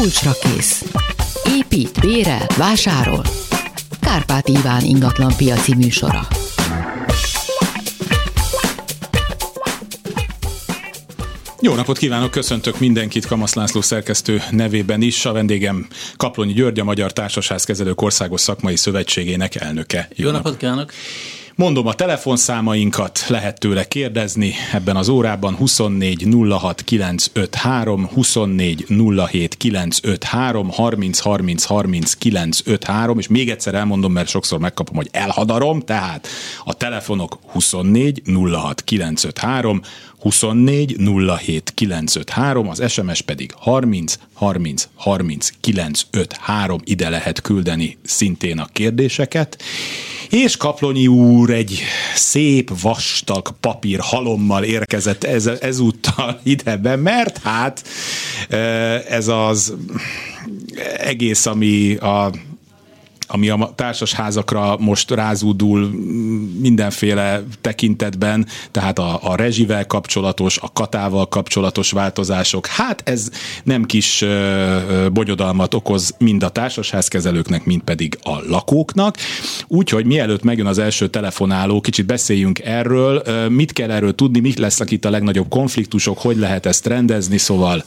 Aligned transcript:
Kulcsra 0.00 0.32
kész. 0.40 0.84
Épít, 1.58 2.00
bérel, 2.00 2.46
vásárol. 2.56 3.24
Kárpát 4.00 4.48
Iván 4.48 4.84
ingatlan 4.84 5.32
piaci 5.36 5.74
műsora. 5.74 6.28
Jó 11.60 11.74
napot 11.74 11.98
kívánok, 11.98 12.30
köszöntök 12.30 12.78
mindenkit 12.78 13.26
Kamasz 13.26 13.54
László 13.54 13.80
szerkesztő 13.80 14.42
nevében 14.50 15.02
is. 15.02 15.24
A 15.24 15.32
vendégem 15.32 15.86
Kaplonyi 16.16 16.52
György, 16.52 16.80
a 16.80 16.84
Magyar 16.84 17.12
Társasházkezelők 17.12 18.00
Országos 18.00 18.40
Szakmai 18.40 18.76
Szövetségének 18.76 19.54
elnöke. 19.54 20.08
Jó, 20.14 20.26
Jó 20.26 20.32
napot 20.32 20.56
kívánok! 20.56 20.92
Mondom 21.58 21.86
a 21.86 21.92
telefonszámainkat, 21.92 23.24
lehet 23.28 23.58
tőle 23.58 23.84
kérdezni 23.84 24.52
ebben 24.72 24.96
az 24.96 25.08
órában 25.08 25.54
24 25.54 26.26
06 26.48 26.82
953, 26.82 28.06
24 28.06 28.86
07 29.30 29.56
953, 29.56 30.70
30 30.70 31.18
30 31.18 31.64
30 31.64 32.14
953, 32.14 33.18
és 33.18 33.28
még 33.28 33.50
egyszer 33.50 33.74
elmondom, 33.74 34.12
mert 34.12 34.28
sokszor 34.28 34.58
megkapom, 34.58 34.96
hogy 34.96 35.08
elhadarom, 35.12 35.80
tehát 35.80 36.28
a 36.64 36.74
telefonok 36.74 37.38
24 37.46 38.22
06 38.52 38.82
953, 38.82 39.80
24 40.18 40.96
07 41.38 41.72
953, 41.74 42.68
az 42.68 42.90
SMS 42.90 43.20
pedig 43.20 43.52
30 43.56 44.18
30 44.32 44.88
30 44.94 45.50
953, 45.60 46.80
ide 46.84 47.08
lehet 47.08 47.40
küldeni 47.40 47.98
szintén 48.02 48.58
a 48.58 48.66
kérdéseket. 48.72 49.62
És 50.30 50.56
Kaplonyi 50.56 51.06
úr 51.06 51.50
egy 51.50 51.82
szép 52.14 52.80
vastag 52.80 53.54
papír 53.60 53.98
halommal 54.00 54.64
érkezett 54.64 55.24
ez, 55.24 55.46
ezúttal 55.46 56.40
ide 56.42 56.96
mert 56.96 57.38
hát 57.38 57.88
ez 59.08 59.28
az 59.28 59.74
egész, 60.98 61.46
ami 61.46 61.94
a 61.94 62.30
ami 63.28 63.48
a 63.48 63.72
társasházakra 63.74 64.76
most 64.78 65.10
rázúdul 65.10 65.90
mindenféle 66.60 67.42
tekintetben, 67.60 68.46
tehát 68.70 68.98
a, 68.98 69.18
a 69.22 69.36
rezsivel 69.36 69.86
kapcsolatos, 69.86 70.58
a 70.58 70.72
katával 70.72 71.28
kapcsolatos 71.28 71.90
változások, 71.90 72.66
hát 72.66 73.02
ez 73.04 73.30
nem 73.64 73.84
kis 73.84 74.24
bonyodalmat 75.12 75.74
okoz 75.74 76.14
mind 76.18 76.42
a 76.42 76.48
társasházkezelőknek, 76.48 77.64
mind 77.64 77.82
pedig 77.82 78.18
a 78.22 78.38
lakóknak. 78.48 79.16
Úgyhogy 79.66 80.04
mielőtt 80.04 80.42
megjön 80.42 80.66
az 80.66 80.78
első 80.78 81.08
telefonáló, 81.08 81.80
kicsit 81.80 82.06
beszéljünk 82.06 82.58
erről, 82.58 83.22
mit 83.48 83.72
kell 83.72 83.90
erről 83.90 84.14
tudni, 84.14 84.40
mit 84.40 84.58
lesznek 84.58 84.90
itt 84.90 85.04
a 85.04 85.10
legnagyobb 85.10 85.48
konfliktusok, 85.48 86.18
hogy 86.18 86.36
lehet 86.36 86.66
ezt 86.66 86.86
rendezni, 86.86 87.38
szóval 87.38 87.84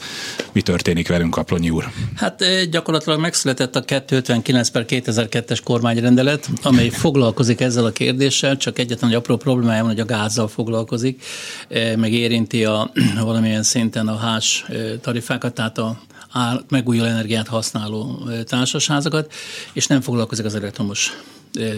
mi 0.52 0.62
történik 0.62 1.08
velünk, 1.08 1.32
Kaplonyi 1.32 1.70
úr? 1.70 1.92
Hát 2.16 2.44
gyakorlatilag 2.70 3.20
megszületett 3.20 3.76
a 3.76 3.82
259 3.82 4.70
per 4.70 4.86
2000 4.86 5.30
2002-es 5.32 5.60
kormányrendelet, 5.64 6.50
amely 6.62 6.90
foglalkozik 6.90 7.60
ezzel 7.62 7.86
a 7.86 7.92
kérdéssel, 7.92 8.58
csak 8.58 8.80
egyetlen 8.80 9.10
egy 9.10 9.16
apró 9.16 9.38
problémája 9.38 9.82
van, 9.82 9.92
hogy 9.92 10.00
a 10.00 10.06
gázzal 10.06 10.48
foglalkozik, 10.48 11.24
eh, 11.68 11.96
meg 11.96 12.14
érinti 12.14 12.66
a, 12.66 12.92
valamilyen 13.24 13.64
szinten 13.64 14.08
a 14.08 14.16
hás 14.16 14.66
eh, 14.68 14.92
tarifákat, 15.02 15.54
tehát 15.54 15.78
a 15.78 15.98
megújuló 16.70 17.08
energiát 17.08 17.48
használó 17.48 18.24
eh, 18.28 18.44
társasházakat, 18.44 19.34
és 19.74 19.88
nem 19.88 20.02
foglalkozik 20.02 20.46
az 20.46 20.56
elektromos 20.56 21.12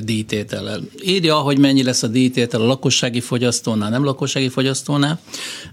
díjtétellel. 0.04 0.82
Írja, 1.04 1.36
hogy 1.36 1.58
mennyi 1.58 1.84
lesz 1.84 2.04
a 2.04 2.08
díjtétel 2.08 2.62
a 2.62 2.66
lakossági 2.66 3.20
fogyasztónál, 3.20 3.90
nem 3.90 4.04
lakossági 4.04 4.50
fogyasztónál, 4.50 5.20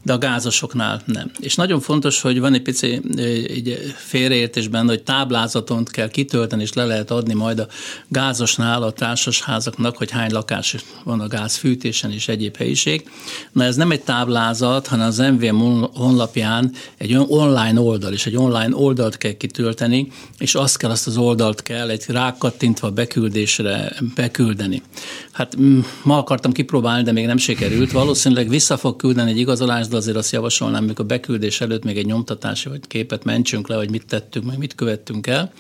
de 0.03 0.13
a 0.13 0.19
gázosoknál 0.19 1.03
nem. 1.05 1.31
És 1.41 1.55
nagyon 1.55 1.81
fontos, 1.81 2.21
hogy 2.21 2.41
van 2.41 2.55
egy 2.55 2.63
pici 2.63 3.01
egy 3.49 3.95
félreértésben, 3.97 4.87
hogy 4.87 5.03
táblázaton 5.03 5.85
kell 5.85 6.09
kitölteni, 6.09 6.63
és 6.63 6.73
le 6.73 6.85
lehet 6.85 7.11
adni 7.11 7.35
majd 7.35 7.59
a 7.59 7.67
gázosnál 8.09 8.83
a 8.83 8.93
társasházaknak, 8.93 9.97
hogy 9.97 10.11
hány 10.11 10.31
lakás 10.31 10.77
van 11.05 11.21
a 11.21 11.29
gázfűtésen 11.29 12.13
és 12.13 12.29
egyéb 12.29 12.57
helyiség. 12.57 13.11
Na 13.53 13.65
ez 13.65 13.77
nem 13.77 13.91
egy 13.91 14.03
táblázat, 14.03 14.87
hanem 14.87 15.07
az 15.07 15.19
MVM 15.19 15.85
honlapján 15.95 16.73
egy 16.97 17.17
online 17.29 17.81
oldal, 17.81 18.13
és 18.13 18.27
egy 18.27 18.37
online 18.37 18.77
oldalt 18.77 19.17
kell 19.17 19.33
kitölteni, 19.33 20.09
és 20.39 20.55
azt 20.55 20.77
kell, 20.77 20.91
azt 20.91 21.07
az 21.07 21.17
oldalt 21.17 21.63
kell 21.63 21.89
egy 21.89 22.05
rákattintva 22.09 22.91
beküldésre 22.91 23.90
beküldeni. 24.15 24.83
Hát 25.33 25.61
mm, 25.61 25.81
ma 26.03 26.19
akartam 26.19 26.53
kipróbálni, 26.53 27.03
de 27.03 27.13
még 27.13 27.27
nem 27.27 27.37
sikerült. 27.37 27.93
Valószínűleg 27.93 28.49
vissza 28.49 28.77
fog 28.77 28.97
küldeni 28.97 29.31
egy 29.31 29.39
igazolást, 29.39 29.91
de 29.91 29.97
azért 29.97 30.17
azt 30.17 30.33
javasolnám, 30.33 30.85
mikor 30.85 31.07
beküldés 31.07 31.61
előtt 31.61 31.85
még 31.85 31.97
egy 31.97 32.07
nyomtatási 32.07 32.69
vagy 32.69 32.87
képet 32.87 33.25
mentsünk 33.25 33.69
le, 33.69 33.77
hogy 33.77 33.91
mit 33.91 34.07
tettünk, 34.07 34.45
meg 34.45 34.59
mit 34.59 34.75
követtünk 34.75 35.27
el. 35.27 35.53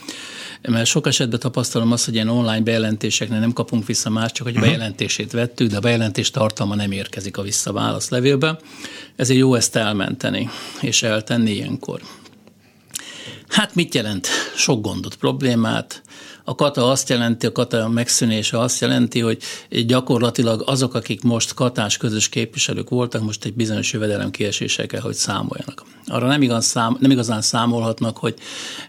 Mert 0.68 0.86
sok 0.86 1.06
esetben 1.06 1.40
tapasztalom 1.40 1.92
azt, 1.92 2.04
hogy 2.04 2.14
ilyen 2.14 2.28
online 2.28 2.60
bejelentéseknél 2.60 3.38
nem 3.38 3.52
kapunk 3.52 3.86
vissza 3.86 4.10
más, 4.10 4.32
csak 4.32 4.46
hogy 4.46 4.56
a 4.56 4.58
mhm. 4.58 4.68
bejelentését 4.68 5.32
vettük, 5.32 5.70
de 5.70 5.76
a 5.76 5.80
bejelentés 5.80 6.30
tartalma 6.30 6.74
nem 6.74 6.92
érkezik 6.92 7.36
a 7.36 7.42
visszaválasz 7.42 8.08
levélbe. 8.08 8.58
Ezért 9.16 9.38
jó 9.38 9.54
ezt 9.54 9.76
elmenteni 9.76 10.48
és 10.80 11.02
eltenni 11.02 11.50
ilyenkor. 11.50 12.00
Hát 13.48 13.74
mit 13.74 13.94
jelent? 13.94 14.28
Sok 14.56 14.82
gondot, 14.82 15.14
problémát, 15.14 16.02
a 16.44 16.54
kata 16.54 16.90
azt 16.90 17.08
jelenti, 17.08 17.46
a 17.46 17.52
kata 17.52 17.88
megszűnése 17.88 18.58
azt 18.58 18.80
jelenti, 18.80 19.20
hogy 19.20 19.38
gyakorlatilag 19.86 20.62
azok, 20.66 20.94
akik 20.94 21.22
most 21.22 21.54
katás 21.54 21.96
közös 21.96 22.28
képviselők 22.28 22.88
voltak, 22.88 23.22
most 23.22 23.44
egy 23.44 23.54
bizonyos 23.54 23.92
jövedelem 23.92 24.30
kieséssel 24.30 24.86
hogy 25.00 25.14
számoljanak. 25.14 25.84
Arra 26.06 26.26
nem, 26.26 26.42
igaz 26.42 26.64
szám, 26.66 26.96
nem 27.00 27.10
igazán 27.10 27.42
számolhatnak, 27.42 28.16
hogy, 28.16 28.34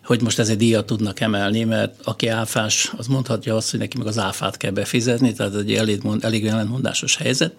hogy 0.04 0.22
most 0.22 0.40
egy 0.40 0.58
díjat 0.58 0.86
tudnak 0.86 1.20
emelni, 1.20 1.64
mert 1.64 1.96
aki 2.04 2.28
áfás, 2.28 2.92
az 2.98 3.08
mondhatja 3.08 3.56
azt, 3.56 3.72
hogy 3.72 3.80
neki 3.80 3.98
meg 3.98 4.08
az 4.08 4.18
áfát 4.18 4.58
kell 4.58 4.72
befizetni, 4.72 5.34
tehát 5.34 5.56
egy 5.56 5.74
elég, 5.74 6.02
elég 6.20 6.48
ellentmondásos 6.48 7.16
helyzet. 7.16 7.54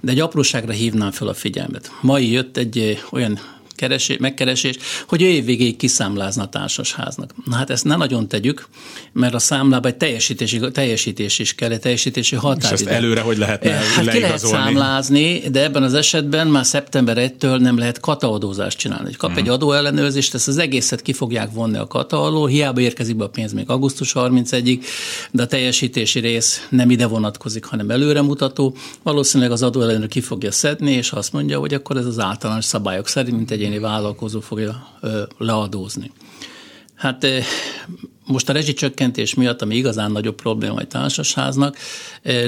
De 0.00 0.10
egy 0.10 0.20
apróságra 0.20 0.72
hívnám 0.72 1.10
fel 1.10 1.28
a 1.28 1.34
figyelmet. 1.34 1.90
Mai 2.00 2.30
jött 2.30 2.56
egy 2.56 3.02
olyan 3.10 3.38
keresés, 3.74 4.16
megkeresés, 4.16 4.76
hogy 5.08 5.22
ő 5.22 5.26
évvégéig 5.26 5.76
kiszámlázna 5.76 6.42
a 6.42 6.48
társasháznak. 6.48 7.34
Na 7.44 7.56
hát 7.56 7.70
ezt 7.70 7.84
ne 7.84 7.96
nagyon 7.96 8.28
tegyük, 8.28 8.68
mert 9.12 9.34
a 9.34 9.38
számlában 9.38 9.90
egy 9.90 9.96
teljesítési, 9.96 10.60
teljesítés 10.72 11.38
is 11.38 11.54
kell, 11.54 11.70
egy 11.70 11.80
teljesítési 11.80 12.36
határidő. 12.36 12.74
És 12.74 12.80
ezt 12.80 12.86
előre 12.86 13.20
hogy 13.20 13.38
lehetne 13.38 13.70
hát 13.70 14.10
ki 14.10 14.20
lehet 14.20 14.38
számlázni, 14.38 15.38
de 15.38 15.62
ebben 15.62 15.82
az 15.82 15.94
esetben 15.94 16.46
már 16.46 16.66
szeptember 16.66 17.16
1-től 17.20 17.58
nem 17.58 17.78
lehet 17.78 18.00
kataadózást 18.00 18.78
csinálni. 18.78 19.12
Kap 19.12 19.30
uh-huh. 19.30 19.44
egy 19.44 19.50
adóellenőrzést, 19.50 20.34
ezt 20.34 20.48
az 20.48 20.58
egészet 20.58 21.02
ki 21.02 21.12
fogják 21.12 21.50
vonni 21.52 21.76
a 21.76 21.86
kata 21.86 22.22
alól, 22.22 22.48
hiába 22.48 22.80
érkezik 22.80 23.16
be 23.16 23.24
a 23.24 23.28
pénz 23.28 23.52
még 23.52 23.70
augusztus 23.70 24.12
31-ig, 24.14 24.84
de 25.30 25.42
a 25.42 25.46
teljesítési 25.46 26.20
rész 26.20 26.66
nem 26.70 26.90
ide 26.90 27.06
vonatkozik, 27.06 27.64
hanem 27.64 27.90
előremutató. 27.90 28.76
Valószínűleg 29.02 29.52
az 29.52 29.62
adóellenőr 29.62 30.08
ki 30.08 30.20
fogja 30.20 30.50
szedni, 30.50 30.92
és 30.92 31.10
azt 31.12 31.32
mondja, 31.32 31.58
hogy 31.58 31.74
akkor 31.74 31.96
ez 31.96 32.06
az 32.06 32.18
általános 32.18 32.64
szabályok 32.64 33.08
szerint, 33.08 33.36
mint 33.36 33.50
egy 33.50 33.62
egyéni 33.64 33.78
vállalkozó 33.78 34.40
fogja 34.40 34.86
leadózni. 35.38 36.10
Hát 36.94 37.26
most 38.26 38.48
a 38.48 38.52
rezsicsökkentés 38.52 39.34
miatt, 39.34 39.62
ami 39.62 39.76
igazán 39.76 40.12
nagyobb 40.12 40.34
probléma 40.34 40.78
egy 40.78 40.88
társasháznak, 40.88 41.76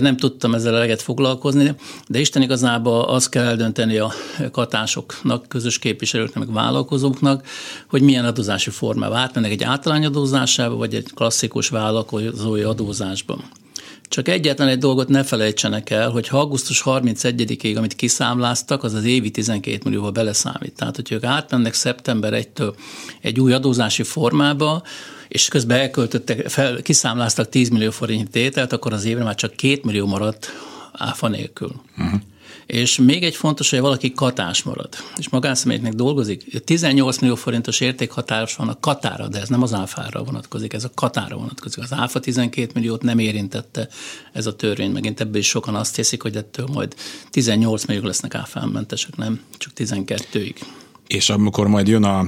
nem 0.00 0.16
tudtam 0.16 0.54
ezzel 0.54 0.74
eleget 0.74 1.02
foglalkozni, 1.02 1.74
de 2.08 2.18
Isten 2.18 2.42
igazából 2.42 3.00
azt 3.00 3.28
kell 3.28 3.44
eldönteni 3.44 3.98
a 3.98 4.12
katásoknak, 4.52 5.48
közös 5.48 5.78
képviselőknek, 5.78 6.44
meg 6.44 6.54
vállalkozóknak, 6.54 7.46
hogy 7.88 8.02
milyen 8.02 8.24
adózási 8.24 8.70
formával 8.70 9.18
átmennek 9.18 9.50
egy 9.50 9.62
általányadózásába, 9.62 10.76
vagy 10.76 10.94
egy 10.94 11.10
klasszikus 11.14 11.68
vállalkozói 11.68 12.62
adózásban. 12.62 13.44
Csak 14.08 14.28
egyetlen 14.28 14.68
egy 14.68 14.78
dolgot 14.78 15.08
ne 15.08 15.22
felejtsenek 15.22 15.90
el, 15.90 16.10
hogy 16.10 16.28
ha 16.28 16.38
augusztus 16.38 16.82
31-ig, 16.84 17.76
amit 17.76 17.94
kiszámláztak, 17.94 18.82
az 18.82 18.94
az 18.94 19.04
évi 19.04 19.30
12 19.30 19.78
millióval 19.84 20.10
beleszámít. 20.10 20.74
Tehát, 20.74 20.96
hogy 20.96 21.12
ők 21.12 21.24
átmennek 21.24 21.74
szeptember 21.74 22.32
1-től 22.36 22.74
egy 23.20 23.40
új 23.40 23.52
adózási 23.52 24.02
formába, 24.02 24.82
és 25.28 25.48
közben 25.48 25.78
elköltöttek, 25.78 26.48
fel, 26.48 26.82
kiszámláztak 26.82 27.48
10 27.48 27.68
millió 27.68 27.90
forint 27.90 28.30
tételt, 28.30 28.72
akkor 28.72 28.92
az 28.92 29.04
évre 29.04 29.24
már 29.24 29.34
csak 29.34 29.54
2 29.54 29.80
millió 29.82 30.06
maradt 30.06 30.52
áfa 30.92 31.28
nélkül. 31.28 31.72
Uh-huh. 31.98 32.20
És 32.66 32.98
még 32.98 33.22
egy 33.22 33.36
fontos, 33.36 33.70
hogy 33.70 33.80
valaki 33.80 34.12
katás 34.12 34.62
marad, 34.62 34.88
és 35.16 35.28
magánszemélyeknek 35.28 35.92
dolgozik. 35.92 36.64
18 36.64 37.18
millió 37.18 37.34
forintos 37.34 37.80
értékhatáros 37.80 38.56
van 38.56 38.68
a 38.68 38.80
katára, 38.80 39.28
de 39.28 39.40
ez 39.40 39.48
nem 39.48 39.62
az 39.62 39.74
áfára 39.74 40.24
vonatkozik, 40.24 40.72
ez 40.72 40.84
a 40.84 40.90
katára 40.94 41.36
vonatkozik. 41.36 41.82
Az 41.82 41.92
áfa 41.92 42.20
12 42.20 42.70
milliót 42.74 43.02
nem 43.02 43.18
érintette 43.18 43.88
ez 44.32 44.46
a 44.46 44.56
törvény. 44.56 44.90
Megint 44.90 45.20
ebből 45.20 45.40
is 45.40 45.48
sokan 45.48 45.74
azt 45.74 45.96
hiszik, 45.96 46.22
hogy 46.22 46.36
ettől 46.36 46.66
majd 46.72 46.94
18 47.30 47.84
millió 47.84 48.04
lesznek 48.04 48.34
áfánmentesek, 48.34 49.16
nem, 49.16 49.40
csak 49.58 49.72
12-ig. 49.76 50.54
És 51.06 51.30
amikor 51.30 51.66
majd 51.66 51.88
jön 51.88 52.04
a 52.04 52.24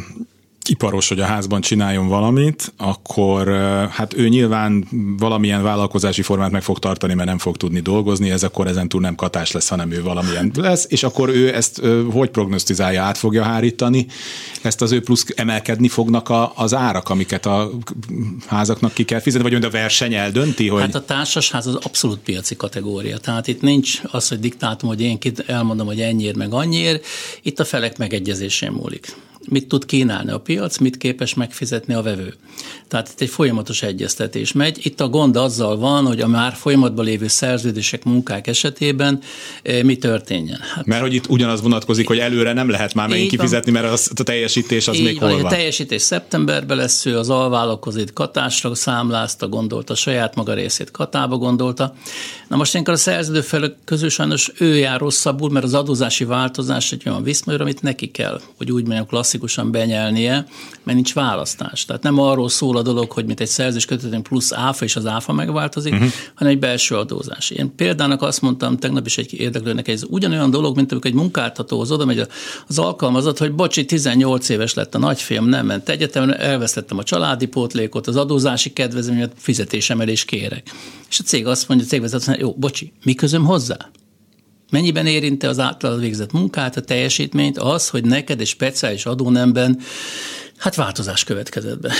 iparos, 0.68 1.08
hogy 1.08 1.20
a 1.20 1.24
házban 1.24 1.60
csináljon 1.60 2.08
valamit, 2.08 2.72
akkor 2.76 3.48
hát 3.90 4.14
ő 4.16 4.28
nyilván 4.28 4.88
valamilyen 5.18 5.62
vállalkozási 5.62 6.22
formát 6.22 6.50
meg 6.50 6.62
fog 6.62 6.78
tartani, 6.78 7.14
mert 7.14 7.28
nem 7.28 7.38
fog 7.38 7.56
tudni 7.56 7.80
dolgozni, 7.80 8.30
ez 8.30 8.42
akkor 8.42 8.66
ezentúl 8.66 9.00
nem 9.00 9.14
katás 9.14 9.52
lesz, 9.52 9.68
hanem 9.68 9.90
ő 9.90 10.02
valamilyen 10.02 10.50
lesz, 10.54 10.86
és 10.88 11.02
akkor 11.02 11.28
ő 11.28 11.54
ezt 11.54 11.80
hogy 12.10 12.30
prognosztizálja, 12.30 13.02
át 13.02 13.18
fogja 13.18 13.42
hárítani, 13.42 14.06
ezt 14.62 14.82
az 14.82 14.92
ő 14.92 15.00
plusz 15.00 15.26
emelkedni 15.34 15.88
fognak 15.88 16.28
a, 16.28 16.52
az 16.54 16.74
árak, 16.74 17.08
amiket 17.08 17.46
a 17.46 17.70
házaknak 18.46 18.92
ki 18.92 19.04
kell 19.04 19.20
fizetni, 19.20 19.50
vagy 19.50 19.64
a 19.64 19.70
verseny 19.70 20.14
eldönti, 20.14 20.68
hogy... 20.68 20.80
Hát 20.80 20.94
a 20.94 21.04
társasház 21.04 21.66
az 21.66 21.74
abszolút 21.74 22.18
piaci 22.18 22.56
kategória, 22.56 23.18
tehát 23.18 23.46
itt 23.46 23.60
nincs 23.60 24.00
az, 24.10 24.28
hogy 24.28 24.40
diktátum, 24.40 24.88
hogy 24.88 25.00
én 25.00 25.18
elmondom, 25.46 25.86
hogy 25.86 26.00
ennyiért 26.00 26.36
meg 26.36 26.52
annyiért, 26.52 27.06
itt 27.42 27.60
a 27.60 27.64
felek 27.64 27.98
megegyezésén 27.98 28.70
múlik 28.70 29.16
mit 29.48 29.68
tud 29.68 29.84
kínálni 29.84 30.30
a 30.30 30.40
piac, 30.40 30.78
mit 30.78 30.96
képes 30.96 31.34
megfizetni 31.34 31.94
a 31.94 32.02
vevő. 32.02 32.34
Tehát 32.88 33.08
itt 33.08 33.20
egy 33.20 33.28
folyamatos 33.28 33.82
egyeztetés 33.82 34.52
megy. 34.52 34.86
Itt 34.86 35.00
a 35.00 35.08
gond 35.08 35.36
azzal 35.36 35.76
van, 35.76 36.06
hogy 36.06 36.20
a 36.20 36.26
már 36.26 36.52
folyamatban 36.54 37.04
lévő 37.04 37.26
szerződések, 37.26 38.04
munkák 38.04 38.46
esetében 38.46 39.20
eh, 39.62 39.82
mi 39.82 39.96
történjen. 39.96 40.58
Hát, 40.74 40.86
mert 40.86 41.00
hogy 41.00 41.14
itt 41.14 41.28
ugyanaz 41.28 41.62
vonatkozik, 41.62 42.06
hogy 42.06 42.18
előre 42.18 42.52
nem 42.52 42.68
lehet 42.70 42.94
már 42.94 43.08
megint 43.08 43.30
kifizetni, 43.30 43.72
mert 43.72 43.92
az, 43.92 44.10
a 44.16 44.22
teljesítés 44.22 44.88
az 44.88 44.96
így 44.96 45.04
még 45.04 45.18
hol 45.18 45.32
van. 45.32 45.44
A 45.44 45.48
teljesítés 45.48 46.02
szeptemberben 46.02 46.76
lesz, 46.76 47.06
ő 47.06 47.18
az 47.18 47.30
alvállalkozóit 47.30 48.12
katásra 48.12 48.74
számlázta, 48.74 49.48
gondolta, 49.48 49.94
saját 49.94 50.34
maga 50.34 50.54
részét 50.54 50.90
katába 50.90 51.36
gondolta. 51.36 51.94
Na 52.48 52.56
most 52.56 52.74
én 52.74 52.82
a 52.82 52.96
szerződő 52.96 53.40
felek 53.40 53.74
közül 53.84 54.08
sajnos 54.08 54.52
ő 54.58 54.76
jár 54.76 55.00
rosszabbul, 55.00 55.50
mert 55.50 55.64
az 55.64 55.74
adózási 55.74 56.24
változás 56.24 56.92
egy 56.92 57.02
olyan 57.06 57.22
viszonyra, 57.22 57.62
amit 57.62 57.82
neki 57.82 58.10
kell, 58.10 58.40
hogy 58.56 58.72
úgy 58.72 58.84
mondjam 58.84 59.06
klasszikusan 59.06 59.70
benyelnie, 59.70 60.46
mert 60.82 60.96
nincs 60.96 61.14
választás. 61.14 61.84
Tehát 61.84 62.02
nem 62.02 62.18
arról 62.18 62.48
szól 62.48 62.76
a 62.78 62.82
dolog, 62.82 63.10
hogy 63.12 63.26
mint 63.26 63.40
egy 63.40 63.48
szerzés 63.48 63.84
kötetünk 63.84 64.22
plusz 64.22 64.52
áfa, 64.52 64.84
és 64.84 64.96
az 64.96 65.06
áfa 65.06 65.32
megváltozik, 65.32 65.92
uh-huh. 65.92 66.08
hanem 66.34 66.52
egy 66.52 66.58
belső 66.58 66.96
adózás. 66.96 67.50
Én 67.50 67.74
példának 67.74 68.22
azt 68.22 68.40
mondtam 68.40 68.76
tegnap 68.76 69.06
is 69.06 69.18
egy 69.18 69.32
érdeklőnek, 69.40 69.88
ez 69.88 70.02
ugyanolyan 70.08 70.50
dolog, 70.50 70.76
mint 70.76 70.92
amikor 70.92 71.10
egy 71.10 71.16
munkáltatóhoz 71.16 71.90
oda 71.90 72.04
megy 72.04 72.26
az 72.68 72.78
alkalmazott, 72.78 73.38
hogy 73.38 73.52
bocsi, 73.52 73.84
18 73.84 74.48
éves 74.48 74.74
lett 74.74 74.94
a 74.94 74.98
nagyfiam, 74.98 75.48
nem 75.48 75.66
ment 75.66 75.88
egyetemre, 75.88 76.36
elvesztettem 76.36 76.98
a 76.98 77.02
családi 77.02 77.46
pótlékot, 77.46 78.06
az 78.06 78.16
adózási 78.16 78.72
kedvezményt, 78.72 79.32
fizetésemelés 79.36 80.24
kérek. 80.24 80.70
És 81.08 81.18
a 81.18 81.22
cég 81.22 81.46
azt 81.46 81.68
mondja, 81.68 81.86
a 81.86 81.88
cégvezető, 81.88 82.36
jó, 82.38 82.54
bocsi, 82.54 82.92
mi 83.04 83.14
közöm 83.14 83.44
hozzá? 83.44 83.76
Mennyiben 84.70 85.06
érinte 85.06 85.48
az 85.48 85.58
általad 85.58 86.00
végzett 86.00 86.32
munkát, 86.32 86.76
a 86.76 86.80
teljesítményt 86.80 87.58
az, 87.58 87.88
hogy 87.88 88.04
neked 88.04 88.40
egy 88.40 88.46
speciális 88.46 89.06
adónemben 89.06 89.78
Hát 90.58 90.74
változás 90.74 91.24
következett 91.24 91.80
be. 91.80 91.92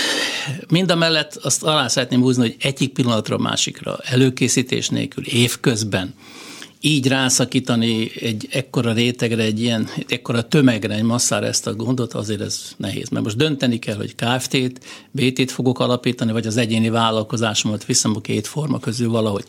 Mind 0.69 0.91
a 0.91 0.95
mellett 0.95 1.35
azt 1.35 1.63
alá 1.63 1.87
szeretném 1.87 2.21
húzni, 2.21 2.41
hogy 2.41 2.55
egyik 2.59 2.93
pillanatra 2.93 3.35
a 3.35 3.39
másikra, 3.39 3.97
előkészítés 4.03 4.89
nélkül, 4.89 5.25
évközben, 5.25 6.13
így 6.81 7.07
rászakítani 7.07 8.11
egy 8.21 8.47
ekkora 8.51 8.93
rétegre, 8.93 9.43
egy 9.43 9.61
ilyen, 9.61 9.89
egy 9.95 10.11
ekkora 10.13 10.47
tömegre, 10.47 10.93
egy 10.93 11.03
masszára 11.03 11.45
ezt 11.45 11.67
a 11.67 11.73
gondot, 11.73 12.13
azért 12.13 12.41
ez 12.41 12.71
nehéz. 12.77 13.09
Mert 13.09 13.23
most 13.23 13.37
dönteni 13.37 13.79
kell, 13.79 13.95
hogy 13.95 14.15
Kft-t, 14.15 14.85
BT-t 15.11 15.51
fogok 15.51 15.79
alapítani, 15.79 16.31
vagy 16.31 16.47
az 16.47 16.57
egyéni 16.57 16.89
vállalkozásomat 16.89 17.85
viszem 17.85 18.15
a 18.15 18.21
két 18.21 18.47
forma 18.47 18.79
közül 18.79 19.09
valahogy. 19.09 19.43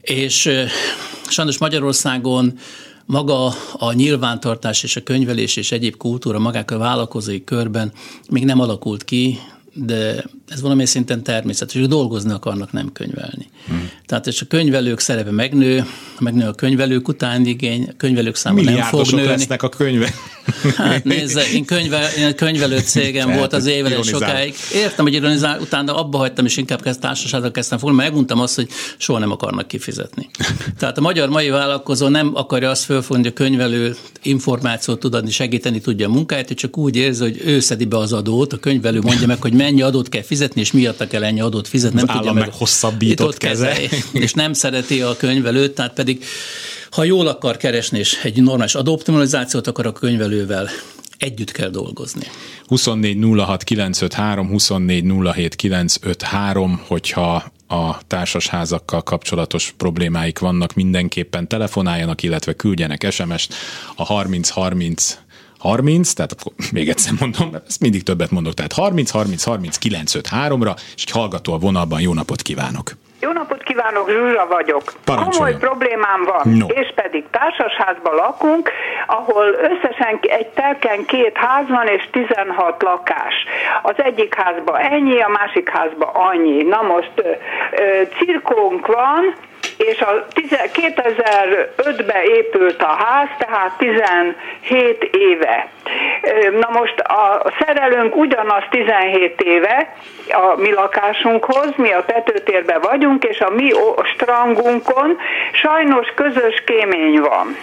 És 0.00 0.50
sajnos 1.28 1.58
Magyarországon 1.58 2.58
maga 3.06 3.54
a 3.72 3.92
nyilvántartás 3.92 4.82
és 4.82 4.96
a 4.96 5.02
könyvelés 5.02 5.56
és 5.56 5.72
egyéb 5.72 5.96
kultúra 5.96 6.38
magák 6.38 6.70
a 6.70 6.78
vállalkozói 6.78 7.44
körben 7.44 7.92
még 8.30 8.44
nem 8.44 8.60
alakult 8.60 9.04
ki, 9.04 9.38
de 9.74 10.24
ez 10.48 10.60
valami 10.60 10.86
szinten 10.86 11.22
természetes, 11.22 11.74
hogy 11.80 11.88
dolgozni 11.88 12.32
akarnak, 12.32 12.72
nem 12.72 12.92
könyvelni. 12.92 13.46
Hmm. 13.66 13.90
Tehát 14.06 14.26
és 14.26 14.40
a 14.40 14.46
könyvelők 14.46 15.00
szerepe 15.00 15.30
megnő, 15.30 15.84
megnő 16.20 16.46
a 16.46 16.52
könyvelők 16.52 17.08
után 17.08 17.46
igény, 17.46 17.86
a 17.88 17.92
könyvelők 17.96 18.34
száma 18.34 18.62
nem 18.62 18.82
fog 18.82 19.06
nőni. 19.10 19.26
lesznek 19.26 19.62
a 19.62 19.68
könyve. 19.68 20.14
Hát 20.76 21.04
nézze, 21.04 21.50
én, 21.52 21.64
könyve, 21.64 22.12
én 22.18 22.34
könyvelő 22.34 22.78
cégem 22.78 23.32
volt 23.32 23.52
az 23.52 23.66
évele 23.66 24.02
sokáig. 24.02 24.54
Értem, 24.74 25.04
hogy 25.04 25.14
ironizál, 25.14 25.60
utána 25.60 25.96
abba 25.96 26.18
hagytam, 26.18 26.44
és 26.44 26.56
inkább 26.56 26.82
kezd 26.82 27.00
társasággal 27.00 27.50
kezdtem 27.50 27.78
fogni, 27.78 27.96
mert 27.96 28.08
meguntam 28.08 28.40
azt, 28.40 28.54
hogy 28.54 28.68
soha 28.96 29.18
nem 29.18 29.30
akarnak 29.30 29.68
kifizetni. 29.68 30.30
Tehát 30.78 30.98
a 30.98 31.00
magyar 31.00 31.28
mai 31.28 31.48
vállalkozó 31.48 32.08
nem 32.08 32.30
akarja 32.34 32.70
azt 32.70 32.84
fölfogni, 32.84 33.22
hogy 33.22 33.32
a 33.32 33.34
könyvelő 33.34 33.96
információt 34.22 35.00
tud 35.00 35.14
adni, 35.14 35.30
segíteni 35.30 35.80
tudja 35.80 36.08
a 36.08 36.12
munkáját, 36.12 36.48
csak 36.48 36.76
úgy 36.76 36.96
érzi, 36.96 37.22
hogy 37.22 37.40
ő 37.44 37.60
szedi 37.60 37.84
be 37.84 37.96
az 37.96 38.12
adót, 38.12 38.52
a 38.52 38.56
könyvelő 38.56 39.00
mondja 39.00 39.26
meg, 39.26 39.40
hogy 39.40 39.52
mennyi 39.64 39.82
adót 39.82 40.08
kell 40.08 40.22
fizetni, 40.22 40.60
és 40.60 40.72
miatta 40.72 41.06
kell 41.06 41.24
ennyi 41.24 41.40
adót 41.40 41.68
fizetni. 41.68 42.00
Az 42.00 42.06
nem 42.06 42.16
állam 42.16 42.26
tudja, 42.26 42.46
meg 42.46 42.54
hosszabbított 42.54 43.36
keze. 43.36 43.76
És 44.12 44.32
nem 44.32 44.52
szereti 44.52 45.00
a 45.00 45.16
könyvelőt, 45.16 45.74
tehát 45.74 45.92
pedig 45.92 46.24
ha 46.90 47.04
jól 47.04 47.26
akar 47.26 47.56
keresni, 47.56 47.98
és 47.98 48.20
egy 48.22 48.42
normális 48.42 48.74
adóoptimalizációt 48.74 49.66
akar 49.66 49.86
a 49.86 49.92
könyvelővel, 49.92 50.68
együtt 51.18 51.50
kell 51.50 51.68
dolgozni. 51.68 52.26
24 52.66 53.18
06 53.36 53.64
953, 53.64 54.48
24 54.48 55.04
07 55.34 55.54
953, 55.54 56.80
hogyha 56.86 57.52
a 57.68 58.06
társasházakkal 58.06 59.02
kapcsolatos 59.02 59.74
problémáik 59.76 60.38
vannak, 60.38 60.74
mindenképpen 60.74 61.48
telefonáljanak, 61.48 62.22
illetve 62.22 62.52
küldjenek 62.52 63.10
SMS-t 63.10 63.54
a 63.96 64.04
30 64.04 64.50
30 65.64 65.94
30, 65.94 66.12
tehát 66.12 66.32
akkor 66.32 66.52
még 66.72 66.88
egyszer 66.88 67.12
mondom, 67.20 67.48
mert 67.52 67.64
ezt 67.66 67.80
mindig 67.80 68.02
többet 68.02 68.30
mondok, 68.30 68.54
tehát 68.54 68.72
30 68.72 69.10
30 69.10 69.44
30 69.44 69.78
953-ra, 69.88 70.72
és 70.96 71.02
egy 71.06 71.10
hallgató 71.10 71.52
a 71.52 71.58
vonalban, 71.58 72.00
jó 72.00 72.14
napot 72.14 72.42
kívánok! 72.42 72.90
Jó 73.20 73.32
napot 73.32 73.62
kívánok, 73.62 74.10
Zsuzsa 74.10 74.46
vagyok. 74.46 74.92
Komoly 75.04 75.56
problémám 75.56 76.24
van, 76.24 76.54
no. 76.54 76.66
és 76.66 76.92
pedig 76.94 77.24
társasházban 77.30 78.14
lakunk, 78.14 78.70
ahol 79.06 79.46
összesen 79.46 80.18
egy 80.20 80.46
telken 80.46 81.04
két 81.04 81.36
ház 81.36 81.68
van, 81.68 81.86
és 81.86 82.08
16 82.12 82.82
lakás. 82.82 83.34
Az 83.82 83.94
egyik 83.96 84.34
házban 84.34 84.76
ennyi, 84.80 85.20
a 85.20 85.28
másik 85.28 85.68
házban 85.68 86.08
annyi. 86.12 86.62
Na 86.62 86.82
most 86.82 87.12
cirkónk 88.18 88.86
van, 88.86 89.34
és 89.76 90.00
a 90.00 90.26
2005-ben 90.74 92.22
épült 92.22 92.82
a 92.82 92.96
ház, 93.04 93.28
tehát 93.38 93.78
17 93.78 95.08
éve. 95.12 95.68
Na 96.60 96.68
most 96.70 97.00
a 97.00 97.52
szerelőnk 97.58 98.16
ugyanaz 98.16 98.62
17 98.70 99.40
éve 99.40 99.94
a 100.30 100.54
mi 100.56 100.72
lakásunkhoz, 100.72 101.72
mi 101.76 101.92
a 101.92 102.04
tetőtérben 102.04 102.80
vagyunk, 102.80 103.24
és 103.24 103.40
a 103.40 103.50
mi 103.50 103.70
strangunkon 104.14 105.18
sajnos 105.52 106.12
közös 106.14 106.62
kémény 106.66 107.20
van 107.20 107.56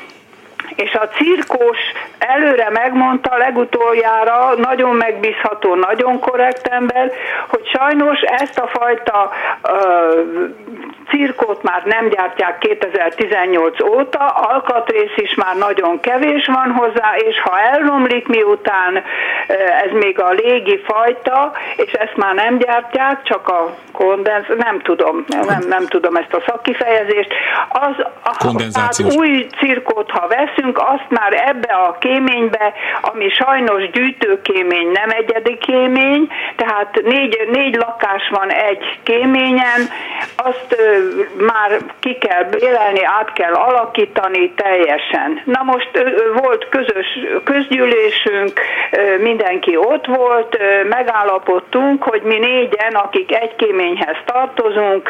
és 0.75 0.93
a 0.93 1.07
cirkós 1.07 1.77
előre 2.17 2.69
megmondta 2.69 3.37
legutoljára, 3.37 4.53
nagyon 4.55 4.95
megbízható, 4.95 5.75
nagyon 5.75 6.19
korrekt 6.19 6.67
ember, 6.67 7.11
hogy 7.47 7.67
sajnos 7.67 8.19
ezt 8.21 8.59
a 8.59 8.67
fajta 8.67 9.31
uh, 9.63 10.49
cirkót 11.11 11.63
már 11.63 11.83
nem 11.83 12.09
gyártják 12.09 12.57
2018 12.57 13.81
óta, 13.81 14.25
alkatrész 14.27 15.15
is 15.15 15.35
már 15.35 15.55
nagyon 15.57 15.99
kevés 15.99 16.45
van 16.45 16.71
hozzá, 16.71 17.15
és 17.15 17.41
ha 17.41 17.59
elromlik 17.59 18.27
miután 18.27 19.03
ez 19.85 19.91
még 19.91 20.19
a 20.19 20.29
légi 20.31 20.81
fajta, 20.83 21.51
és 21.75 21.91
ezt 21.91 22.15
már 22.15 22.33
nem 22.33 22.57
gyártják, 22.57 23.23
csak 23.23 23.47
a 23.47 23.75
kondenz, 23.91 24.45
nem 24.57 24.79
tudom, 24.79 25.25
nem, 25.27 25.63
nem 25.67 25.85
tudom 25.87 26.15
ezt 26.15 26.33
a 26.33 26.43
szakkifejezést, 26.45 27.33
az, 27.69 28.05
hát 28.23 29.15
új 29.17 29.47
cirkót, 29.57 30.11
ha 30.11 30.27
veszünk, 30.27 30.77
azt 30.77 31.09
már 31.09 31.33
ebbe 31.33 31.73
a 31.73 31.97
kéménybe, 31.99 32.73
ami 33.01 33.29
sajnos 33.29 33.89
gyűjtőkémény, 33.89 34.91
nem 34.91 35.09
egyedi 35.09 35.57
kémény, 35.57 36.31
tehát 36.55 37.01
négy, 37.03 37.47
négy 37.51 37.75
lakás 37.75 38.29
van 38.29 38.51
egy 38.51 38.99
kéményen, 39.03 39.81
azt 40.35 40.75
már 41.37 41.79
ki 41.99 42.17
kell 42.17 42.43
bélelni, 42.43 43.03
át 43.03 43.33
kell 43.33 43.53
alakítani 43.53 44.51
teljesen. 44.51 45.41
Na 45.45 45.63
most 45.63 45.89
volt 46.41 46.69
közös 46.69 47.07
közgyűlésünk, 47.43 48.59
mindenki 49.19 49.77
ott 49.77 50.05
volt, 50.05 50.57
megállapodtunk, 50.89 52.03
hogy 52.03 52.21
mi 52.21 52.37
négyen, 52.37 52.93
akik 52.93 53.35
egy 53.35 53.55
kéményhez 53.55 54.17
tartozunk, 54.25 55.09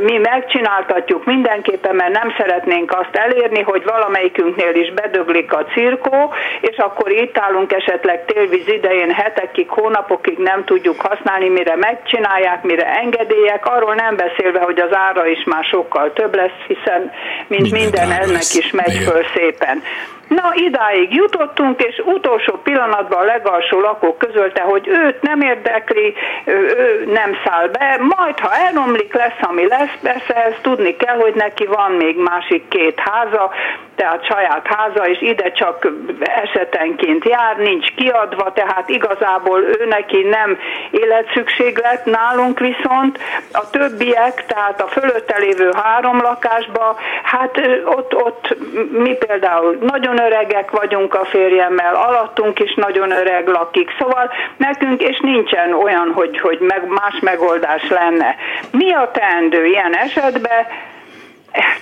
mi 0.00 0.16
megcsináltatjuk 0.16 1.24
mindenképpen, 1.24 1.94
mert 1.94 2.12
nem 2.12 2.34
szeretnénk 2.38 2.92
azt 2.92 3.16
elérni, 3.16 3.62
hogy 3.62 3.84
valamelyikünknél 3.84 4.74
is 4.74 4.92
bedöglik 4.92 5.52
a 5.52 5.64
cirkó, 5.64 6.32
és 6.60 6.76
akkor 6.76 7.10
itt 7.10 7.38
állunk 7.38 7.72
esetleg 7.72 8.24
télvíz 8.24 8.68
idején 8.68 9.10
hetekig, 9.10 9.68
hónapokig 9.68 10.38
nem 10.38 10.64
tudjuk 10.64 11.00
használni, 11.00 11.48
mire 11.48 11.76
megcsinálják, 11.76 12.62
mire 12.62 12.86
engedélyek, 12.86 13.66
arról 13.66 13.94
nem 13.94 14.16
beszélve, 14.16 14.58
hogy 14.66 14.80
az 14.80 14.94
ára 14.96 15.26
is 15.26 15.44
már 15.44 15.64
sokkal 15.64 16.12
több 16.12 16.34
lesz, 16.34 16.60
hiszen 16.66 17.12
mint 17.46 17.70
minden, 17.70 18.08
minden 18.08 18.10
ennek 18.10 18.54
is 18.54 18.70
megy 18.70 18.96
föl 19.04 19.24
szépen. 19.34 19.82
Na, 20.28 20.52
idáig 20.54 21.14
jutottunk, 21.14 21.82
és 21.82 22.02
utolsó 22.04 22.56
pillanatban 22.62 23.18
a 23.18 23.24
legalsó 23.24 23.80
lakók 23.80 24.18
közölte, 24.18 24.60
hogy 24.60 24.88
őt 24.88 25.22
nem 25.22 25.40
érdekli, 25.40 26.14
ő 26.44 27.04
nem 27.12 27.36
száll 27.44 27.68
be, 27.68 27.98
majd 28.16 28.38
ha 28.38 28.54
elromlik, 28.54 29.14
lesz, 29.14 29.40
ami 29.40 29.66
lesz, 29.66 29.98
persze 30.02 30.34
ezt 30.34 30.62
tudni 30.62 30.96
kell, 30.96 31.16
hogy 31.20 31.34
neki 31.34 31.66
van 31.66 31.92
még 31.92 32.16
másik 32.18 32.68
két 32.68 33.00
háza, 33.00 33.50
tehát 33.96 34.24
saját 34.24 34.66
háza, 34.66 35.08
és 35.08 35.20
ide 35.20 35.52
csak 35.52 35.88
esetenként 36.20 37.24
jár, 37.24 37.56
nincs 37.56 37.94
kiadva, 37.94 38.52
tehát 38.52 38.88
igazából 38.88 39.60
ő 39.60 39.86
neki 39.88 40.22
nem 40.22 40.58
életszükséglet, 40.90 42.04
nálunk 42.04 42.58
viszont. 42.58 43.18
A 43.52 43.70
többiek, 43.70 44.44
tehát 44.46 44.82
a 44.82 44.86
fölötte 44.86 45.38
lévő 45.38 45.70
három 45.82 46.20
lakásba, 46.20 46.96
hát 47.22 47.60
ott, 47.84 48.14
ott 48.14 48.56
mi 48.90 49.14
például 49.14 49.78
nagyon 49.80 50.15
öregek 50.18 50.70
vagyunk 50.70 51.14
a 51.14 51.24
férjemmel, 51.24 51.94
alattunk 51.94 52.58
is 52.58 52.74
nagyon 52.74 53.10
öreg 53.10 53.48
lakik, 53.48 53.90
szóval 53.98 54.30
nekünk, 54.56 55.02
és 55.02 55.18
nincsen 55.20 55.72
olyan, 55.72 56.12
hogy, 56.14 56.38
hogy 56.38 56.58
meg, 56.60 56.88
más 56.88 57.18
megoldás 57.20 57.88
lenne. 57.88 58.36
Mi 58.70 58.92
a 58.92 59.10
teendő 59.12 59.66
ilyen 59.66 59.96
esetben? 59.96 60.66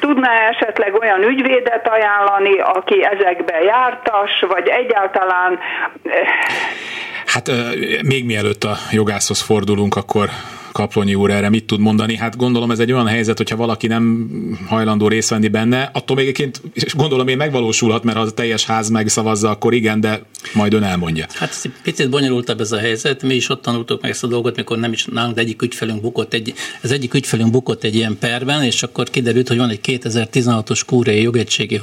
Tudná 0.00 0.48
esetleg 0.48 0.94
olyan 0.94 1.22
ügyvédet 1.22 1.88
ajánlani, 1.88 2.58
aki 2.58 3.04
ezekbe 3.04 3.60
jártas, 3.60 4.30
vagy 4.48 4.68
egyáltalán... 4.68 5.58
Eh, 6.02 6.28
hát 7.26 7.50
még 8.02 8.24
mielőtt 8.24 8.64
a 8.64 8.76
jogászhoz 8.90 9.40
fordulunk, 9.40 9.96
akkor 9.96 10.28
Kaplonyi 10.74 11.14
úr 11.14 11.30
erre 11.30 11.48
mit 11.48 11.64
tud 11.64 11.80
mondani? 11.80 12.16
Hát 12.16 12.36
gondolom 12.36 12.70
ez 12.70 12.78
egy 12.78 12.92
olyan 12.92 13.06
helyzet, 13.06 13.36
hogyha 13.36 13.56
valaki 13.56 13.86
nem 13.86 14.28
hajlandó 14.66 15.08
részt 15.08 15.30
venni 15.30 15.48
benne, 15.48 15.90
attól 15.92 16.16
még 16.16 16.24
egyébként 16.24 16.60
gondolom 16.96 17.28
én 17.28 17.36
megvalósulhat, 17.36 18.04
mert 18.04 18.16
ha 18.16 18.22
a 18.22 18.30
teljes 18.30 18.64
ház 18.64 18.88
megszavazza, 18.88 19.50
akkor 19.50 19.74
igen, 19.74 20.00
de 20.00 20.22
majd 20.54 20.74
ön 20.74 20.82
elmondja. 20.82 21.26
Hát 21.34 21.70
picit 21.82 22.10
bonyolultabb 22.10 22.60
ez 22.60 22.72
a 22.72 22.78
helyzet. 22.78 23.22
Mi 23.22 23.34
is 23.34 23.48
ott 23.48 23.62
tanultuk 23.62 24.02
meg 24.02 24.10
ezt 24.10 24.24
a 24.24 24.26
dolgot, 24.26 24.56
mikor 24.56 24.78
nem 24.78 24.92
is 24.92 25.04
nálunk, 25.04 25.34
de 25.34 25.40
egyik 25.40 25.62
ügyfelünk 25.62 26.00
bukott 26.00 26.34
egy, 26.34 26.54
ez 26.80 26.90
egyik 26.90 27.14
ügyfelünk 27.14 27.50
bukott 27.50 27.84
egy 27.84 27.94
ilyen 27.94 28.18
perben, 28.18 28.62
és 28.62 28.82
akkor 28.82 29.10
kiderült, 29.10 29.48
hogy 29.48 29.56
van 29.56 29.70
egy 29.70 29.80
2016-os 29.82 30.80
kúrei 30.86 31.22
jogegységi 31.22 31.80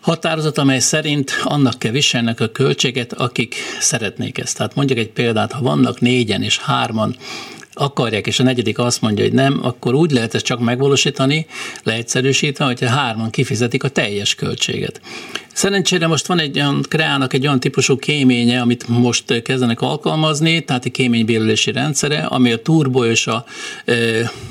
határozat, 0.00 0.58
amely 0.58 0.78
szerint 0.78 1.32
annak 1.44 1.78
kell 1.78 1.92
viselnek 1.92 2.40
a 2.40 2.48
költséget, 2.48 3.12
akik 3.12 3.54
szeretnék 3.80 4.38
ezt. 4.38 4.56
Tehát 4.56 4.74
mondjuk 4.74 4.98
egy 4.98 5.10
példát, 5.10 5.52
ha 5.52 5.62
vannak 5.62 6.00
négyen 6.00 6.42
és 6.42 6.58
hárman 6.58 7.16
akarják, 7.78 8.26
és 8.26 8.40
a 8.40 8.42
negyedik 8.42 8.78
azt 8.78 9.00
mondja, 9.00 9.24
hogy 9.24 9.32
nem, 9.32 9.58
akkor 9.62 9.94
úgy 9.94 10.10
lehet 10.10 10.34
ezt 10.34 10.44
csak 10.44 10.60
megvalósítani, 10.60 11.46
leegyszerűsítve, 11.82 12.64
hogyha 12.64 12.88
hárman 12.88 13.30
kifizetik 13.30 13.84
a 13.84 13.88
teljes 13.88 14.34
költséget. 14.34 15.00
Szerencsére 15.52 16.06
most 16.06 16.26
van 16.26 16.38
egy 16.38 16.56
olyan, 16.56 16.84
kreálnak 16.88 17.32
egy 17.32 17.46
olyan 17.46 17.60
típusú 17.60 17.96
kéménye, 17.96 18.60
amit 18.60 18.88
most 18.88 19.42
kezdenek 19.42 19.80
alkalmazni, 19.80 20.64
tehát 20.64 20.84
egy 20.84 20.90
kéménybérülési 20.92 21.72
rendszere, 21.72 22.18
ami 22.18 22.52
a 22.52 22.62
turbo 22.62 23.04
és 23.04 23.26
a 23.26 23.44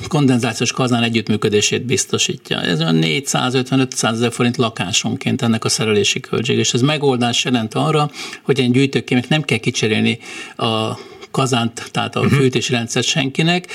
kondenzációs 0.08 0.72
kazán 0.72 1.04
együttműködését 1.04 1.86
biztosítja. 1.86 2.62
Ez 2.62 2.80
olyan 2.80 3.00
450-500 3.02 4.12
ezer 4.12 4.32
forint 4.32 4.58
lakásonként 4.58 5.42
ennek 5.42 5.66
a 5.66 5.70
szerelési 5.70 6.20
költség, 6.20 6.58
és 6.58 6.74
ez 6.74 6.82
megoldás 6.82 7.46
jelent 7.46 7.74
arra, 7.74 8.12
hogy 8.42 8.60
egy 8.60 8.72
gyűjtőkémek 8.72 9.28
nem 9.28 9.42
kell 9.42 9.58
kicserélni 9.58 10.20
a 10.56 10.98
kazánt, 11.38 11.90
tehát 11.92 12.16
a 12.16 12.20
uh-huh. 12.20 12.38
senkinek, 13.02 13.68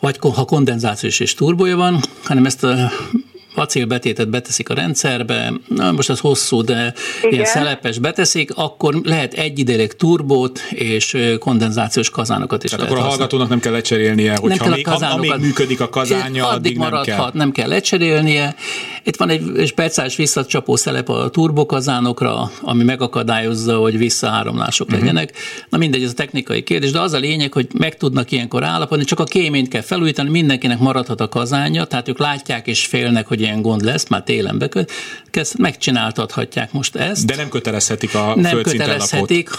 vagy 0.00 0.18
ha 0.20 0.44
kondenzációs 0.44 1.20
és 1.20 1.34
turbója 1.34 1.76
van, 1.76 2.00
hanem 2.24 2.46
ezt 2.46 2.64
a 2.64 2.90
acélbetétet 3.54 4.28
beteszik 4.28 4.68
a 4.68 4.74
rendszerbe, 4.74 5.52
na 5.68 5.92
most 5.92 6.10
az 6.10 6.20
hosszú, 6.20 6.62
de 6.62 6.94
Igen. 7.18 7.32
ilyen 7.32 7.44
szelepes 7.44 7.98
beteszik, 7.98 8.50
akkor 8.54 9.00
lehet 9.04 9.32
egyidejűleg 9.34 9.92
turbót 9.92 10.58
és 10.70 11.16
kondenzációs 11.38 12.10
kazánokat 12.10 12.64
is 12.64 12.70
Tehát 12.70 12.84
lehet 12.84 12.98
akkor 12.98 13.08
a 13.08 13.10
hallgatónak 13.10 13.48
nem 13.48 13.60
kell 13.60 13.72
lecserélnie, 13.72 14.36
hogyha 14.36 14.68
nem 14.68 14.82
kell 14.82 14.94
a 14.94 15.12
amíg 15.12 15.34
működik 15.40 15.80
a 15.80 15.88
kazánja, 15.88 16.46
addig, 16.46 16.58
addig 16.58 16.78
nem 16.78 16.88
maradhat, 16.88 17.16
kell. 17.16 17.30
nem 17.32 17.52
kell 17.52 17.68
lecserélnie. 17.68 18.54
Itt 19.04 19.16
van 19.16 19.28
egy 19.28 19.66
speciális 19.66 20.16
visszacsapó 20.16 20.76
szelep 20.76 21.08
a 21.08 21.28
turbokazánokra, 21.28 22.50
ami 22.60 22.84
megakadályozza, 22.84 23.76
hogy 23.76 23.98
visszaáramlások 23.98 24.86
uh-huh. 24.86 25.02
legyenek. 25.02 25.32
Na 25.68 25.78
mindegy, 25.78 26.02
ez 26.02 26.10
a 26.10 26.14
technikai 26.14 26.62
kérdés, 26.62 26.90
de 26.90 27.00
az 27.00 27.12
a 27.12 27.18
lényeg, 27.18 27.52
hogy 27.52 27.68
meg 27.78 27.96
tudnak 27.96 28.30
ilyenkor 28.30 28.64
állapodni, 28.64 29.04
csak 29.04 29.20
a 29.20 29.24
kéményt 29.24 29.68
kell 29.68 29.80
felújítani, 29.80 30.30
mindenkinek 30.30 30.78
maradhat 30.78 31.20
a 31.20 31.28
kazánja, 31.28 31.84
tehát 31.84 32.08
ők 32.08 32.18
látják 32.18 32.66
és 32.66 32.86
félnek, 32.86 33.26
hogy 33.26 33.37
ilyen 33.40 33.62
gond 33.62 33.84
lesz, 33.84 34.08
már 34.08 34.22
télen 34.22 34.58
beköt, 34.58 34.92
megcsináltathatják 35.58 36.72
most 36.72 36.96
ezt. 36.96 37.26
De 37.26 37.36
nem 37.36 37.48
kötelezhetik 37.48 38.14
a 38.14 38.32
Nem 38.36 38.62
kötelezhetik, 38.62 39.50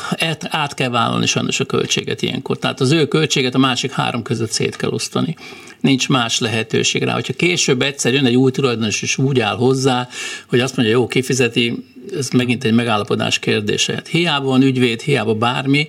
át 0.49 0.73
kell 0.73 0.89
vállalni 0.89 1.25
sajnos 1.25 1.59
a 1.59 1.65
költséget 1.65 2.21
ilyenkor. 2.21 2.57
Tehát 2.57 2.79
az 2.79 2.91
ő 2.91 3.07
költséget 3.07 3.55
a 3.55 3.57
másik 3.57 3.91
három 3.91 4.21
között 4.21 4.51
szét 4.51 4.75
kell 4.75 4.89
osztani. 4.89 5.35
Nincs 5.79 6.09
más 6.09 6.39
lehetőség 6.39 7.03
rá. 7.03 7.13
Hogyha 7.13 7.33
később 7.33 7.81
egyszer 7.81 8.13
jön 8.13 8.25
egy 8.25 8.35
új 8.35 8.51
tulajdonos, 8.51 9.01
és 9.01 9.17
úgy 9.17 9.39
áll 9.39 9.55
hozzá, 9.55 10.07
hogy 10.47 10.59
azt 10.59 10.75
mondja, 10.75 10.95
jó, 10.95 11.07
kifizeti, 11.07 11.85
ez 12.17 12.29
megint 12.29 12.63
egy 12.63 12.73
megállapodás 12.73 13.39
kérdése. 13.39 13.93
Hát 13.93 14.07
hiába 14.07 14.47
van 14.47 14.61
ügyvéd, 14.61 15.01
hiába 15.01 15.33
bármi, 15.33 15.87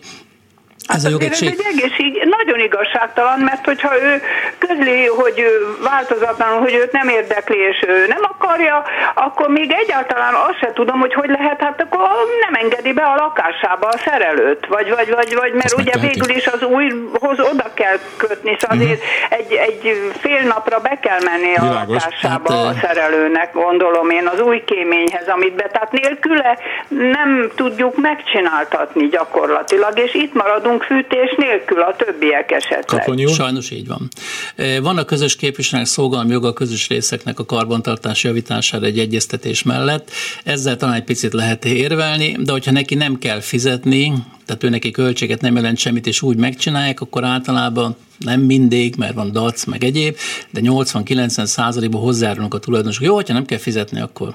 ez 0.87 1.05
a 1.05 1.09
jogség... 1.09 1.31
Ez 1.31 1.41
egy 1.41 1.79
egész 1.79 2.10
nagyon 2.51 2.67
igazságtalan, 2.67 3.39
mert 3.39 3.65
hogyha 3.65 4.03
ő 4.03 4.23
közli, 4.59 5.07
hogy 5.07 5.45
változatlanul, 5.83 6.61
hogy 6.61 6.75
őt 6.75 6.93
nem 6.93 7.09
érdekli, 7.09 7.59
és 7.59 7.85
ő 7.89 8.07
nem 8.07 8.23
akarja, 8.23 8.83
akkor 9.15 9.49
még 9.49 9.73
egyáltalán 9.73 10.35
azt 10.35 10.59
se 10.61 10.73
tudom, 10.73 10.99
hogy 11.01 11.15
hogy 11.15 11.29
lehet, 11.29 11.61
hát 11.61 11.81
akkor 11.81 12.09
nem 12.41 12.55
engedi 12.63 12.93
be 12.93 13.03
a 13.03 13.15
lakásába 13.15 13.87
a 13.87 13.99
szerelőt, 13.99 14.67
vagy, 14.67 14.91
vagy, 14.91 15.11
vagy, 15.11 15.35
vagy 15.35 15.53
mert 15.53 15.65
Ezt 15.65 15.79
ugye 15.79 15.99
végül 15.99 16.37
is 16.37 16.47
az 16.47 16.63
újhoz 16.63 17.41
oda 17.41 17.71
kell 17.75 17.97
kötni, 18.17 18.57
szóval 18.59 18.77
uh-huh. 18.77 18.99
egy, 19.29 19.53
egy 19.53 20.13
fél 20.21 20.43
napra 20.47 20.79
be 20.79 20.99
kell 21.03 21.21
menni 21.25 21.55
a 21.55 21.63
Világos. 21.63 22.05
lakásába 22.05 22.53
hát, 22.55 22.75
a 22.75 22.87
szerelőnek, 22.87 23.53
gondolom 23.53 24.11
én, 24.11 24.27
az 24.27 24.41
új 24.41 24.65
kéményhez, 24.65 25.29
amit 25.29 25.55
be, 25.55 25.67
tehát 25.73 25.93
nélküle 25.93 26.59
nem 26.89 27.51
tudjuk 27.57 27.97
megcsináltatni 27.97 29.09
gyakorlatilag, 29.09 29.99
és 29.99 30.15
itt 30.15 30.35
maradunk 30.35 30.83
fűtés 30.83 31.35
nélkül 31.37 31.81
a 31.81 31.97
többiek 31.97 32.40
ügyek 32.41 32.51
esetleg. 32.51 33.29
Sajnos 33.29 33.71
így 33.71 33.87
van. 33.87 34.09
E, 34.57 34.81
van 34.81 34.99
a 34.99 35.05
közös 35.05 35.37
képviselőnek 35.37 35.91
szolgálmi 35.91 36.33
joga 36.33 36.49
a 36.49 36.53
közös 36.53 36.89
részeknek 36.89 37.39
a 37.39 37.45
karbantartás 37.45 38.25
javítására 38.25 38.87
egy 38.87 38.99
egyeztetés 38.99 39.63
mellett. 39.63 40.11
Ezzel 40.45 40.77
talán 40.77 40.95
egy 40.95 41.05
picit 41.05 41.33
lehet 41.33 41.65
érvelni, 41.65 42.37
de 42.41 42.53
hogyha 42.53 42.71
neki 42.71 42.95
nem 42.95 43.19
kell 43.19 43.41
fizetni, 43.41 44.13
tehát 44.47 44.65
ő 44.65 44.69
neki 44.69 44.91
költséget 44.91 45.41
nem 45.41 45.55
jelent 45.55 45.79
semmit, 45.79 46.07
és 46.07 46.23
úgy 46.23 46.37
megcsinálják, 46.37 47.01
akkor 47.01 47.25
általában 47.25 47.97
nem 48.19 48.41
mindig, 48.41 48.95
mert 48.97 49.15
van 49.15 49.33
dac, 49.33 49.65
meg 49.65 49.85
egyéb, 49.85 50.17
de 50.51 50.61
80-90 50.63 51.45
százalékban 51.45 52.01
hozzájárulnak 52.01 52.55
a 52.55 52.59
tulajdonosok. 52.59 53.05
Jó, 53.05 53.15
hogyha 53.15 53.35
nem 53.35 53.45
kell 53.45 53.59
fizetni, 53.59 54.01
akkor 54.01 54.35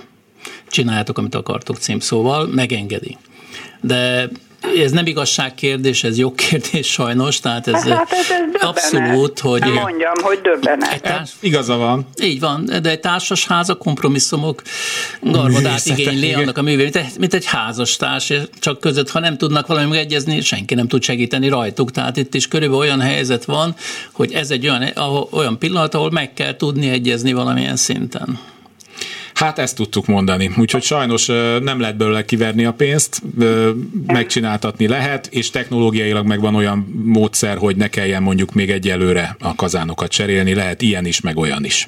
csináljátok, 0.67 1.17
amit 1.17 1.35
akartok 1.35 1.77
címszóval, 1.77 2.47
megengedi. 2.47 3.17
De 3.81 4.29
ez 4.83 4.91
nem 4.91 5.05
igazság 5.05 5.55
kérdés, 5.55 6.03
ez 6.03 6.17
jogkérdés 6.17 6.87
sajnos, 6.87 7.39
tehát 7.39 7.67
ez, 7.67 7.83
hát 7.83 8.11
ez, 8.11 8.19
ez 8.53 8.61
abszolút, 8.61 9.39
hogy... 9.39 9.59
Nem 9.59 9.73
mondjam, 9.73 10.13
hogy 10.21 10.39
döbbenet. 10.41 11.01
Társ... 11.01 11.31
Igaza 11.39 11.77
van. 11.77 12.07
Így 12.21 12.39
van, 12.39 12.65
de 12.81 12.89
egy 12.89 12.99
társas 12.99 13.47
ház 13.47 13.69
a 13.69 13.75
kompromisszumok 13.75 14.61
garmadát 15.21 15.85
igényli 15.85 16.33
annak 16.33 16.57
a 16.57 16.61
művé, 16.61 16.83
mint 16.83 16.95
egy, 16.95 17.05
mint 17.19 17.33
egy 17.33 17.45
házastárs, 17.45 18.33
csak 18.59 18.79
között, 18.79 19.09
ha 19.09 19.19
nem 19.19 19.37
tudnak 19.37 19.67
valami 19.67 19.89
megegyezni, 19.89 20.41
senki 20.41 20.73
nem 20.73 20.87
tud 20.87 21.03
segíteni 21.03 21.47
rajtuk. 21.47 21.91
Tehát 21.91 22.17
itt 22.17 22.33
is 22.33 22.47
körülbelül 22.47 22.83
olyan 22.83 23.01
helyzet 23.01 23.45
van, 23.45 23.75
hogy 24.11 24.33
ez 24.33 24.51
egy 24.51 24.67
olyan, 24.67 24.83
olyan 25.31 25.59
pillanat, 25.59 25.93
ahol 25.93 26.11
meg 26.11 26.33
kell 26.33 26.55
tudni 26.55 26.89
egyezni 26.89 27.33
valamilyen 27.33 27.75
szinten. 27.75 28.39
Hát 29.35 29.59
ezt 29.59 29.75
tudtuk 29.75 30.05
mondani. 30.05 30.51
Úgyhogy 30.57 30.83
sajnos 30.83 31.25
nem 31.61 31.79
lehet 31.79 31.97
belőle 31.97 32.25
kiverni 32.25 32.65
a 32.65 32.73
pénzt, 32.73 33.21
megcsináltatni 34.07 34.87
lehet, 34.87 35.27
és 35.27 35.49
technológiailag 35.49 36.25
megvan 36.25 36.55
olyan 36.55 37.03
módszer, 37.05 37.57
hogy 37.57 37.75
ne 37.75 37.87
kelljen 37.87 38.23
mondjuk 38.23 38.53
még 38.53 38.69
egyelőre 38.69 39.35
a 39.39 39.55
kazánokat 39.55 40.11
cserélni, 40.11 40.53
lehet 40.53 40.81
ilyen 40.81 41.05
is, 41.05 41.21
meg 41.21 41.37
olyan 41.37 41.63
is. 41.63 41.87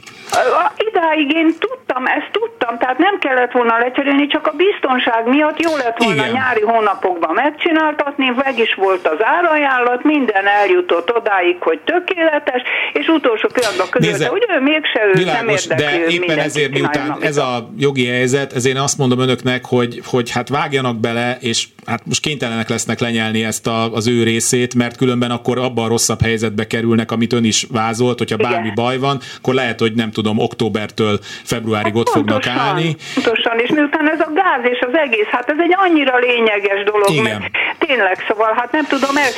Idáig 0.77 1.31
én 1.31 1.55
tudtam, 1.59 2.05
ezt 2.05 2.31
tudtam, 2.31 2.56
tehát 2.79 2.97
nem 2.97 3.17
kellett 3.19 3.51
volna 3.51 3.77
lecserélni, 3.77 4.27
csak 4.27 4.47
a 4.47 4.51
biztonság 4.51 5.27
miatt 5.27 5.61
jó 5.61 5.75
lett 5.75 5.97
volna 6.03 6.23
Igen. 6.23 6.31
nyári 6.31 6.61
hónapokban 6.61 7.33
megcsináltatni, 7.33 8.33
meg 8.35 8.59
is 8.59 8.73
volt 8.73 9.07
az 9.07 9.17
árajánlat, 9.19 10.03
minden 10.03 10.47
eljutott 10.47 11.15
odáig, 11.15 11.55
hogy 11.59 11.79
tökéletes, 11.79 12.61
és 12.93 13.07
utolsó 13.07 13.47
pillanatban 13.53 13.89
közölte, 13.89 14.27
hogy 14.27 14.45
ő 14.49 14.59
mégse 14.59 14.99
ő 15.07 15.11
világos, 15.13 15.65
nem 15.65 15.77
érdekli, 15.77 16.17
de 16.17 16.25
éppen 16.25 16.39
ezért 16.39 16.71
miután 16.71 17.17
ez 17.21 17.37
a 17.37 17.69
jogi 17.77 18.05
helyzet, 18.05 18.53
ezért 18.53 18.75
én 18.75 18.81
azt 18.81 18.97
mondom 18.97 19.19
önöknek, 19.19 19.65
hogy, 19.65 20.01
hogy 20.05 20.31
hát 20.31 20.49
vágjanak 20.49 20.99
bele, 20.99 21.37
és 21.39 21.67
hát 21.85 22.01
most 22.05 22.21
kénytelenek 22.21 22.69
lesznek 22.69 22.99
lenyelni 22.99 23.43
ezt 23.43 23.67
a, 23.67 23.93
az 23.93 24.07
ő 24.07 24.23
részét, 24.23 24.75
mert 24.75 24.97
különben 24.97 25.31
akkor 25.31 25.57
abban 25.57 25.85
a 25.85 25.87
rosszabb 25.87 26.21
helyzetbe 26.21 26.67
kerülnek, 26.67 27.11
amit 27.11 27.33
ön 27.33 27.43
is 27.43 27.67
vázolt, 27.71 28.17
hogyha 28.17 28.37
bármi 28.37 28.61
Igen. 28.61 28.75
baj 28.75 28.97
van, 28.97 29.19
akkor 29.37 29.53
lehet, 29.53 29.79
hogy 29.79 29.93
nem 29.93 30.11
tudom, 30.11 30.39
októbertől 30.39 31.19
februárig 31.43 31.95
ott 31.95 32.09
fognak 32.09 32.45
csinálni. 32.57 32.95
Pontosan, 33.13 33.59
és 33.59 33.69
miután 33.69 34.09
ez 34.09 34.19
a 34.19 34.31
gáz 34.33 34.63
és 34.73 34.79
az 34.79 34.95
egész, 35.05 35.25
hát 35.25 35.49
ez 35.49 35.57
egy 35.59 35.73
annyira 35.77 36.17
lényeges 36.17 36.83
dolog, 36.83 37.09
Igen. 37.09 37.23
mert 37.23 37.43
tényleg, 37.77 38.25
szóval 38.27 38.53
hát 38.57 38.71
nem 38.71 38.85
tudom 38.85 39.17
el. 39.17 39.31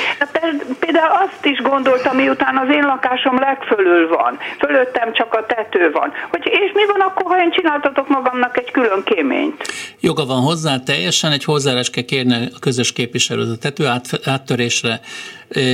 Például 0.80 1.12
azt 1.12 1.46
is 1.46 1.62
gondoltam, 1.62 2.16
miután 2.16 2.58
az 2.58 2.76
én 2.76 2.86
lakásom 2.86 3.40
legfölül 3.40 4.08
van, 4.08 4.40
fölöttem 4.60 5.14
csak 5.14 5.34
a 5.34 5.46
tető 5.46 5.92
van, 5.92 6.14
hogy 6.30 6.46
és 6.46 6.72
mi 6.74 6.86
van 6.86 7.00
akkor, 7.00 7.26
ha 7.26 7.44
én 7.44 7.52
csináltatok 7.52 8.08
magamnak 8.08 8.58
egy 8.58 8.72
külön 8.72 9.04
kéményt? 9.04 9.64
Joga 10.00 10.26
van 10.26 10.42
hozzá 10.42 10.78
teljesen, 10.86 11.32
egy 11.32 11.44
hozzáállás 11.44 11.90
kell 11.90 12.04
kérni 12.04 12.34
a 12.34 12.60
közös 12.60 12.94
képviselő 12.94 13.42
a 13.42 13.58
tető 13.58 13.86
áttörésre, 14.26 15.00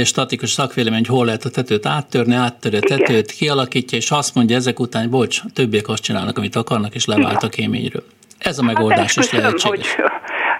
statikus 0.03 0.51
szakvélemény, 0.51 0.99
hogy 1.05 1.15
hol 1.15 1.25
lehet 1.25 1.45
a 1.45 1.49
tetőt 1.49 1.85
áttörni, 1.85 2.33
áttörni 2.33 2.77
a 2.77 2.81
tetőt, 2.81 3.31
kialakítja, 3.31 3.97
és 3.97 4.11
azt 4.11 4.35
mondja 4.35 4.55
ezek 4.55 4.79
után, 4.79 5.09
bocs, 5.09 5.41
többiek 5.53 5.87
azt 5.87 6.03
csinálnak, 6.03 6.37
amit 6.37 6.55
akarnak, 6.55 6.95
és 6.95 7.05
levált 7.05 7.43
a 7.43 7.49
kéményről. 7.49 8.03
Ez 8.37 8.59
a 8.59 8.65
hát 8.65 8.73
megoldás 8.73 9.15
hát 9.15 9.25
is 9.25 9.31
lehetséges. 9.31 9.95
Hogy... 9.95 10.03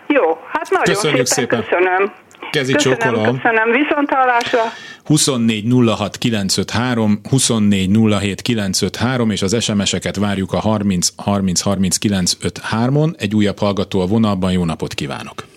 Jó, 0.08 0.38
hát 0.52 0.70
nagyon 0.70 0.96
Köszönjük 0.96 1.26
szépen, 1.26 1.62
szépen. 1.62 1.80
köszönöm. 1.80 2.12
Kezi 2.52 2.74
köszönöm, 2.74 3.00
csokolom. 3.00 3.24
Köszönöm, 3.24 3.72
viszont 3.72 4.10
hallásra. 4.10 4.62
24 5.04 5.66
06 5.98 6.18
953, 6.18 7.20
24 7.30 7.90
07 8.20 8.42
953, 8.42 9.32
és 9.32 9.42
az 9.42 9.64
SMS-eket 9.64 10.16
várjuk 10.16 10.54
a 10.54 10.60
30 10.60 11.10
30 11.16 11.62
30 11.62 11.98
953-on. 12.08 13.22
Egy 13.22 13.36
újabb 13.36 13.60
hallgató 13.60 14.02
a 14.02 14.06
vonalban, 14.06 14.52
jó 14.52 14.66
napot 14.66 14.94
kívánok! 14.94 15.55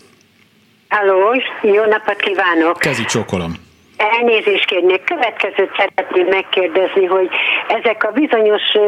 Halló, 0.88 1.42
jó 1.62 1.84
napot 1.84 2.16
kívánok! 2.16 2.78
Kezi 2.78 3.04
csokolom! 3.04 3.52
Elnézést 3.96 4.64
kérnék, 4.64 5.04
következőt 5.04 5.70
szeretném 5.76 6.26
megkérdezni, 6.26 7.04
hogy 7.04 7.28
ezek 7.68 8.04
a 8.04 8.10
bizonyos 8.10 8.62
ö, 8.74 8.80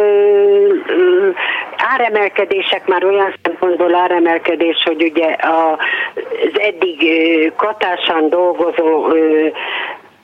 ö, 0.87 1.31
áremelkedések 1.77 2.87
már 2.87 3.05
olyan 3.05 3.35
szempontból 3.43 3.95
áremelkedés, 3.95 4.83
hogy 4.85 5.03
ugye 5.03 5.27
a, 5.27 5.73
az 6.15 6.61
eddig 6.61 7.03
ö, 7.03 7.47
katásan 7.57 8.29
dolgozó 8.29 9.11
ö, 9.13 9.47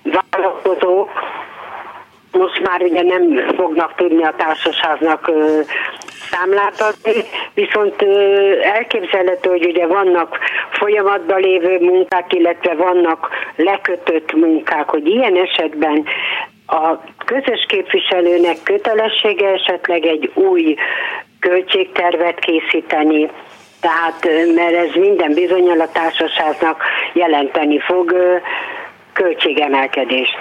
vállalkozók 0.03 1.11
most 2.33 2.61
már 2.63 2.83
ugye 2.83 3.03
nem 3.03 3.55
fognak 3.57 3.95
tudni 3.95 4.25
a 4.25 4.35
társasháznak 4.37 5.31
számlát 6.31 6.81
adni, 6.81 7.25
viszont 7.55 8.03
elképzelhető, 8.63 9.51
hogy 9.51 9.65
ugye 9.67 9.87
vannak 9.87 10.39
folyamatban 10.71 11.41
lévő 11.41 11.79
munkák, 11.81 12.33
illetve 12.33 12.75
vannak 12.75 13.29
lekötött 13.57 14.33
munkák, 14.33 14.89
hogy 14.89 15.07
ilyen 15.07 15.37
esetben 15.37 16.05
a 16.67 16.99
közös 17.25 17.65
képviselőnek 17.69 18.57
kötelessége 18.63 19.49
esetleg 19.49 20.05
egy 20.05 20.31
új 20.35 20.77
költségtervet 21.41 22.39
készíteni, 22.39 23.31
tehát 23.81 24.29
mert 24.55 24.75
ez 24.75 24.95
minden 24.95 25.35
bizonyal 25.35 25.81
a 25.81 25.93
társaságnak 25.93 26.83
jelenteni 27.13 27.79
fog 27.79 28.15
költségemelkedést. 29.13 30.39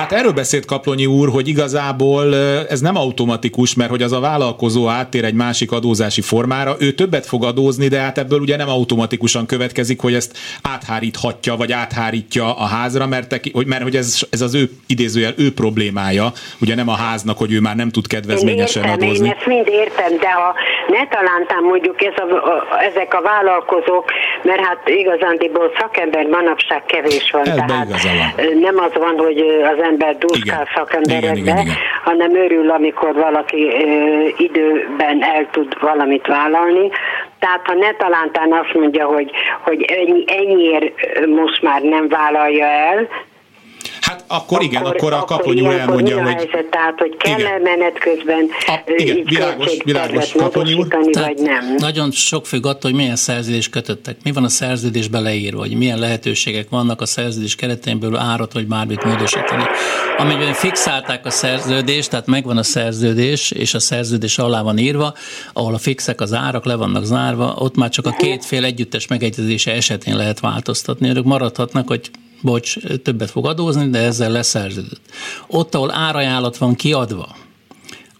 Hát 0.00 0.12
erről 0.12 0.32
beszélt 0.32 0.64
Kaplonyi 0.64 1.06
úr, 1.06 1.28
hogy 1.28 1.48
igazából 1.48 2.34
ez 2.68 2.80
nem 2.80 2.96
automatikus, 2.96 3.74
mert 3.74 3.90
hogy 3.90 4.02
az 4.02 4.12
a 4.12 4.20
vállalkozó 4.20 4.88
áttér 4.88 5.24
egy 5.24 5.34
másik 5.34 5.72
adózási 5.72 6.20
formára, 6.20 6.74
ő 6.78 6.90
többet 6.90 7.26
fog 7.26 7.44
adózni, 7.44 7.88
de 7.88 7.98
hát 8.00 8.18
ebből 8.18 8.40
ugye 8.40 8.56
nem 8.56 8.68
automatikusan 8.68 9.46
következik, 9.46 10.00
hogy 10.00 10.14
ezt 10.14 10.38
átháríthatja, 10.62 11.56
vagy 11.56 11.72
áthárítja 11.72 12.44
a 12.44 12.66
házra, 12.66 13.06
mert, 13.06 13.40
hogy, 13.52 13.66
mert 13.66 13.82
hogy 13.82 13.96
ez, 13.96 14.26
ez 14.30 14.40
az 14.40 14.54
ő 14.54 14.70
idézőjel 14.86 15.32
ő 15.36 15.52
problémája, 15.52 16.32
ugye 16.60 16.74
nem 16.74 16.88
a 16.88 16.96
háznak, 16.96 17.38
hogy 17.38 17.52
ő 17.52 17.60
már 17.60 17.76
nem 17.76 17.90
tud 17.90 18.06
kedvezményesen 18.06 18.82
én 18.82 18.90
értem, 18.90 19.08
adózni. 19.08 19.26
Én 19.26 19.34
ezt 19.36 19.46
mind 19.46 19.68
értem, 19.68 20.16
de 20.18 20.30
ha 20.30 20.54
ne 20.88 21.08
talántám 21.08 21.64
mondjuk 21.64 22.02
ez 22.02 22.14
a, 22.16 22.34
a, 22.34 22.82
ezek 22.90 23.14
a 23.14 23.20
vállalkozók, 23.22 24.04
mert 24.42 24.60
hát 24.64 24.88
igazándiból 24.88 25.72
szakember 25.78 26.26
manapság 26.26 26.84
kevés 26.84 27.30
van, 27.30 27.46
Ebbe 27.48 27.64
tehát 27.66 27.88
van. 28.02 28.58
nem 28.60 28.78
az 28.78 28.92
van, 28.94 29.16
hogy 29.16 29.38
az 29.72 29.88
ember 29.90 30.18
durkál 30.18 30.68
szakemberekbe, 30.74 31.64
hanem 32.04 32.34
örül, 32.34 32.70
amikor 32.70 33.14
valaki 33.14 33.62
ö, 33.64 34.28
időben 34.36 35.22
el 35.22 35.48
tud 35.50 35.80
valamit 35.80 36.26
vállalni. 36.26 36.90
Tehát 37.38 37.60
ha 37.64 37.74
ne 37.74 37.92
talántán 37.92 38.52
azt 38.52 38.74
mondja, 38.74 39.06
hogy, 39.06 39.30
hogy 39.60 39.82
ennyi, 39.82 40.24
ennyiért 40.26 41.26
most 41.26 41.62
már 41.62 41.82
nem 41.82 42.08
vállalja 42.08 42.66
el, 42.66 43.08
Hát 44.00 44.24
akkor 44.26 44.62
igen, 44.62 44.84
akkor, 44.84 45.12
a 45.12 45.24
Kapony 45.24 45.60
úr 45.60 45.72
elmondja, 45.72 46.22
hogy... 46.22 46.32
Helyzet, 46.32 46.66
tehát, 46.70 46.98
hogy 46.98 47.16
kell 47.16 47.38
igen. 47.38 47.60
menet 47.60 47.98
közben 47.98 48.48
a, 48.66 48.80
igen, 48.96 49.16
így 49.16 49.28
világos, 49.28 49.76
világos. 49.84 50.32
Kapony 50.32 50.72
úr. 50.72 50.86
vagy 51.12 51.38
nem. 51.38 51.74
Nagyon 51.78 52.10
sok 52.10 52.46
függ 52.46 52.66
attól, 52.66 52.90
hogy 52.90 53.00
milyen 53.00 53.16
szerződés 53.16 53.68
kötöttek. 53.68 54.16
Mi 54.24 54.32
van 54.32 54.44
a 54.44 54.48
szerződésben 54.48 55.22
leírva, 55.22 55.60
hogy 55.60 55.76
milyen 55.76 55.98
lehetőségek 55.98 56.68
vannak 56.68 57.00
a 57.00 57.06
szerződés 57.06 57.54
keretén 57.54 58.14
árat 58.14 58.52
vagy 58.52 58.66
bármit 58.66 59.04
módosítani. 59.04 59.64
Amiben 60.18 60.52
fixálták 60.52 61.26
a 61.26 61.30
szerződést, 61.30 62.10
tehát 62.10 62.26
megvan 62.26 62.56
a 62.56 62.62
szerződés, 62.62 63.50
és 63.50 63.74
a 63.74 63.80
szerződés 63.80 64.38
alá 64.38 64.62
van 64.62 64.78
írva, 64.78 65.14
ahol 65.52 65.74
a 65.74 65.78
fixek 65.78 66.20
az 66.20 66.32
árak 66.32 66.64
le 66.64 66.74
vannak 66.74 67.04
zárva, 67.04 67.54
ott 67.58 67.76
már 67.76 67.88
csak 67.88 68.06
a 68.06 68.10
két 68.10 68.44
fél 68.44 68.64
együttes 68.64 69.06
megegyezése 69.06 69.72
esetén 69.72 70.16
lehet 70.16 70.40
változtatni. 70.40 71.08
Ők 71.08 71.24
maradhatnak, 71.24 71.88
hogy 71.88 72.10
bocs, 72.42 72.76
többet 73.02 73.30
fog 73.30 73.46
adózni, 73.46 73.88
de 73.88 73.98
ezzel 73.98 74.30
leszerződött. 74.30 75.02
Ott, 75.46 75.74
ahol 75.74 75.90
árajánlat 75.94 76.56
van 76.56 76.74
kiadva, 76.74 77.26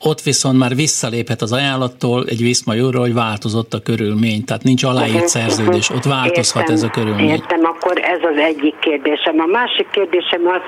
ott 0.02 0.20
viszont 0.20 0.58
már 0.58 0.74
visszaléphet 0.74 1.42
az 1.42 1.52
ajánlattól 1.52 2.24
egy 2.28 2.42
viszmajorra, 2.42 3.00
hogy 3.00 3.14
változott 3.14 3.72
a 3.74 3.82
körülmény, 3.82 4.44
tehát 4.44 4.62
nincs 4.62 4.84
aláírt 4.84 5.28
szerződés, 5.28 5.90
ott 5.90 6.04
változhat 6.04 6.62
értem, 6.62 6.74
ez 6.74 6.82
a 6.82 6.90
körülmény. 6.90 7.28
Értem, 7.28 7.64
akkor 7.64 7.98
ez 7.98 8.18
az 8.22 8.36
egyik 8.36 8.78
kérdésem. 8.78 9.40
A 9.40 9.46
másik 9.46 9.90
kérdésem 9.90 10.46
az, 10.46 10.60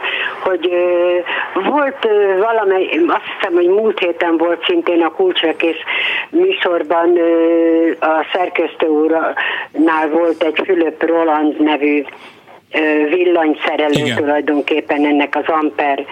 hogy 0.42 0.68
ö, 0.72 1.60
volt 1.70 2.04
ö, 2.04 2.38
valamely, 2.38 2.84
azt 3.06 3.28
hiszem, 3.34 3.54
hogy 3.54 3.68
múlt 3.68 3.98
héten 3.98 4.36
volt 4.36 4.64
szintén 4.64 5.02
a 5.02 5.10
kulcsvekész 5.10 5.82
műsorban 6.30 7.16
ö, 7.16 7.90
a 8.00 8.26
szerkesztő 8.32 8.86
úrnál 8.86 10.08
volt 10.12 10.42
egy 10.42 10.60
Fülöp 10.64 11.02
Roland 11.02 11.62
nevű 11.62 12.04
villanyszerelő 13.08 14.04
igen. 14.04 14.16
tulajdonképpen 14.16 15.06
ennek 15.06 15.36
az 15.36 15.44
Amper 15.46 16.04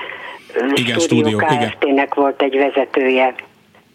igen, 0.74 0.98
stúdió 0.98 1.38
Kft-nek 1.38 2.14
volt 2.14 2.42
egy 2.42 2.56
vezetője 2.56 3.34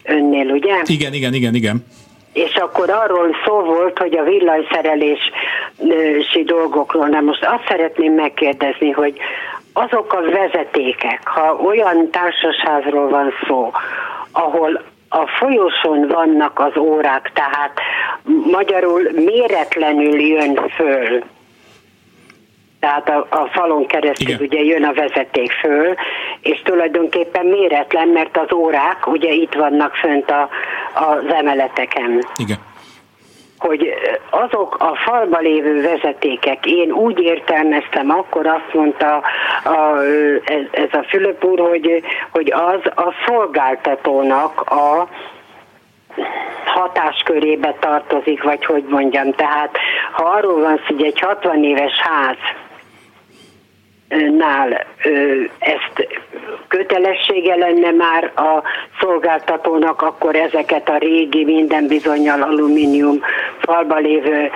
önnél, 0.04 0.50
ugye? 0.50 0.74
Igen, 0.84 1.12
igen, 1.12 1.34
igen, 1.34 1.54
igen. 1.54 1.86
És 2.32 2.54
akkor 2.54 2.90
arról 2.90 3.36
szó 3.44 3.60
volt, 3.60 3.98
hogy 3.98 4.16
a 4.16 4.22
villanyszerelési 4.22 6.42
dolgokról, 6.44 7.06
nem 7.06 7.24
most 7.24 7.44
azt 7.44 7.64
szeretném 7.68 8.12
megkérdezni, 8.12 8.90
hogy 8.90 9.18
azok 9.72 10.12
a 10.12 10.30
vezetékek, 10.30 11.28
ha 11.28 11.54
olyan 11.54 12.10
társasházról 12.10 13.08
van 13.08 13.32
szó, 13.46 13.72
ahol 14.32 14.82
a 15.08 15.26
folyosón 15.26 16.08
vannak 16.08 16.58
az 16.58 16.76
órák, 16.76 17.30
tehát 17.34 17.80
magyarul 18.50 19.10
méretlenül 19.12 20.20
jön 20.20 20.70
föl 20.76 21.22
tehát 22.80 23.08
a, 23.08 23.26
a 23.30 23.48
falon 23.52 23.86
keresztül 23.86 24.28
Igen. 24.28 24.40
ugye 24.40 24.60
jön 24.60 24.84
a 24.84 24.92
vezeték 24.92 25.52
föl, 25.52 25.94
és 26.40 26.62
tulajdonképpen 26.62 27.46
méretlen, 27.46 28.08
mert 28.08 28.36
az 28.36 28.52
órák 28.52 29.06
ugye 29.06 29.30
itt 29.32 29.54
vannak 29.54 29.94
fönt 29.94 30.30
a, 30.30 30.48
az 30.94 31.32
emeleteken. 31.32 32.24
Igen 32.36 32.58
hogy 33.58 33.94
azok 34.30 34.76
a 34.78 34.96
falba 34.96 35.38
lévő 35.38 35.82
vezetékek, 35.82 36.66
én 36.66 36.90
úgy 36.90 37.20
értelmeztem, 37.20 38.10
akkor 38.10 38.46
azt 38.46 38.74
mondta 38.74 39.22
a, 39.64 40.02
ez, 40.70 40.92
a 40.92 41.04
Fülöp 41.08 41.44
úr, 41.44 41.58
hogy, 41.58 42.02
hogy 42.30 42.52
az 42.52 42.80
a 42.94 43.14
szolgáltatónak 43.26 44.60
a 44.60 45.08
hatáskörébe 46.64 47.74
tartozik, 47.80 48.42
vagy 48.42 48.64
hogy 48.64 48.84
mondjam. 48.88 49.32
Tehát 49.32 49.76
ha 50.12 50.24
arról 50.24 50.60
van 50.60 50.76
szó, 50.76 50.94
hogy 50.94 51.04
egy 51.04 51.20
60 51.20 51.64
éves 51.64 52.00
ház 52.00 52.36
nál 54.38 54.86
ezt 55.58 56.08
kötelessége 56.68 57.56
lenne 57.56 57.90
már 57.90 58.24
a 58.24 58.62
szolgáltatónak, 59.00 60.02
akkor 60.02 60.36
ezeket 60.36 60.88
a 60.88 60.98
régi 60.98 61.44
minden 61.44 61.86
bizonyal 61.86 62.42
alumínium 62.42 63.20
falba 63.58 63.96
lévő 63.96 64.50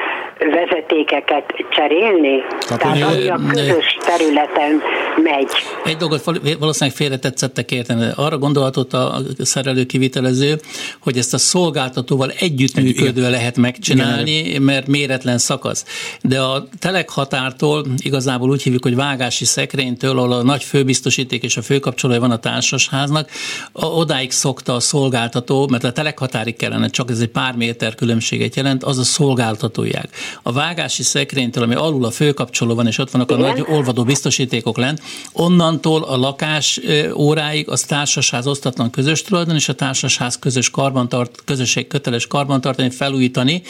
vezetékeket 0.53 1.45
cserélni? 1.71 2.37
Tehát 2.69 2.83
ami 2.83 3.29
a 3.29 3.41
közös 3.53 3.97
területen 4.07 4.81
megy. 5.23 5.49
Egy 5.85 5.97
dolgot 5.97 6.25
valószínűleg 6.59 6.97
félretetszettek 6.97 7.71
érteni. 7.71 8.07
Arra 8.17 8.39
gondolhatott 8.39 8.93
a 8.93 9.21
szerelő 9.39 9.85
kivitelező, 9.85 10.61
hogy 11.01 11.17
ezt 11.17 11.35
a 11.35 11.39
szolgáltatóval 11.39 12.31
együttműködve 12.31 13.29
lehet 13.29 13.57
megcsinálni, 13.57 14.39
Igen. 14.39 14.63
mert 14.63 14.87
méretlen 14.87 15.39
szakasz. 15.39 15.85
De 16.23 16.41
a 16.41 16.65
telekhatártól 16.79 17.85
igazából 17.97 18.51
úgy 18.51 18.63
hívjuk, 18.63 18.83
hogy 18.83 18.95
vágási 18.95 19.45
szekrénytől, 19.45 20.19
ahol 20.19 20.33
a 20.33 20.43
nagy 20.43 20.65
főbiztosíték 20.65 21.43
és 21.43 21.57
a 21.57 21.63
főkapcsolója 21.63 22.21
van 22.21 22.31
a 22.31 22.39
társasháznak, 22.39 23.31
odáig 23.73 24.31
szokta 24.31 24.75
a 24.75 24.81
szolgáltató, 24.81 25.69
mert 25.71 25.85
a 25.85 25.93
telekhatárig 25.93 26.57
kellene, 26.57 26.89
csak 26.89 27.11
ez 27.11 27.21
egy 27.21 27.29
pár 27.29 27.55
méter 27.57 27.95
különbséget 27.95 28.57
jelent, 28.57 28.85
az 28.85 28.99
a 28.99 29.03
szolgáltatóják. 29.03 30.09
A 30.43 30.53
vágási 30.53 31.03
szekrénytől, 31.03 31.63
ami 31.63 31.75
alul 31.75 32.05
a 32.05 32.11
főkapcsoló 32.11 32.75
van, 32.75 32.87
és 32.87 32.99
ott 32.99 33.11
vannak 33.11 33.31
Igen. 33.31 33.43
a 33.43 33.47
nagy 33.47 33.65
olvadó 33.69 34.05
biztosítékok 34.05 34.77
lent, 34.77 35.01
onnantól 35.33 36.03
a 36.03 36.17
lakás 36.17 36.81
óráig 37.17 37.69
az 37.69 37.83
társasház 37.83 38.47
osztatlan 38.47 38.91
közös 38.91 39.23
tulajdon, 39.23 39.55
és 39.55 39.69
a 39.69 39.75
társasház 39.75 40.39
közös 40.39 40.71
karbantart, 40.71 41.43
közösség 41.45 41.87
köteles 41.87 42.27
karbantartani, 42.27 42.91
felújítani, 42.91 43.63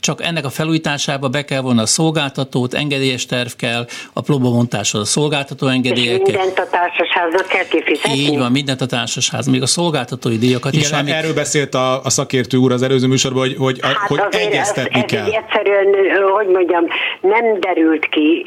csak 0.00 0.22
ennek 0.22 0.44
a 0.44 0.50
felújításába 0.50 1.28
be 1.28 1.44
kell 1.44 1.60
vonni 1.60 1.80
a 1.80 1.86
szolgáltatót, 1.86 2.74
engedélyes 2.74 3.26
terv 3.26 3.50
kell, 3.56 3.86
a 4.12 4.20
próbamontáshoz 4.20 5.00
a 5.00 5.04
szolgáltató 5.04 5.66
engedélyek. 5.66 6.20
És 6.20 6.26
mindent 6.26 6.58
a 6.58 6.66
társasháznak 6.70 7.46
kell 7.46 7.64
kifizetni? 7.64 8.18
Így 8.18 8.38
van, 8.38 8.50
mindent 8.50 8.80
a 8.80 8.86
társasház, 8.86 9.46
még 9.46 9.62
a 9.62 9.66
szolgáltatói 9.66 10.38
díjakat 10.38 10.72
Igen, 10.72 10.84
is. 10.84 10.90
Amik... 10.90 11.12
erről 11.12 11.34
beszélt 11.34 11.74
a, 11.74 12.04
a 12.04 12.10
szakértő 12.10 12.56
úr 12.56 12.72
az 12.72 12.82
előző 12.82 13.06
műsorban, 13.06 13.40
hogy, 13.40 13.56
hogy, 13.58 13.78
hát 13.82 13.96
hogy 13.96 14.20
egyeztetni 14.30 15.00
ez, 15.00 15.04
kell. 15.04 15.26
Ez 15.26 15.32
egyszerűen, 15.32 15.86
hogy 16.36 16.46
mondjam, 16.46 16.86
nem 17.20 17.60
derült 17.60 18.08
ki 18.08 18.46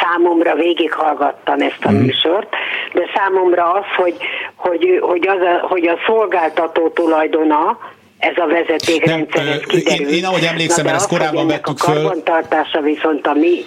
számomra, 0.00 0.54
végighallgattam 0.54 1.60
ezt 1.60 1.84
a 1.84 1.90
mm. 1.90 1.96
műsort, 1.96 2.48
de 2.92 3.02
számomra 3.14 3.72
az, 3.72 3.84
hogy, 3.96 4.16
hogy, 4.54 4.98
hogy, 5.00 5.28
az 5.28 5.40
a, 5.40 5.66
hogy 5.66 5.86
a 5.86 5.98
szolgáltató 6.06 6.88
tulajdona, 6.88 7.78
ez 8.18 8.36
a 8.36 8.46
vezetékrendszer, 8.46 9.46
ez 9.46 9.60
kiderül. 9.60 10.06
Én, 10.06 10.14
én 10.14 10.24
ahogy 10.24 10.44
emlékszem, 10.44 10.84
mert 10.84 10.96
ezt 10.96 11.08
korábban 11.08 11.46
vettük 11.46 11.78
föl. 11.78 11.96
A 11.96 12.00
karbantartása 12.00 12.80
viszont 12.80 13.26
a 13.26 13.32
mi 13.32 13.64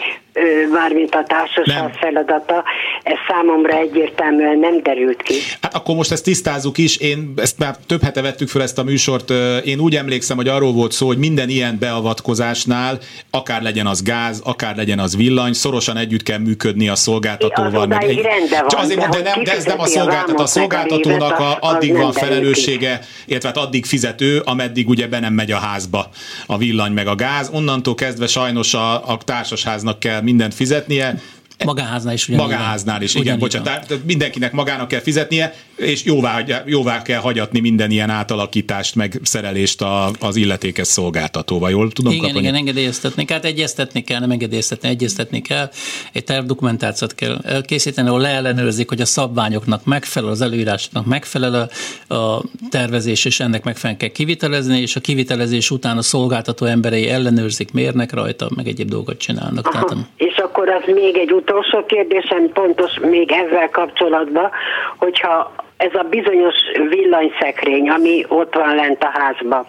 mármint 0.71 1.15
a 1.15 1.23
társaság 1.27 1.93
feladata, 1.93 2.63
ez 3.03 3.17
számomra 3.27 3.77
egyértelműen 3.77 4.59
nem 4.59 4.81
derült 4.83 5.21
ki. 5.21 5.33
Hát 5.61 5.75
akkor 5.75 5.95
most 5.95 6.11
ezt 6.11 6.23
tisztázzuk 6.23 6.77
is, 6.77 6.97
én 6.97 7.33
ezt 7.35 7.59
már 7.59 7.75
több 7.87 8.03
hete 8.03 8.21
vettük 8.21 8.49
fel 8.49 8.61
ezt 8.61 8.77
a 8.77 8.83
műsort, 8.83 9.29
én 9.63 9.79
úgy 9.79 9.95
emlékszem, 9.95 10.37
hogy 10.37 10.47
arról 10.47 10.73
volt 10.73 10.91
szó, 10.91 11.07
hogy 11.07 11.17
minden 11.17 11.49
ilyen 11.49 11.77
beavatkozásnál, 11.79 12.99
akár 13.31 13.61
legyen 13.61 13.87
az 13.87 14.03
gáz, 14.03 14.41
akár 14.45 14.75
legyen 14.75 14.99
az 14.99 15.15
villany, 15.15 15.53
szorosan 15.53 15.97
együtt 15.97 16.23
kell 16.23 16.37
működni 16.37 16.89
a 16.89 16.95
szolgáltatóval. 16.95 17.81
Az 17.81 17.87
meg 17.87 18.03
egy... 18.03 18.21
van, 18.49 18.67
Csak 18.67 18.79
azért, 18.79 19.09
de, 19.09 19.21
nem, 19.21 19.43
de 19.43 19.51
ez 19.51 19.65
nem 19.65 19.79
a 19.79 19.85
szolgáltató, 19.85 20.41
a 20.41 20.45
szolgáltatónak 20.45 21.39
a, 21.39 21.57
addig 21.59 21.97
van 21.97 22.11
felelőssége, 22.11 22.99
illetve 23.25 23.47
hát 23.47 23.57
addig 23.57 23.85
fizető, 23.85 24.41
ameddig 24.45 24.89
ugye 24.89 25.07
be 25.07 25.19
nem 25.19 25.33
megy 25.33 25.51
a 25.51 25.57
házba 25.57 26.09
a 26.45 26.57
villany 26.57 26.91
meg 26.91 27.07
a 27.07 27.15
gáz. 27.15 27.49
Onnantól 27.53 27.95
kezdve 27.95 28.27
sajnos 28.27 28.73
a, 28.73 29.09
a 29.09 29.17
társasháznak 29.25 29.99
kell 29.99 30.21
mindent 30.27 30.53
fizetnie, 30.53 31.19
Magáháznál 31.65 32.13
is. 32.13 32.27
Magáháznál 32.27 33.01
is, 33.01 33.15
igen, 33.15 33.39
bocsánat. 33.39 33.87
Tehát 33.87 34.03
mindenkinek 34.05 34.51
magának 34.51 34.87
kell 34.87 34.99
fizetnie, 34.99 35.53
és 35.77 36.05
jóvá, 36.05 36.43
jóvá 36.65 37.01
kell 37.01 37.19
hagyatni 37.19 37.59
minden 37.59 37.91
ilyen 37.91 38.09
átalakítást, 38.09 38.95
meg 38.95 39.19
szerelést 39.23 39.81
a, 39.81 40.09
az 40.19 40.35
illetékes 40.35 40.87
szolgáltatóval. 40.87 41.69
Jól 41.69 41.91
tudom 41.91 42.11
Igen, 42.11 42.23
kapani? 42.23 42.43
igen, 42.43 42.55
engedélyeztetni 42.55 43.25
kell, 43.25 43.37
hát 43.37 43.45
egyeztetni 43.45 44.01
kell, 44.01 44.19
nem 44.19 44.31
engedélyeztetni, 44.31 44.89
egyeztetni 44.89 45.41
kell. 45.41 45.69
Egy 46.13 46.23
tervdokumentációt 46.23 47.15
kell 47.15 47.61
készíteni, 47.65 48.07
ahol 48.07 48.21
leellenőrzik, 48.21 48.89
hogy 48.89 49.01
a 49.01 49.05
szabványoknak 49.05 49.85
megfelel, 49.85 50.29
az 50.29 50.41
előírásoknak 50.41 51.05
megfelel 51.05 51.69
a, 52.07 52.13
a 52.13 52.43
tervezés, 52.69 53.25
és 53.25 53.39
ennek 53.39 53.63
megfelelően 53.63 53.99
kell 53.99 54.09
kivitelezni, 54.09 54.81
és 54.81 54.95
a 54.95 54.99
kivitelezés 54.99 55.71
után 55.71 55.97
a 55.97 56.01
szolgáltató 56.01 56.65
emberei 56.65 57.09
ellenőrzik, 57.09 57.73
mérnek 57.73 58.13
rajta, 58.13 58.47
meg 58.55 58.67
egyéb 58.67 58.89
dolgot 58.89 59.17
csinálnak. 59.17 59.67
Aha, 59.67 59.85
Tehát, 59.85 60.05
és 60.17 60.35
akkor 60.37 60.69
az 60.69 60.93
még 60.93 61.17
egy 61.17 61.31
utolsó 61.31 61.85
kérdésem, 61.85 62.49
pontos 62.53 62.99
még 63.01 63.31
ezzel 63.31 63.69
kapcsolatban, 63.69 64.49
hogyha 64.97 65.65
ez 65.77 65.93
a 65.93 66.03
bizonyos 66.03 66.55
villanyszekrény, 66.89 67.89
ami 67.89 68.25
ott 68.27 68.53
van 68.53 68.75
lent 68.75 69.03
a 69.03 69.11
házba. 69.13 69.65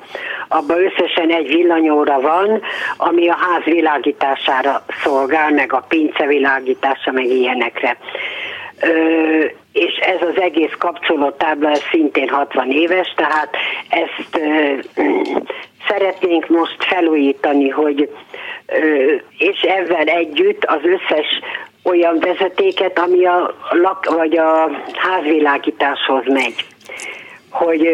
Abban 0.48 0.84
összesen 0.84 1.30
egy 1.30 1.48
villanyóra 1.48 2.20
van, 2.20 2.62
ami 2.96 3.28
a 3.28 3.36
ház 3.36 3.64
világítására 3.64 4.84
szolgál, 5.02 5.50
meg 5.50 5.72
a 5.72 5.84
pince 5.88 6.26
világítása, 6.26 7.12
meg 7.12 7.24
ilyenekre. 7.24 7.96
Ö, 8.80 9.44
és 9.72 9.96
ez 9.96 10.28
az 10.28 10.40
egész 10.40 10.72
kapcsolótábla 10.78 11.70
ez 11.70 11.82
szintén 11.90 12.28
60 12.28 12.70
éves, 12.70 13.14
tehát 13.16 13.56
ezt 13.88 14.42
ö, 14.42 14.72
szeretnénk 15.88 16.48
most 16.48 16.84
felújítani, 16.84 17.68
hogy 17.68 18.10
és 19.38 19.60
ezzel 19.60 20.06
együtt 20.06 20.64
az 20.64 20.80
összes 20.82 21.26
olyan 21.82 22.18
vezetéket, 22.18 22.98
ami 22.98 23.26
a 23.26 23.54
lak, 23.70 24.04
vagy 24.04 24.36
a 24.38 24.70
házvilágításhoz 24.94 26.24
megy. 26.26 26.66
Hogy 27.50 27.86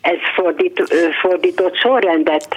ez 0.00 0.16
fordít, 0.34 0.94
fordított 1.20 1.76
sorrendet 1.76 2.56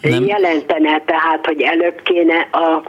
Nem. 0.00 0.24
jelentene, 0.24 1.00
tehát, 1.00 1.46
hogy 1.46 1.62
előbb 1.62 2.02
kéne 2.02 2.48
a 2.52 2.82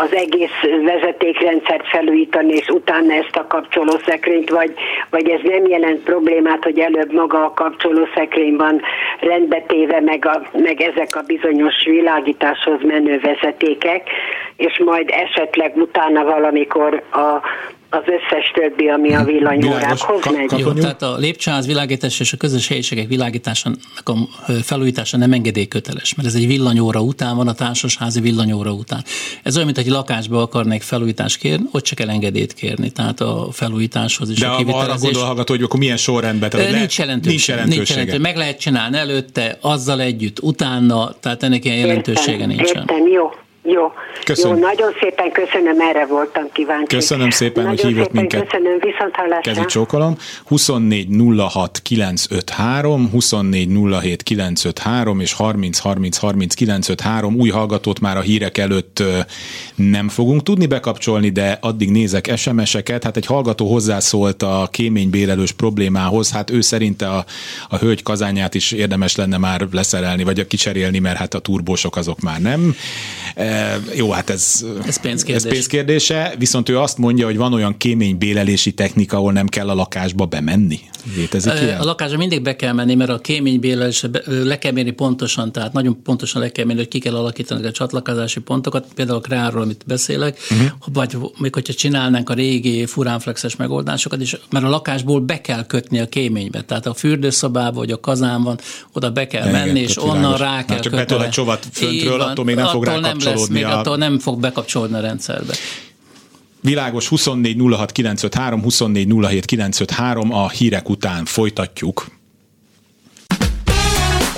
az 0.00 0.14
egész 0.14 0.60
vezetékrendszert 0.84 1.88
felújítani, 1.88 2.52
és 2.52 2.68
utána 2.68 3.12
ezt 3.12 3.36
a 3.36 3.46
kapcsolószekrényt, 3.46 4.50
vagy, 4.50 4.74
vagy 5.10 5.28
ez 5.28 5.40
nem 5.42 5.66
jelent 5.66 6.02
problémát, 6.02 6.64
hogy 6.64 6.78
előbb 6.78 7.12
maga 7.12 7.44
a 7.44 7.52
kapcsolószekrény 7.54 8.56
van 8.56 8.80
rendbetéve, 9.20 10.00
meg, 10.00 10.26
a, 10.26 10.42
meg 10.52 10.80
ezek 10.80 11.16
a 11.16 11.22
bizonyos 11.26 11.84
világításhoz 11.84 12.82
menő 12.82 13.20
vezetékek, 13.20 14.08
és 14.56 14.78
majd 14.84 15.10
esetleg 15.10 15.76
utána 15.76 16.24
valamikor 16.24 17.02
a 17.12 17.40
az 17.90 18.02
összes 18.06 18.50
többi, 18.54 18.88
ami 18.88 19.14
a 19.14 19.24
villanyórákhoz 19.24 20.20
megy. 20.32 20.58
Jó, 20.58 20.72
tehát 20.72 21.02
a 21.02 21.16
lépcsőház 21.16 21.66
világítás 21.66 22.20
és 22.20 22.32
a 22.32 22.36
közös 22.36 22.68
helyiségek 22.68 23.08
világításának 23.08 23.78
a 24.04 24.12
felújítása 24.62 25.16
nem 25.16 25.32
engedélyköteles, 25.32 26.14
mert 26.14 26.28
ez 26.28 26.34
egy 26.34 26.46
villanyóra 26.46 27.00
után 27.00 27.36
van, 27.36 27.48
a 27.48 27.52
társasházi 27.54 28.20
villanyóra 28.20 28.72
után. 28.72 29.04
Ez 29.42 29.54
olyan, 29.54 29.66
mint 29.66 29.78
egy 29.78 29.86
lakásba 29.86 30.42
akarnék 30.42 30.82
felújítást 30.82 31.38
kérni, 31.38 31.66
ott 31.72 31.84
csak 31.84 31.98
kell 31.98 32.08
engedélyt 32.08 32.52
kérni, 32.52 32.90
tehát 32.90 33.20
a 33.20 33.48
felújításhoz 33.52 34.30
is 34.30 34.38
De 34.38 34.46
a 34.46 34.56
kivitelezés. 34.56 35.08
arra 35.08 35.18
gondolható, 35.18 35.54
hogy 35.54 35.62
akkor 35.62 35.78
milyen 35.78 35.96
sorrendben? 35.96 36.50
Tehát 36.50 36.72
nincs, 36.72 36.98
jelentőség, 36.98 37.30
nincs 37.32 37.48
jelentősége. 37.48 37.76
Nincs 37.78 37.90
jelentősége. 37.90 38.22
Meg 38.22 38.36
lehet 38.36 38.60
csinálni 38.60 38.96
előtte, 38.96 39.58
azzal 39.60 40.00
együtt, 40.00 40.40
utána, 40.40 41.12
tehát 41.20 41.42
ennek 41.42 41.64
ilyen 41.64 41.76
jelentősége 41.76 42.32
értem, 42.32 42.48
nincsen. 42.48 42.76
Értem, 42.76 43.06
jó. 43.06 43.30
Jó, 43.70 43.92
Köszönöm. 44.24 44.56
jó, 44.56 44.62
nagyon 44.62 44.92
szépen 45.00 45.32
köszönöm, 45.32 45.80
erre 45.80 46.06
voltam 46.06 46.48
kíváncsi. 46.52 46.96
Köszönöm 46.96 47.30
szépen, 47.30 47.64
nagyon 47.64 47.84
hogy 47.84 47.94
hívott 47.94 48.12
minket. 48.12 48.48
Köszönöm, 48.48 48.78
viszont 48.80 49.14
hallásra. 49.14 49.52
Kezi 49.52 49.64
csókolom. 49.64 50.16
24 50.46 51.08
06 51.52 51.78
953, 51.82 53.10
24 53.10 53.68
07 54.00 54.22
953 54.22 55.20
és 55.20 55.32
30 55.32 55.78
30 55.78 56.16
30 56.18 56.54
953 56.54 57.34
új 57.34 57.48
hallgatót 57.48 58.00
már 58.00 58.16
a 58.16 58.20
hírek 58.20 58.58
előtt 58.58 59.02
nem 59.74 60.08
fogunk 60.08 60.42
tudni 60.42 60.66
bekapcsolni, 60.66 61.28
de 61.28 61.58
addig 61.60 61.90
nézek 61.90 62.36
SMS-eket. 62.36 63.04
Hát 63.04 63.16
egy 63.16 63.26
hallgató 63.26 63.66
hozzászólt 63.66 64.42
a 64.42 64.68
kéménybérelős 64.70 65.52
problémához, 65.52 66.32
hát 66.32 66.50
ő 66.50 66.60
szerinte 66.60 67.08
a, 67.08 67.24
a 67.68 67.76
hölgy 67.76 68.02
kazányát 68.02 68.54
is 68.54 68.72
érdemes 68.72 69.16
lenne 69.16 69.38
már 69.38 69.66
leszerelni, 69.72 70.24
vagy 70.24 70.46
kicserélni, 70.46 70.98
mert 70.98 71.16
hát 71.16 71.34
a 71.34 71.38
turbósok 71.38 71.96
azok 71.96 72.20
már 72.20 72.40
nem 72.40 72.74
jó, 73.94 74.10
hát 74.10 74.30
ez, 74.30 74.64
ez, 74.86 75.00
pénzkérdés. 75.00 75.44
ez 75.44 75.50
pénzkérdése, 75.50 76.34
viszont 76.38 76.68
ő 76.68 76.78
azt 76.78 76.98
mondja, 76.98 77.26
hogy 77.26 77.36
van 77.36 77.52
olyan 77.52 77.76
kéménybélelési 77.76 78.72
technika, 78.72 79.16
ahol 79.16 79.32
nem 79.32 79.46
kell 79.46 79.68
a 79.68 79.74
lakásba 79.74 80.26
bemenni. 80.26 80.80
Létezik 81.16 81.52
ilyen? 81.62 81.80
A 81.80 81.84
lakásba 81.84 82.16
mindig 82.16 82.42
be 82.42 82.56
kell 82.56 82.72
menni, 82.72 82.94
mert 82.94 83.10
a 83.10 83.18
kéménybélelés 83.18 84.04
le 84.24 84.58
kell 84.58 84.72
mérni 84.72 84.90
pontosan, 84.90 85.52
tehát 85.52 85.72
nagyon 85.72 86.02
pontosan 86.02 86.42
le 86.42 86.52
kell 86.52 86.64
mérni, 86.64 86.80
hogy 86.80 86.90
ki 86.90 86.98
kell 86.98 87.14
alakítani 87.14 87.66
a 87.66 87.70
csatlakozási 87.70 88.40
pontokat, 88.40 88.86
például 88.94 89.18
a 89.18 89.20
krárról, 89.20 89.62
amit 89.62 89.82
beszélek, 89.86 90.38
uh-huh. 90.50 90.68
vagy 90.92 91.16
még 91.38 91.54
hogyha 91.54 91.72
csinálnánk 91.72 92.30
a 92.30 92.34
régi 92.34 92.86
furánflexes 92.86 93.56
megoldásokat, 93.56 94.20
is, 94.20 94.36
mert 94.50 94.64
a 94.64 94.68
lakásból 94.68 95.20
be 95.20 95.40
kell 95.40 95.66
kötni 95.66 95.98
a 95.98 96.08
kéménybe, 96.08 96.62
tehát 96.62 96.86
a 96.86 96.94
fürdőszobába 96.94 97.78
vagy 97.78 97.90
a 97.90 98.00
kazán 98.00 98.42
van, 98.42 98.58
oda 98.92 99.10
be 99.10 99.26
kell 99.26 99.48
Igen, 99.48 99.66
menni, 99.66 99.80
és 99.80 100.02
onnan 100.02 100.36
rá 100.36 100.64
kell 100.64 100.78
csak 100.78 100.92
kötni. 100.92 101.16
Csak 101.16 101.28
csovat 101.28 101.66
föntről, 101.72 102.20
attól 102.20 102.44
még 102.44 102.54
nem 102.54 102.66
fog 102.66 102.84
rá 102.84 102.98
nem 102.98 103.16
lesz, 103.24 103.47
még 103.50 103.64
a... 103.64 103.78
attól 103.78 103.96
nem 103.96 104.18
fog 104.18 104.40
bekapcsolódni 104.40 104.96
a 104.96 105.00
rendszerbe. 105.00 105.54
Világos 106.60 107.08
24 107.08 107.56
06 107.76 107.92
953, 107.92 108.62
24 108.62 109.14
07 109.20 109.44
953, 109.44 110.32
a 110.32 110.48
hírek 110.48 110.88
után 110.88 111.24
folytatjuk. 111.24 112.06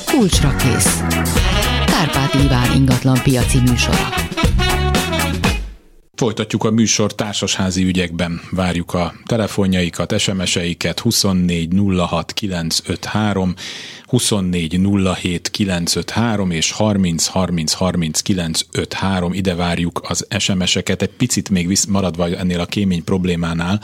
Kulcsra 0.06 0.56
kész. 0.56 1.00
Kárpát 1.86 2.34
Iván 2.34 2.76
ingatlan 2.76 3.20
piaci 3.22 3.58
műsora. 3.58 4.19
Folytatjuk 6.20 6.64
a 6.64 6.70
műsor 6.70 7.14
társasházi 7.14 7.84
ügyekben. 7.84 8.40
Várjuk 8.50 8.94
a 8.94 9.14
telefonjaikat, 9.26 10.18
SMS-eiket 10.18 11.00
24 11.00 11.68
06 11.96 12.32
953, 12.32 13.54
24 14.06 14.80
07 15.14 15.50
953 15.50 16.50
és 16.50 16.70
30 16.70 17.26
30 17.26 17.72
30 17.72 18.20
953. 18.20 19.32
Ide 19.32 19.54
várjuk 19.54 20.00
az 20.08 20.26
SMS-eket. 20.38 21.02
Egy 21.02 21.10
picit 21.10 21.50
még 21.50 21.66
visz, 21.66 21.84
maradva 21.84 22.28
ennél 22.28 22.60
a 22.60 22.66
kémény 22.66 23.04
problémánál. 23.04 23.80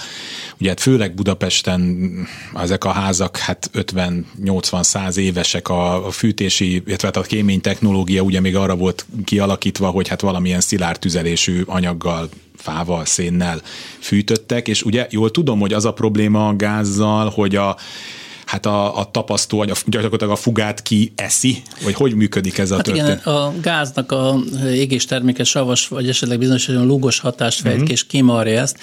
Ugye 0.61 0.69
hát 0.69 0.81
főleg 0.81 1.15
Budapesten 1.15 2.09
ezek 2.55 2.85
a 2.85 2.91
házak 2.91 3.37
hát 3.37 3.71
50-80-100 3.75 5.17
évesek 5.17 5.69
a, 5.69 6.07
fűtési, 6.11 6.83
illetve 6.87 7.07
hát 7.07 7.17
a 7.17 7.21
kémény 7.21 7.61
technológia 7.61 8.23
ugye 8.23 8.41
még 8.41 8.57
arra 8.57 8.77
volt 8.77 9.07
kialakítva, 9.25 9.91
hogy 9.91 10.09
hát 10.09 10.21
valamilyen 10.21 10.61
szilárd 10.61 10.99
tüzelésű 10.99 11.63
anyaggal 11.67 12.26
fával, 12.57 13.05
szénnel 13.05 13.61
fűtöttek, 13.99 14.69
és 14.69 14.83
ugye 14.83 15.07
jól 15.11 15.31
tudom, 15.31 15.61
hogy 15.61 15.73
az 15.73 15.85
a 15.85 15.93
probléma 15.93 16.49
a 16.49 16.57
gázzal, 16.57 17.31
hogy 17.31 17.57
a 17.57 17.77
hát 18.47 18.67
a, 18.67 18.99
a 18.99 19.11
tapasztó, 19.11 19.61
a, 19.61 19.65
gyakorlatilag 19.87 20.33
a 20.33 20.37
fugát 20.37 20.83
ki 20.83 21.13
eszi, 21.15 21.63
vagy 21.83 21.95
hogy 21.95 22.15
működik 22.15 22.59
ez 22.59 22.71
a 22.71 22.75
hát 22.75 22.85
történet? 22.85 23.21
Igen, 23.21 23.35
a 23.35 23.53
gáznak 23.61 24.13
a 24.13 24.39
égés 24.67 25.05
terméke 25.05 25.45
savas, 25.45 25.89
vagy 25.89 26.09
esetleg 26.09 26.39
bizonyos 26.39 26.69
olyan 26.69 26.87
lúgos 26.87 27.19
hatást 27.19 27.61
fejt 27.61 27.75
uh-huh. 27.75 27.91
és 27.91 28.07
kimarja 28.07 28.61
ezt, 28.61 28.79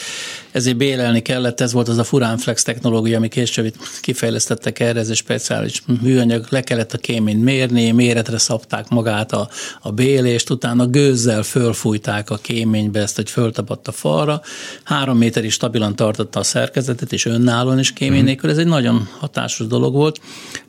ezért 0.52 0.78
bélelni 0.78 1.22
kellett, 1.22 1.62
ez 1.62 1.74
volt 1.74 1.88
az 1.88 1.98
a 1.98 2.04
Furánflex 2.04 2.64
technológia, 2.64 3.18
ami 3.18 3.28
később 3.28 3.74
kifejlesztettek 4.02 4.80
erre, 4.80 5.00
ez 5.00 5.10
egy 5.10 5.16
speciális 5.16 5.84
műanyag, 6.02 6.46
le 6.50 6.62
kellett 6.62 6.94
a 6.94 6.98
kéményt 6.98 7.44
mérni, 7.44 7.92
méretre 7.92 8.38
szabták 8.38 8.90
magát 8.90 9.32
a, 9.32 9.50
a 9.82 9.92
bélést, 9.92 10.50
utána 10.50 10.86
gőzzel 10.86 11.44
fölfújták 11.44 12.30
a 12.30 12.38
kéménybe 12.38 13.00
ezt, 13.00 13.16
hogy 13.16 13.30
föltapadt 13.30 13.88
a 13.88 13.92
falra, 13.92 14.42
három 14.84 15.18
méterig 15.18 15.52
stabilan 15.52 15.96
tartotta 15.96 16.40
a 16.40 16.44
szerkezetet, 16.44 17.14
és 17.14 17.26
önállóan 17.26 17.80
is 17.80 17.94
kémény 17.94 18.12
uh-huh. 18.12 18.28
nélkül, 18.28 18.50
ez 18.50 18.58
egy 18.58 18.68
nagyon 18.68 19.10
hatás 19.20 19.53
hatásos 19.54 19.68
dolog 19.68 19.94
volt. 19.94 20.20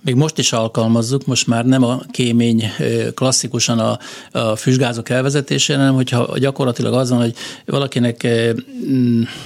Még 0.01 0.15
most 0.15 0.39
is 0.39 0.53
alkalmazzuk, 0.53 1.27
most 1.27 1.47
már 1.47 1.65
nem 1.65 1.83
a 1.83 2.01
kémény 2.11 2.65
klasszikusan 3.15 3.79
a, 3.79 3.99
a 4.39 4.57
füstgázok 4.57 5.09
elvezetésére, 5.09 5.79
hanem 5.79 5.95
hogyha 5.95 6.39
gyakorlatilag 6.39 6.95
az 6.95 7.11
van, 7.11 7.19
hogy 7.19 7.35
valakinek 7.67 8.23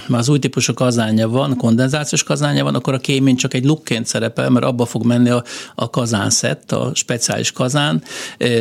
már 0.07 0.19
az 0.19 0.29
új 0.29 0.39
típusú 0.39 0.73
kazánja 0.73 1.29
van, 1.29 1.57
kondenzációs 1.57 2.23
kazánja 2.23 2.63
van, 2.63 2.75
akkor 2.75 2.93
a 2.93 2.97
kémény 2.97 3.35
csak 3.35 3.53
egy 3.53 3.65
lukként 3.65 4.05
szerepel, 4.05 4.49
mert 4.49 4.65
abba 4.65 4.85
fog 4.85 5.05
menni 5.05 5.29
a, 5.29 5.43
a 5.75 5.89
kazánszett, 5.89 6.71
a 6.71 6.91
speciális 6.93 7.51
kazán 7.51 8.03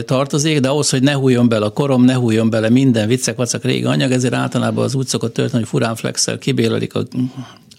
tartozik, 0.05 0.61
de 0.61 0.69
ahhoz, 0.69 0.91
hogy 0.91 1.03
ne 1.03 1.13
hújjon 1.13 1.49
bele 1.49 1.65
a 1.65 1.71
korom, 1.71 2.05
ne 2.05 2.15
hújjon 2.15 2.51
bele 2.51 2.69
minden 2.69 3.09
viccek, 3.09 3.37
vacak 3.37 3.65
régi 3.65 3.85
anyag, 3.85 4.11
ezért 4.11 4.35
általában 4.35 4.85
az 4.85 4.95
úgy 4.95 5.07
szokott 5.07 5.35
történni, 5.35 5.59
hogy 5.59 5.69
furánflexel 5.69 6.39
kibélelik 6.39 6.95
a 6.95 7.03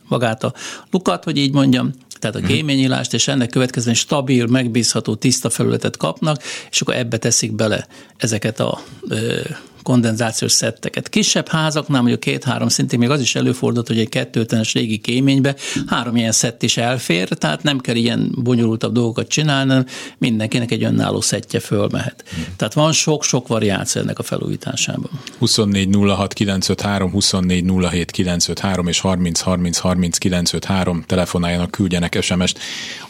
magát 0.10 0.44
a 0.44 0.54
lukat, 0.92 1.24
hogy 1.24 1.38
így 1.38 1.54
mondjam, 1.54 1.94
tehát 2.20 2.36
a 2.36 2.40
kéményílást, 2.40 3.14
és 3.14 3.28
ennek 3.28 3.50
következően 3.50 3.96
stabil, 3.96 4.46
megbízható, 4.46 5.16
tiszta 5.16 5.50
felületet 5.50 5.98
kapnak, 5.98 6.44
és 6.72 6.82
akkor 6.82 6.96
ebbe 6.96 7.18
teszik 7.18 7.52
bele 7.56 7.88
ezeket 8.18 8.60
a 8.60 8.82
kondenzációs 9.84 10.52
szetteket. 10.52 11.10
Kisebb 11.10 11.48
házaknál, 11.48 12.00
mondjuk 12.02 12.20
két-három 12.20 12.68
szintig 12.68 13.00
még 13.00 13.10
az 13.10 13.22
is 13.22 13.36
előfordult, 13.36 13.88
hogy 13.88 14.00
egy 14.00 14.10
kettőtenes 14.10 14.74
régi 14.74 14.98
kéménybe 14.98 15.56
három 15.88 16.16
ilyen 16.16 16.32
szett 16.32 16.64
is 16.64 16.78
elfér, 16.78 17.28
tehát 17.28 17.64
nem 17.64 17.80
kell 17.80 17.96
ilyen 17.96 18.32
bonyolultabb 18.44 18.94
dolgokat 18.94 19.28
csinálni, 19.28 19.84
mindenkinek 20.18 20.72
egy 20.72 20.84
önálló 20.84 21.22
szettje 21.22 21.60
fölmehet. 21.60 22.24
Tehát 22.56 22.74
van 22.74 22.92
sok-sok 22.92 23.48
variáció 23.48 24.02
ennek 24.02 24.20
a 24.20 24.24
felújításában. 24.24 25.10
24 25.38 25.96
06 25.96 26.34
953, 26.34 27.12
24 27.12 27.66
07 27.90 28.12
953 28.12 28.88
és 28.88 29.00
30 29.00 29.40
30 29.40 29.78
30 29.78 30.18
953 30.18 31.04
telefonáljanak, 31.08 31.72
küldjenek 31.72 32.18
SMS-t. 32.22 32.60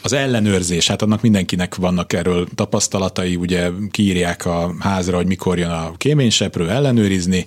Az 0.02 0.12
ellenőrzés, 0.12 0.88
hát 0.88 1.02
annak 1.02 1.22
mindenkinek 1.22 1.74
vannak 1.74 2.12
erről 2.12 2.48
tapasztalatai, 2.54 3.36
ugye 3.36 3.70
kiírják 3.90 4.46
a 4.46 4.74
házra, 4.78 5.16
hogy 5.16 5.26
mikor 5.26 5.58
jön 5.58 5.70
a 5.70 5.92
kéményseprő, 5.96 6.59
ellenőrizni, 6.68 7.46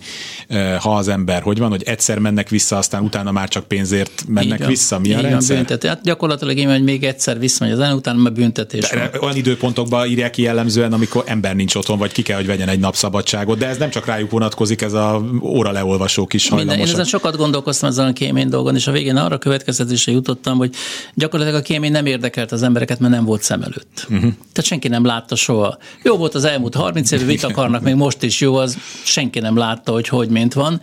ha 0.79 0.95
az 0.95 1.07
ember, 1.07 1.41
hogy 1.41 1.57
van, 1.57 1.69
hogy 1.69 1.83
egyszer 1.83 2.19
mennek 2.19 2.49
vissza, 2.49 2.77
aztán 2.77 3.03
utána 3.03 3.31
már 3.31 3.47
csak 3.47 3.67
pénzért 3.67 4.23
mennek 4.27 4.57
Igen. 4.57 4.67
vissza. 4.69 4.99
Mi 4.99 5.13
a 5.13 5.19
Igen, 5.19 5.31
rendszer? 5.31 5.55
Büntet. 5.55 5.83
Hát 5.83 6.01
gyakorlatilag 6.03 6.57
én, 6.57 6.69
hogy 6.69 6.83
még 6.83 7.03
egyszer 7.03 7.39
visszamegy 7.39 7.73
az 7.73 7.79
ellen, 7.79 7.95
utána 7.95 8.21
már 8.21 8.33
büntetés. 8.33 8.89
De 8.89 9.09
van. 9.11 9.21
Olyan 9.21 9.35
időpontokban 9.35 10.07
írják 10.07 10.31
ki 10.31 10.41
jellemzően, 10.41 10.93
amikor 10.93 11.23
ember 11.25 11.55
nincs 11.55 11.75
otthon, 11.75 11.97
vagy 11.97 12.11
ki 12.11 12.21
kell, 12.21 12.37
hogy 12.37 12.45
vegyen 12.45 12.69
egy 12.69 12.79
napszabadságot, 12.79 13.57
de 13.57 13.67
ez 13.67 13.77
nem 13.77 13.89
csak 13.89 14.05
rájuk 14.05 14.31
vonatkozik, 14.31 14.81
ez 14.81 14.93
a 14.93 15.25
óra 15.41 15.71
leolvasó 15.71 16.25
kis 16.25 16.49
hajlamosak. 16.49 16.77
Minden, 16.77 16.87
én 16.87 17.01
ezen 17.01 17.19
sokat 17.19 17.37
gondolkoztam 17.37 17.89
ezen 17.89 18.07
a 18.07 18.13
kémény 18.13 18.49
dolgon, 18.49 18.75
és 18.75 18.87
a 18.87 18.91
végén 18.91 19.15
arra 19.15 19.37
következtetésre 19.37 20.11
jutottam, 20.11 20.57
hogy 20.57 20.73
gyakorlatilag 21.13 21.59
a 21.59 21.63
kémény 21.63 21.91
nem 21.91 22.05
érdekelt 22.05 22.51
az 22.51 22.63
embereket, 22.63 22.99
mert 22.99 23.13
nem 23.13 23.25
volt 23.25 23.43
szem 23.43 23.61
előtt. 23.61 24.05
Uh-huh. 24.09 24.21
Tehát 24.21 24.63
senki 24.63 24.87
nem 24.87 25.05
látta 25.05 25.35
soha. 25.35 25.77
Jó 26.03 26.17
volt 26.17 26.35
az 26.35 26.43
elmúlt 26.43 26.75
30 26.75 27.11
év, 27.11 27.25
mit 27.25 27.43
akarnak, 27.49 27.81
még 27.81 27.95
most 27.95 28.23
is 28.23 28.41
jó, 28.41 28.55
az 28.55 28.77
senki 29.03 29.39
nem 29.39 29.57
látta, 29.57 29.91
hogy 29.91 30.07
hogy 30.07 30.29
mint 30.29 30.53
van. 30.53 30.81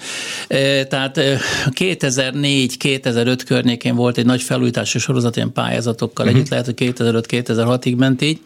Tehát 0.88 1.20
2004-2005 1.70 3.40
környékén 3.46 3.94
volt 3.94 4.18
egy 4.18 4.26
nagy 4.26 4.42
felújítási 4.42 4.98
sorozat 4.98 5.36
ilyen 5.36 5.52
pályázatokkal 5.52 6.26
uh-huh. 6.26 6.40
együtt, 6.40 6.50
lehet, 6.50 6.64
hogy 6.64 6.74
2005-2006-ig 6.78 7.96
ment 7.96 8.22
így, 8.22 8.40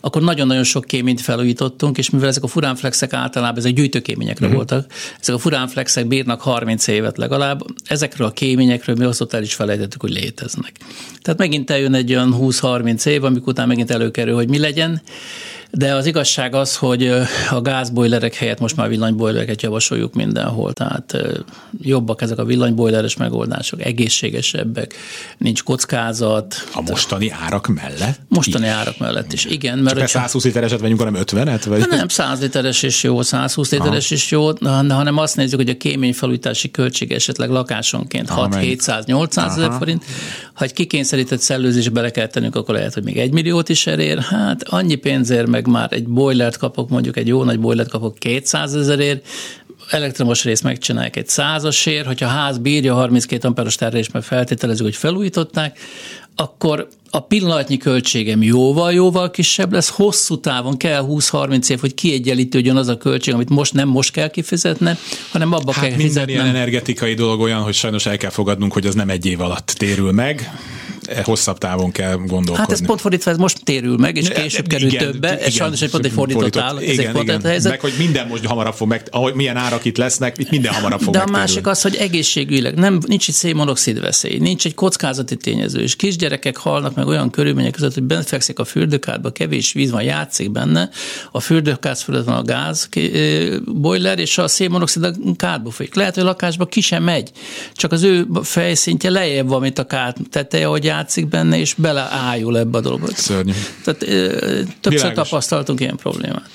akkor 0.00 0.22
nagyon-nagyon 0.22 0.64
sok 0.64 0.84
kéményt 0.84 1.20
felújítottunk, 1.20 1.98
és 1.98 2.10
mivel 2.10 2.28
ezek 2.28 2.42
a 2.42 2.46
furánflexek 2.46 3.12
általában 3.12 3.58
ezek 3.58 3.72
gyűjtőkéményekre 3.72 4.46
uh-huh. 4.46 4.56
voltak, 4.56 4.92
ezek 5.20 5.34
a 5.34 5.38
furánflexek 5.38 6.06
bírnak 6.06 6.40
30 6.40 6.86
évet 6.86 7.16
legalább, 7.16 7.64
ezekről 7.84 8.26
a 8.26 8.30
kéményekről 8.30 8.96
mi 8.96 9.04
azt 9.04 9.34
el 9.34 9.42
is 9.42 9.54
felejtettük, 9.54 10.00
hogy 10.00 10.12
léteznek. 10.12 10.72
Tehát 11.22 11.38
megint 11.38 11.70
eljön 11.70 11.94
egy 11.94 12.10
olyan 12.10 12.36
20-30 12.40 13.06
év, 13.06 13.24
amikor 13.24 13.48
után 13.48 13.68
megint 13.68 13.90
előkerül, 13.90 14.34
hogy 14.34 14.48
mi 14.48 14.58
legyen, 14.58 15.02
de 15.70 15.94
az 15.94 16.06
igazság 16.06 16.54
az, 16.54 16.76
hogy 16.76 17.06
a 17.50 17.60
gázbojlerek 17.60 18.34
helyett 18.34 18.58
most 18.58 18.76
már 18.76 18.88
villanybojlereket 18.88 19.62
javasoljuk 19.62 20.14
mindenhol, 20.14 20.72
tehát 20.72 21.16
jobbak 21.80 22.22
ezek 22.22 22.38
a 22.38 22.44
villanybojleres 22.44 23.16
megoldások, 23.16 23.84
egészségesebbek, 23.84 24.94
nincs 25.38 25.62
kockázat. 25.62 26.68
A 26.74 26.80
mostani 26.80 27.30
árak 27.30 27.66
mellett? 27.66 28.20
Mostani 28.28 28.66
is. 28.66 28.72
árak 28.72 28.98
mellett 28.98 29.32
is, 29.32 29.44
igen. 29.44 29.78
Mert 29.78 29.98
Csak 29.98 30.08
120 30.08 30.44
litereset 30.44 30.80
vegyünk, 30.80 30.98
hanem 30.98 31.22
50-et? 31.24 31.62
Vagy? 31.66 31.80
Hát 31.80 31.90
nem, 31.90 32.08
100 32.08 32.40
literes 32.40 32.82
is 32.82 33.02
jó, 33.02 33.22
120 33.22 33.70
literes 33.70 34.04
Aha. 34.04 34.14
is 34.14 34.30
jó, 34.30 34.50
hanem 34.88 35.18
azt 35.18 35.36
nézzük, 35.36 35.58
hogy 35.58 35.68
a 35.68 35.76
kéményfelújítási 35.76 36.70
költség 36.70 37.12
esetleg 37.12 37.50
lakásonként 37.50 38.28
6-700-800 38.36 39.46
ezer 39.46 39.72
forint. 39.78 40.04
Ha 40.52 40.64
egy 40.64 40.72
kikényszerített 40.72 41.40
szellőzésbe 41.40 41.90
bele 41.90 42.10
kell 42.10 42.26
tennünk, 42.26 42.56
akkor 42.56 42.74
lehet, 42.74 42.94
hogy 42.94 43.04
még 43.04 43.18
egy 43.18 43.32
milliót 43.32 43.68
is 43.68 43.86
elér. 43.86 44.18
Hát 44.18 44.62
annyi 44.62 44.94
pénzért 44.94 45.46
meg 45.46 45.57
már 45.66 45.92
egy 45.92 46.06
boilert 46.06 46.56
kapok, 46.56 46.88
mondjuk 46.88 47.16
egy 47.16 47.26
jó 47.26 47.44
nagy 47.44 47.60
boilert 47.60 47.90
kapok 47.90 48.18
200 48.18 48.74
ezerért, 48.74 49.26
elektromos 49.90 50.44
részt 50.44 50.62
megcsinálják 50.62 51.16
egy 51.16 51.28
százasért, 51.28 52.06
hogyha 52.06 52.26
a 52.26 52.30
ház 52.30 52.58
bírja 52.58 52.94
32 52.94 53.48
amperes 53.48 53.74
terhelést, 53.74 54.12
mert 54.12 54.24
feltételezzük, 54.24 54.84
hogy 54.84 54.96
felújították, 54.96 55.78
akkor 56.34 56.88
a 57.10 57.20
pillanatnyi 57.20 57.76
költségem 57.76 58.42
jóval-jóval 58.42 59.30
kisebb 59.30 59.72
lesz, 59.72 59.88
hosszú 59.88 60.40
távon 60.40 60.76
kell 60.76 61.04
20-30 61.08 61.70
év, 61.70 61.80
hogy 61.80 61.94
kiegyenlítődjön 61.94 62.76
az 62.76 62.88
a 62.88 62.96
költség, 62.96 63.34
amit 63.34 63.48
most 63.48 63.74
nem 63.74 63.88
most 63.88 64.12
kell 64.12 64.28
kifizetni, 64.28 64.90
hanem 65.30 65.52
abba 65.52 65.72
hát 65.72 65.80
kell 65.80 65.88
minden 65.88 66.06
fizetnem. 66.06 66.34
ilyen 66.34 66.46
energetikai 66.46 67.14
dolog 67.14 67.40
olyan, 67.40 67.60
hogy 67.60 67.74
sajnos 67.74 68.06
el 68.06 68.16
kell 68.16 68.30
fogadnunk, 68.30 68.72
hogy 68.72 68.86
az 68.86 68.94
nem 68.94 69.08
egy 69.08 69.26
év 69.26 69.40
alatt 69.40 69.66
térül 69.66 70.12
meg 70.12 70.50
hosszabb 71.24 71.58
távon 71.58 71.90
kell 71.90 72.14
gondolkodni. 72.16 72.56
Hát 72.56 72.72
ez 72.72 72.86
pont 72.86 73.00
fordítva, 73.00 73.30
ez 73.30 73.36
most 73.36 73.64
térül 73.64 73.96
meg, 73.96 74.16
és 74.16 74.28
később 74.28 74.64
igen, 74.64 74.78
kerül 74.78 74.94
igen, 74.94 75.10
többe, 75.10 75.38
ez 75.38 75.52
sajnos 75.52 75.82
egy 75.82 75.90
pont 75.90 76.04
egy 76.04 76.12
fordított, 76.12 76.42
fordított 76.42 76.62
áll. 76.62 76.80
Igen, 76.80 77.08
ez 77.08 77.14
egy 77.14 77.22
igen. 77.22 77.42
helyzet. 77.42 77.70
Meg, 77.70 77.80
hogy 77.80 77.94
minden 77.98 78.26
most 78.26 78.44
hamarabb 78.44 78.74
fog 78.74 78.88
meg, 78.88 79.08
ahogy 79.10 79.34
milyen 79.34 79.56
árak 79.56 79.84
itt 79.84 79.96
lesznek, 79.96 80.38
itt 80.38 80.50
minden 80.50 80.72
hamarabb 80.72 81.00
fog 81.00 81.12
De 81.12 81.18
a 81.18 81.26
másik 81.26 81.66
az, 81.66 81.82
hogy 81.82 81.94
egészségügyileg 81.94 82.74
nem, 82.74 82.98
nincs 83.06 83.28
egy 83.28 83.34
szénmonoxid 83.34 84.00
veszély, 84.00 84.38
nincs 84.38 84.66
egy 84.66 84.74
kockázati 84.74 85.36
tényező, 85.36 85.80
és 85.80 85.96
kisgyerekek 85.96 86.56
halnak 86.56 86.94
meg 86.94 87.06
olyan 87.06 87.30
körülmények 87.30 87.72
között, 87.72 87.94
hogy 87.94 88.02
bent 88.02 88.26
fekszik 88.26 88.58
a 88.58 88.64
fürdőkádba, 88.64 89.30
kevés 89.30 89.72
víz 89.72 89.90
van, 89.90 90.02
játszik 90.02 90.50
benne, 90.50 90.90
a 91.32 91.40
fürdőkád 91.40 91.96
fölött 91.96 92.24
van 92.24 92.36
a 92.36 92.42
gáz 92.42 92.88
boiler, 93.64 94.18
és 94.18 94.38
a 94.38 94.48
szénmonoxid 94.48 95.02
a 95.02 95.12
kádba 95.36 95.70
folyik. 95.70 95.94
Lehet, 95.94 96.14
hogy 96.14 96.22
a 96.22 96.26
lakásba 96.26 96.66
ki 96.66 96.80
sem 96.80 97.02
megy, 97.02 97.30
csak 97.72 97.92
az 97.92 98.02
ő 98.02 98.26
fejszintje 98.42 99.10
lejjebb 99.10 99.48
van, 99.48 99.60
mint 99.60 99.78
a 99.78 99.86
kád 99.86 100.16
teteje, 100.30 100.66
hogy 100.66 100.84
játszik 100.98 101.28
benne, 101.28 101.58
és 101.58 101.74
beleájul 101.74 102.58
ebbe 102.58 102.78
a 102.78 102.80
dologba. 102.80 103.06
Szörnyű. 103.14 103.52
Tehát 103.84 104.00
többször 104.80 104.90
Világos. 104.90 105.28
tapasztaltunk 105.28 105.80
ilyen 105.80 105.96
problémát. 105.96 106.50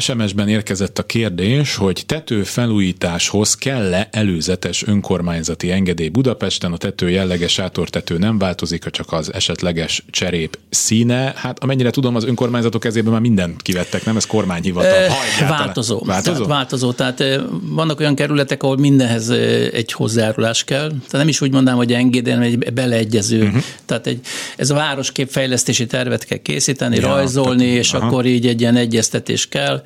SMS-ben 0.00 0.48
érkezett 0.48 0.98
a 0.98 1.02
kérdés, 1.02 1.74
hogy 1.74 2.02
tetőfelújításhoz 2.06 3.54
kell-e 3.54 4.08
előzetes 4.10 4.86
önkormányzati 4.86 5.70
engedély 5.70 6.08
Budapesten, 6.08 6.72
a 6.72 6.76
tető 6.76 7.10
jelleges 7.10 7.52
sátortető 7.52 8.18
nem 8.18 8.38
változik, 8.38 8.84
csak 8.84 9.12
az 9.12 9.32
esetleges 9.32 10.04
cserép 10.10 10.58
színe. 10.70 11.32
Hát 11.36 11.62
amennyire 11.62 11.90
tudom, 11.90 12.14
az 12.14 12.24
önkormányzatok 12.24 12.80
kezében 12.80 13.12
már 13.12 13.20
mindent 13.20 13.62
kivettek, 13.62 14.04
nem? 14.04 14.16
Ez 14.16 14.26
kormányhivatal. 14.26 15.08
Változó. 15.48 16.02
Változó? 16.04 16.44
Tehát, 16.44 16.48
változó. 16.48 16.92
Tehát 16.92 17.24
vannak 17.62 18.00
olyan 18.00 18.14
kerületek, 18.14 18.62
ahol 18.62 18.76
mindenhez 18.76 19.28
egy 19.72 19.92
hozzájárulás 19.92 20.64
kell. 20.64 20.88
Tehát 20.88 21.12
nem 21.12 21.28
is 21.28 21.40
úgy 21.40 21.52
mondanám, 21.52 21.78
hogy 21.78 21.92
engedély, 21.92 22.32
hanem 22.32 22.48
egy 22.48 22.72
beleegyező. 22.72 23.42
Uh-huh. 23.42 23.62
Tehát 23.86 24.06
egy, 24.06 24.20
ez 24.56 24.70
a 24.70 24.74
városképfejlesztési 24.74 25.86
tervet 25.86 26.24
kell 26.24 26.38
készíteni, 26.38 26.96
ja, 26.96 27.06
rajzolni, 27.06 27.64
tehát, 27.64 27.78
és 27.78 27.92
aha. 27.92 28.06
akkor 28.06 28.26
így 28.26 28.46
egy 28.46 28.60
ilyen 28.60 28.76
egyeztetés 28.76 29.48
kell. 29.48 29.82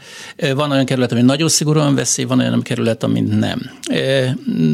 Van 0.54 0.70
olyan 0.70 0.84
kerület, 0.84 1.12
ami 1.12 1.22
nagyon 1.22 1.48
szigorúan 1.48 1.94
veszi, 1.94 2.24
van 2.24 2.38
olyan 2.38 2.62
kerület, 2.62 3.02
ami 3.02 3.20
nem. 3.20 3.70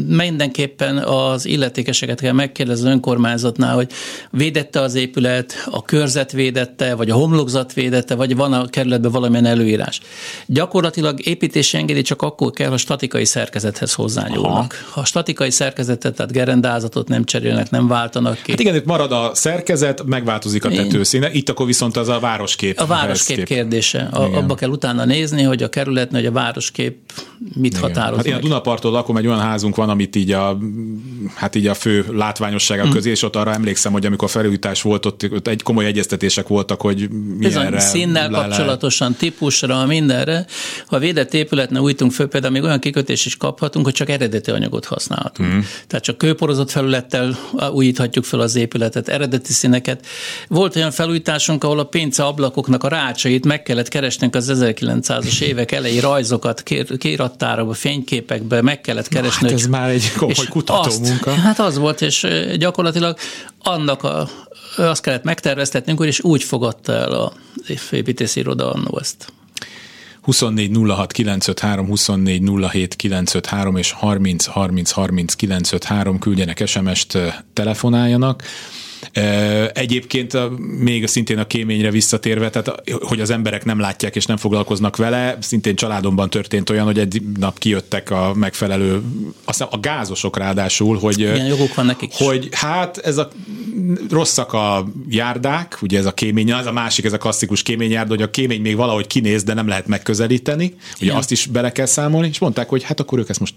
Mindenképpen 0.07 0.97
az 0.97 1.45
illetékeseket 1.45 2.19
kell 2.19 2.31
megkérdezni 2.31 2.85
az 2.87 2.91
önkormányzatnál, 2.91 3.75
hogy 3.75 3.91
védette 4.31 4.81
az 4.81 4.95
épület, 4.95 5.53
a 5.65 5.81
körzet 5.81 6.31
védette, 6.31 6.95
vagy 6.95 7.09
a 7.09 7.15
homlokzat 7.15 7.73
védette, 7.73 8.15
vagy 8.15 8.35
van 8.35 8.53
a 8.53 8.67
kerületben 8.67 9.11
valamilyen 9.11 9.45
előírás. 9.45 9.99
Gyakorlatilag 10.45 11.27
építési 11.27 11.77
engedély 11.77 12.01
csak 12.01 12.21
akkor 12.21 12.51
kell, 12.51 12.69
ha 12.69 12.77
statikai 12.77 13.25
szerkezethez 13.25 13.93
hozzányúlnak. 13.93 14.85
Ha 14.89 15.01
a 15.01 15.05
statikai 15.05 15.51
szerkezetet, 15.51 16.15
tehát 16.15 16.31
gerendázatot 16.31 17.07
nem 17.07 17.23
cserélnek, 17.23 17.69
nem 17.69 17.87
váltanak 17.87 18.41
ki. 18.43 18.51
Hát 18.51 18.59
igen, 18.59 18.75
itt 18.75 18.85
marad 18.85 19.11
a 19.11 19.31
szerkezet, 19.33 20.03
megváltozik 20.05 20.65
a 20.65 20.69
tetőszíne, 20.69 21.31
itt 21.31 21.49
akkor 21.49 21.65
viszont 21.65 21.97
az 21.97 22.09
a 22.09 22.19
városkép. 22.19 22.79
A 22.79 22.85
városkép 22.85 23.45
kérdése. 23.45 24.09
A, 24.11 24.35
abba 24.35 24.55
kell 24.55 24.69
utána 24.69 25.05
nézni, 25.05 25.14
hogy 25.47 25.63
a 25.63 25.69
kerületnél, 25.69 26.19
hogy 26.21 26.29
a 26.29 26.33
városkép 26.33 26.97
mit 27.53 27.71
Igen. 27.71 27.81
határoz. 27.81 28.17
Hát 28.17 28.25
én 28.25 28.33
a 28.33 28.39
Dunapartól 28.39 28.91
lakom, 28.91 29.17
egy 29.17 29.27
olyan 29.27 29.39
házunk 29.39 29.75
van, 29.75 29.89
amit 29.89 30.15
így 30.15 30.31
a, 30.31 30.57
hát 31.35 31.55
így 31.55 31.67
a 31.67 31.73
fő 31.73 32.05
látványossága 32.11 32.85
mm. 32.85 32.89
közé, 32.89 33.09
és 33.09 33.23
ott 33.23 33.35
arra 33.35 33.53
emlékszem, 33.53 33.91
hogy 33.91 34.05
amikor 34.05 34.29
felújítás 34.29 34.81
volt, 34.81 35.05
ott, 35.05 35.27
ott 35.31 35.47
egy 35.47 35.63
komoly 35.63 35.85
egyeztetések 35.85 36.47
voltak, 36.47 36.81
hogy 36.81 37.09
milyenre. 37.37 37.79
színnel 37.79 38.29
le 38.29 38.37
kapcsolatosan, 38.37 39.13
típusra, 39.13 39.85
mindenre. 39.85 40.45
Ha 40.87 40.99
védett 40.99 41.33
épületne 41.33 41.81
újítunk 41.81 42.11
föl, 42.11 42.27
például 42.27 42.53
még 42.53 42.63
olyan 42.63 42.79
kikötés 42.79 43.25
is 43.25 43.37
kaphatunk, 43.37 43.85
hogy 43.85 43.93
csak 43.93 44.09
eredeti 44.09 44.51
anyagot 44.51 44.85
használhatunk. 44.85 45.53
Mm. 45.53 45.59
Tehát 45.87 46.05
csak 46.05 46.17
kőporozott 46.17 46.71
felülettel 46.71 47.37
újíthatjuk 47.71 48.25
fel 48.25 48.39
az 48.39 48.55
épületet, 48.55 49.09
eredeti 49.09 49.53
színeket. 49.53 50.05
Volt 50.47 50.75
olyan 50.75 50.91
felújításunk, 50.91 51.63
ahol 51.63 51.79
a 51.79 51.83
pénce 51.83 52.23
ablakoknak 52.23 52.83
a 52.83 52.87
rácsait 52.87 53.45
meg 53.45 53.63
kellett 53.63 53.87
keresnünk 53.87 54.35
az 54.35 54.49
1900-as 55.05 55.41
évek 55.41 55.71
elejé 55.71 55.99
rajzokat, 55.99 56.63
kérattára, 56.97 57.73
fényképekbe 57.73 58.61
meg 58.61 58.81
kellett 58.81 59.07
keresni. 59.07 59.49
Hát 59.49 59.59
ez 59.59 59.65
már 59.65 59.89
egy 59.89 60.11
komoly 60.11 60.45
kutatómunka. 60.49 61.31
Hát 61.31 61.59
az 61.59 61.77
volt, 61.77 62.01
és 62.01 62.27
gyakorlatilag 62.57 63.17
annak 63.59 64.03
a, 64.03 64.29
azt 64.77 65.01
kellett 65.01 65.23
megterveztetnünk, 65.23 66.03
és 66.05 66.23
úgy 66.23 66.43
fogadta 66.43 66.93
el 66.93 67.11
a 67.11 67.33
építési 67.91 68.39
iroda 68.39 68.71
annó 68.71 68.97
ezt. 68.99 69.33
24 70.21 70.71
06 70.87 71.11
953, 71.11 71.87
24 71.87 72.41
07 72.71 72.95
953 72.95 73.75
és 73.77 73.91
30 73.91 74.45
30 74.45 74.91
30 74.91 75.33
953 75.35 76.19
küldjenek 76.19 76.67
SMS-t, 76.67 77.17
telefonáljanak. 77.53 78.43
Egyébként 79.73 80.37
még 80.79 81.07
szintén 81.07 81.37
a 81.37 81.47
kéményre 81.47 81.91
visszatérve, 81.91 82.49
tehát 82.49 82.81
hogy 83.01 83.19
az 83.19 83.29
emberek 83.29 83.65
nem 83.65 83.79
látják 83.79 84.15
és 84.15 84.25
nem 84.25 84.37
foglalkoznak 84.37 84.97
vele, 84.97 85.37
szintén 85.41 85.75
családomban 85.75 86.29
történt 86.29 86.69
olyan, 86.69 86.85
hogy 86.85 86.99
egy 86.99 87.21
nap 87.39 87.57
kijöttek 87.57 88.11
a 88.11 88.33
megfelelő, 88.33 89.01
azt 89.43 89.61
a 89.61 89.79
gázosok 89.81 90.37
ráadásul, 90.37 90.97
hogy, 90.97 91.19
Ilyen 91.19 91.45
joguk 91.45 91.75
van 91.75 91.85
nekik 91.85 92.11
hogy 92.13 92.49
hát 92.51 92.97
ez 92.97 93.17
a 93.17 93.29
rosszak 94.09 94.53
a 94.53 94.87
járdák, 95.09 95.77
ugye 95.81 95.97
ez 95.97 96.05
a 96.05 96.13
kémény, 96.13 96.53
az 96.53 96.65
a 96.65 96.71
másik, 96.71 97.05
ez 97.05 97.13
a 97.13 97.17
klasszikus 97.17 97.63
kéményjárda, 97.63 98.13
hogy 98.13 98.21
a 98.21 98.29
kémény 98.29 98.61
még 98.61 98.75
valahogy 98.75 99.07
kinéz, 99.07 99.43
de 99.43 99.53
nem 99.53 99.67
lehet 99.67 99.87
megközelíteni, 99.87 100.75
ugye 100.95 101.05
Igen. 101.05 101.15
azt 101.15 101.31
is 101.31 101.45
bele 101.45 101.71
kell 101.71 101.85
számolni, 101.85 102.27
és 102.27 102.39
mondták, 102.39 102.69
hogy 102.69 102.83
hát 102.83 102.99
akkor 102.99 103.19
ők 103.19 103.29
ezt 103.29 103.39
most 103.39 103.53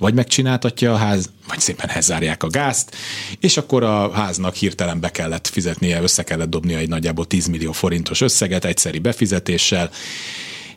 vagy 0.00 0.14
megcsináltatja 0.14 0.92
a 0.92 0.96
ház, 0.96 1.30
vagy 1.48 1.60
szépen 1.60 1.88
hezárják 1.88 2.42
a 2.42 2.48
gázt, 2.48 2.96
és 3.40 3.56
akkor 3.56 3.82
a 3.82 4.12
háznak 4.12 4.54
hirtelen 4.54 5.00
be 5.00 5.10
kellett 5.10 5.46
fizetnie, 5.46 6.02
össze 6.02 6.22
kellett 6.22 6.50
dobnia 6.50 6.78
egy 6.78 6.88
nagyjából 6.88 7.26
10 7.26 7.46
millió 7.46 7.72
forintos 7.72 8.20
összeget 8.20 8.64
egyszeri 8.64 8.98
befizetéssel, 8.98 9.90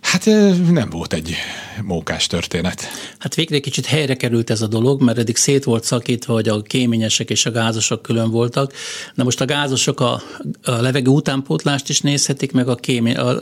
Hát 0.03 0.25
nem 0.71 0.89
volt 0.89 1.13
egy 1.13 1.35
mókás 1.81 2.27
történet. 2.27 2.87
Hát 3.17 3.35
végre 3.35 3.55
egy 3.55 3.61
kicsit 3.61 3.85
helyre 3.85 4.15
került 4.15 4.49
ez 4.49 4.61
a 4.61 4.67
dolog, 4.67 5.01
mert 5.01 5.17
eddig 5.17 5.35
szét 5.35 5.63
volt 5.63 5.83
szakítva, 5.83 6.33
hogy 6.33 6.49
a 6.49 6.61
kéményesek 6.61 7.29
és 7.29 7.45
a 7.45 7.51
gázosok 7.51 8.01
külön 8.01 8.29
voltak. 8.29 8.73
Na 9.13 9.23
most 9.23 9.41
a 9.41 9.45
gázosok 9.45 9.99
a, 9.99 10.21
a 10.63 10.71
levegő 10.71 11.09
utánpótlást 11.09 11.89
is 11.89 12.01
nézhetik, 12.01 12.51
meg 12.51 12.67
a 12.67 12.75
kémény, 12.75 13.15
a, 13.15 13.39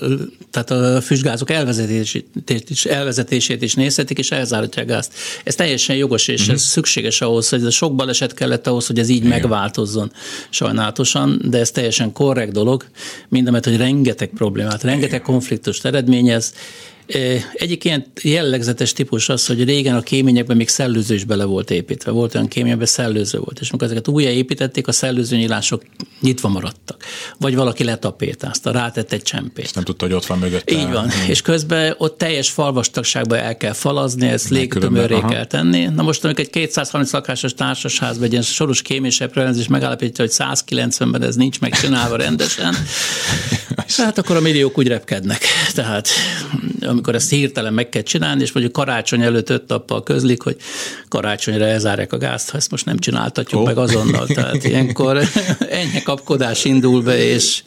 tehát 0.52 0.72
a 0.72 1.02
füstgázok 1.02 1.50
elvezetését 1.50 2.70
is, 2.70 2.86
elvezetését 2.86 3.62
is 3.62 3.74
nézhetik, 3.74 4.18
és 4.18 4.32
elzáratják 4.32 4.86
a 4.86 4.90
gázt. 4.90 5.14
Ez 5.44 5.56
teljesen 5.56 5.96
jogos, 5.96 6.28
és 6.28 6.40
uh-huh. 6.40 6.56
ez 6.56 6.62
szükséges 6.62 7.22
ahhoz, 7.22 7.50
hogy 7.50 7.66
ez 7.66 7.74
sok 7.74 7.96
baleset 7.96 8.34
kellett 8.34 8.68
ahhoz, 8.68 8.88
hogy 8.88 9.00
ez 9.00 9.10
így 9.10 9.18
Igen. 9.18 9.30
megváltozzon 9.30 10.12
sajnálatosan, 10.50 11.42
de 11.44 11.58
ez 11.58 11.72
teljesen 11.72 12.12
korrekt 12.12 12.52
dolog, 12.52 12.86
mindemet, 13.28 13.66
hogy 13.66 13.78
rengeteg 13.78 14.30
problémát, 14.30 14.84
rengeteg 14.84 15.22
konfliktust 15.22 15.86
eredményez, 15.86 16.51
this. 16.52 16.92
Egyik 17.54 17.84
ilyen 17.84 18.06
jellegzetes 18.24 18.94
típus 18.94 19.30
az, 19.30 19.46
hogy 19.46 19.64
régen 19.64 19.96
a 19.96 20.02
kéményekben 20.02 20.58
még 20.58 20.68
szellőző 20.68 21.16
is 21.16 21.24
bele 21.24 21.44
volt 21.44 21.72
építve. 21.72 22.12
Volt 22.12 22.36
olyan 22.36 22.48
kéményekben 22.48 22.88
szellőző 22.88 23.40
volt, 23.40 23.60
és 23.60 23.70
amikor 23.70 23.88
ezeket 23.88 24.08
újjáépítették, 24.08 24.88
a 24.88 24.92
szellőző 24.92 25.36
nyílások 25.36 25.84
nyitva 26.22 26.48
maradtak. 26.48 27.04
Vagy 27.40 27.56
valaki 27.56 27.84
letapétázta, 27.84 28.72
rátett 28.72 29.12
egy 29.12 29.22
csempét. 29.22 29.66
És 29.66 29.72
nem 29.72 29.84
tudta, 29.84 30.06
hogy 30.06 30.14
ott 30.14 30.26
van 30.26 30.40
mögött. 30.40 30.72
Így 30.72 30.92
van. 30.92 31.10
Hmm. 31.10 31.30
És 31.30 31.42
közben 31.42 31.96
ott 31.98 32.18
teljes 32.18 32.50
falvastagságba 32.50 33.38
el 33.38 33.58
kell 33.58 33.74
falazni, 33.74 34.28
ezt 34.28 34.50
légtömörré 34.50 35.20
kell 35.30 35.46
tenni. 35.46 35.86
Na 35.86 36.04
most, 36.04 36.24
amikor 36.24 36.44
egy 36.44 36.50
230 36.50 37.12
lakásos 37.12 37.54
társasházban 37.54 38.24
egy 38.24 38.32
ilyen 38.32 38.44
soros 38.44 38.82
kéménysebb 38.82 39.36
rendezés 39.36 39.68
megállapítja, 39.68 40.24
hogy 40.24 40.34
190-ben 40.38 41.24
ez 41.24 41.36
nincs 41.36 41.60
megcsinálva 41.60 42.16
rendesen, 42.16 42.76
hát 43.98 44.18
akkor 44.18 44.36
a 44.36 44.42
milliók 44.42 44.78
úgy 44.78 44.88
repkednek. 44.88 45.44
Tehát 45.74 46.08
amikor 47.02 47.22
ezt 47.22 47.30
hirtelen 47.30 47.74
meg 47.74 47.90
kell 47.90 48.02
csinálni, 48.02 48.42
és 48.42 48.52
mondjuk 48.52 48.76
karácsony 48.76 49.22
előtt 49.22 49.50
öt 49.50 49.68
nappal 49.68 50.04
közlik, 50.04 50.42
hogy 50.42 50.56
karácsonyra 51.08 51.66
elzárják 51.66 52.14
a 52.14 52.18
gázt, 52.18 52.50
ha 52.50 52.58
ezt 52.58 52.72
most 52.72 52.86
nem 52.86 52.98
csináltatjuk 52.98 53.62
oh. 53.62 53.68
meg 53.68 53.78
azonnal. 53.78 54.28
Tehát 54.28 54.64
ilyenkor 54.64 55.18
ennyi 55.82 56.02
kapkodás 56.04 56.66
indul 56.66 57.02
be, 57.02 57.18
és 57.18 57.64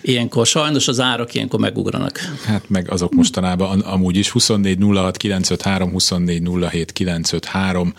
ilyenkor 0.00 0.46
sajnos 0.46 0.88
az 0.88 1.00
árak 1.00 1.34
ilyenkor 1.34 1.60
megugranak. 1.60 2.18
Hát 2.44 2.68
meg 2.68 2.90
azok 2.90 3.14
mostanában 3.14 3.80
amúgy 3.80 4.16
is 4.16 4.30
24 4.30 4.78
06 4.80 5.16
953, 5.16 5.90
24 5.90 6.48
07 6.70 6.92
953 6.92 7.94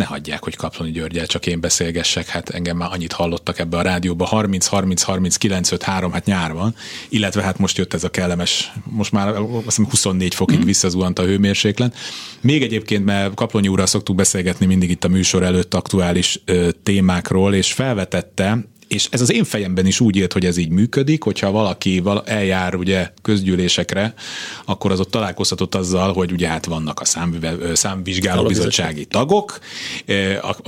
ne 0.00 0.06
hagyják, 0.06 0.44
hogy 0.44 0.56
Kaploni 0.56 0.90
Györgyel 0.90 1.26
csak 1.26 1.46
én 1.46 1.60
beszélgessek, 1.60 2.28
hát 2.28 2.48
engem 2.48 2.76
már 2.76 2.92
annyit 2.92 3.12
hallottak 3.12 3.58
ebbe 3.58 3.76
a 3.76 3.82
rádióba, 3.82 4.24
30, 4.24 4.66
30, 4.66 5.02
30, 5.02 5.36
9, 5.36 5.82
3, 5.82 6.12
hát 6.12 6.24
nyár 6.24 6.52
van, 6.52 6.74
illetve 7.08 7.42
hát 7.42 7.58
most 7.58 7.78
jött 7.78 7.94
ez 7.94 8.04
a 8.04 8.10
kellemes, 8.10 8.72
most 8.84 9.12
már 9.12 9.28
azt 9.28 9.64
hiszem 9.64 9.86
24 9.90 10.34
fokig 10.34 10.58
mm. 10.58 10.64
visszazuhant 10.64 11.18
a 11.18 11.22
hőmérséklet. 11.24 11.96
Még 12.40 12.62
egyébként, 12.62 13.04
mert 13.04 13.34
Kaplonyi 13.34 13.68
úrral 13.68 13.86
szoktuk 13.86 14.16
beszélgetni 14.16 14.66
mindig 14.66 14.90
itt 14.90 15.04
a 15.04 15.08
műsor 15.08 15.42
előtt 15.42 15.74
aktuális 15.74 16.40
ö, 16.44 16.68
témákról, 16.82 17.54
és 17.54 17.72
felvetette 17.72 18.58
és 18.90 19.08
ez 19.10 19.20
az 19.20 19.32
én 19.32 19.44
fejemben 19.44 19.86
is 19.86 20.00
úgy 20.00 20.16
élt, 20.16 20.32
hogy 20.32 20.46
ez 20.46 20.56
így 20.56 20.68
működik, 20.68 21.22
hogyha 21.22 21.50
valaki 21.50 22.02
eljár 22.24 22.74
ugye 22.74 23.10
közgyűlésekre, 23.22 24.14
akkor 24.64 24.90
az 24.90 25.00
ott 25.00 25.10
találkozhatott 25.10 25.74
azzal, 25.74 26.12
hogy 26.12 26.32
ugye 26.32 26.48
hát 26.48 26.64
vannak 26.64 27.00
a 27.00 27.04
számvizsgáló 27.74 28.42
bizottsági 28.42 29.04
tagok, 29.04 29.58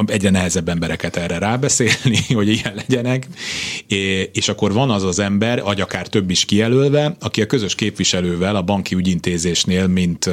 egyre 0.07 0.31
nehezebb 0.31 0.69
embereket 0.69 1.17
erre 1.17 1.39
rábeszélni, 1.39 2.19
hogy 2.35 2.49
ilyen 2.49 2.75
legyenek, 2.75 3.27
és 4.33 4.49
akkor 4.49 4.73
van 4.73 4.91
az 4.91 5.03
az 5.03 5.19
ember, 5.19 5.63
vagy 5.63 5.81
akár 5.81 6.07
több 6.07 6.31
is 6.31 6.45
kijelölve, 6.45 7.17
aki 7.21 7.43
a 7.43 7.47
közös 7.47 7.75
képviselővel 7.75 8.57
a 8.57 8.63
banki 8.63 8.95
ügyintézésnél, 8.95 9.87
mint 9.87 10.31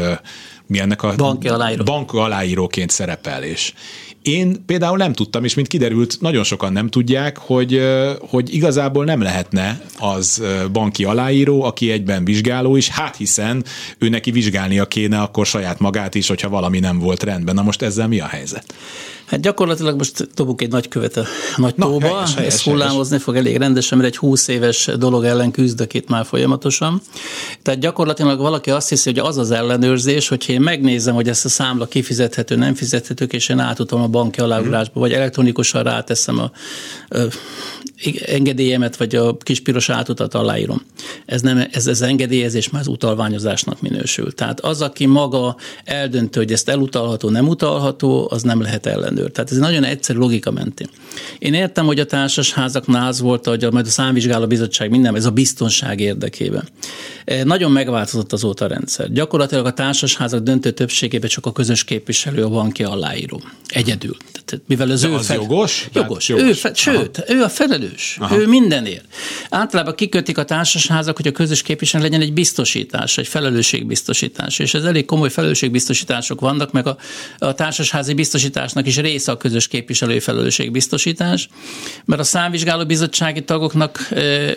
mi 0.67 0.79
ennek 0.79 1.03
a 1.03 1.15
banki 1.15 1.47
aláíró. 1.47 1.83
bank 1.83 2.13
aláíróként 2.13 2.89
szerepel, 2.89 3.43
és, 3.43 3.73
én 4.21 4.65
például 4.65 4.97
nem 4.97 5.13
tudtam, 5.13 5.43
és 5.43 5.53
mint 5.53 5.67
kiderült, 5.67 6.17
nagyon 6.21 6.43
sokan 6.43 6.73
nem 6.73 6.89
tudják, 6.89 7.37
hogy, 7.37 7.81
hogy 8.19 8.53
igazából 8.53 9.05
nem 9.05 9.21
lehetne 9.21 9.81
az 9.99 10.43
banki 10.71 11.03
aláíró, 11.03 11.63
aki 11.63 11.91
egyben 11.91 12.25
vizsgáló 12.25 12.75
is, 12.75 12.89
hát 12.89 13.15
hiszen 13.15 13.63
ő 13.97 14.09
neki 14.09 14.31
vizsgálnia 14.31 14.85
kéne 14.85 15.21
akkor 15.21 15.45
saját 15.45 15.79
magát 15.79 16.15
is, 16.15 16.27
hogyha 16.27 16.49
valami 16.49 16.79
nem 16.79 16.99
volt 16.99 17.23
rendben. 17.23 17.55
Na 17.55 17.61
most 17.61 17.81
ezzel 17.81 18.07
mi 18.07 18.19
a 18.19 18.27
helyzet? 18.27 18.73
Hát 19.29 19.39
gyakorlatilag 19.39 19.97
most 19.97 20.27
dobunk 20.33 20.61
egy 20.61 20.71
nagy 20.71 20.87
követ 20.87 21.17
a 21.17 21.23
nagy 21.55 21.73
Na, 21.75 21.85
tóba, 21.85 22.07
helyes, 22.07 22.35
helyes, 22.35 22.53
ez 22.53 22.61
hullámozni 22.61 23.09
helyes. 23.09 23.23
fog 23.23 23.35
elég 23.35 23.57
rendesen, 23.57 23.97
mert 23.97 24.09
egy 24.09 24.17
20 24.17 24.47
éves 24.47 24.89
dolog 24.97 25.23
ellen 25.23 25.51
küzdök 25.51 25.93
itt 25.93 26.07
már 26.09 26.25
folyamatosan. 26.25 27.01
Tehát 27.61 27.79
gyakorlatilag 27.79 28.39
valaki 28.39 28.71
azt 28.71 28.89
hiszi, 28.89 29.09
hogy 29.09 29.19
az 29.19 29.37
az 29.37 29.51
ellenőrzés, 29.51 30.27
hogyha 30.27 30.53
én 30.53 30.61
megnézem, 30.61 31.15
hogy 31.15 31.29
ezt 31.29 31.45
a 31.45 31.49
számla 31.49 31.85
kifizethető, 31.85 32.55
nem 32.55 32.73
fizethető, 32.73 33.25
és 33.25 33.49
én 33.49 33.59
átutom 33.59 34.01
a 34.01 34.07
banki 34.07 34.39
aláírásba, 34.39 34.99
vagy 34.99 35.13
elektronikusan 35.13 35.83
ráteszem 35.83 36.39
a, 36.39 36.51
a 37.17 37.19
engedélyemet, 38.25 38.95
vagy 38.97 39.15
a 39.15 39.37
kis 39.37 39.59
piros 39.59 39.89
átutat 39.89 40.33
aláírom. 40.33 40.81
Ez, 41.25 41.41
nem, 41.41 41.67
ez, 41.71 41.87
ez 41.87 42.01
engedélyezés 42.01 42.69
már 42.69 42.81
az 42.81 42.87
utalványozásnak 42.87 43.81
minősül. 43.81 44.33
Tehát 44.33 44.59
az, 44.59 44.81
aki 44.81 45.05
maga 45.05 45.55
eldöntő, 45.83 46.39
hogy 46.39 46.51
ezt 46.51 46.69
elutalható, 46.69 47.29
nem 47.29 47.47
utalható, 47.47 48.27
az 48.31 48.43
nem 48.43 48.61
lehet 48.61 48.85
ellenőr. 48.85 49.31
Tehát 49.31 49.51
ez 49.51 49.57
nagyon 49.57 49.83
egyszerű 49.83 50.19
logika 50.19 50.51
mentén. 50.51 50.87
Én 51.39 51.53
értem, 51.53 51.85
hogy 51.85 51.99
a 51.99 52.05
társasházaknál 52.05 53.07
az 53.07 53.19
volt, 53.19 53.45
hogy 53.45 53.63
a, 53.63 53.71
majd 53.71 53.85
a 53.85 53.89
számvizsgáló 53.89 54.47
bizottság 54.47 54.89
minden, 54.89 55.15
ez 55.15 55.25
a 55.25 55.31
biztonság 55.31 55.99
érdekében. 55.99 56.67
E, 57.25 57.43
nagyon 57.43 57.71
megváltozott 57.71 58.33
azóta 58.33 58.65
a 58.65 58.67
rendszer. 58.67 59.11
Gyakorlatilag 59.11 59.65
a 59.65 59.73
társasházak 59.73 60.43
döntő 60.43 60.71
többségében 60.71 61.29
csak 61.29 61.45
a 61.45 61.51
közös 61.51 61.83
képviselő 61.83 62.43
a 62.43 62.49
banki 62.49 62.83
aláíró. 62.83 63.41
Egyedül. 63.67 64.17
Tehát, 64.45 64.63
mivel 64.67 64.89
az 64.89 65.01
De 65.01 65.07
ő 65.07 65.13
az 65.13 65.25
fel... 65.25 65.35
jogos? 65.35 65.89
Jogos. 65.93 66.29
jogos. 66.29 66.43
Ő 66.45 66.53
fe... 66.53 66.71
Sőt, 66.73 67.17
Aha. 67.17 67.33
ő 67.33 67.41
a 67.41 67.49
felelős. 67.49 67.88
Aha. 68.19 68.37
Ő 68.37 68.47
mindenért. 68.47 69.05
Általában 69.49 69.95
kikötik 69.95 70.37
a 70.37 70.45
társasházak, 70.45 71.15
hogy 71.15 71.27
a 71.27 71.31
közös 71.31 71.61
képviselő 71.61 72.03
legyen 72.03 72.21
egy 72.21 72.33
biztosítás, 72.33 73.17
egy 73.17 73.27
felelősségbiztosítás. 73.27 74.59
És 74.59 74.73
ez 74.73 74.83
elég 74.83 75.05
komoly 75.05 75.29
felelősségbiztosítások 75.29 76.39
vannak, 76.39 76.71
meg 76.71 76.87
a, 76.87 76.97
a 77.37 77.53
társasházi 77.53 78.13
biztosításnak 78.13 78.87
is 78.87 78.97
része 78.97 79.31
a 79.31 79.37
közös 79.37 79.67
képviselői 79.67 80.19
felelősségbiztosítás, 80.19 81.49
mert 82.05 82.21
a 82.21 82.23
számvizsgáló 82.23 82.85
bizottsági 82.85 83.43
tagoknak 83.43 84.07
e, 84.11 84.53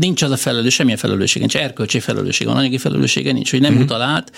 nincs 0.00 0.22
az 0.22 0.30
a 0.30 0.36
felelős, 0.36 0.74
semmilyen 0.74 0.98
felelőssége, 0.98 1.46
nincs 1.46 1.56
erkölcsi 1.56 2.00
felelőssége, 2.00 2.50
van 2.50 2.58
anyagi 2.58 2.78
felelőssége 2.78 3.32
nincs, 3.32 3.50
hogy 3.50 3.60
nem 3.60 3.72
uh-huh. 3.72 3.86
utal 3.86 4.02
át. 4.02 4.32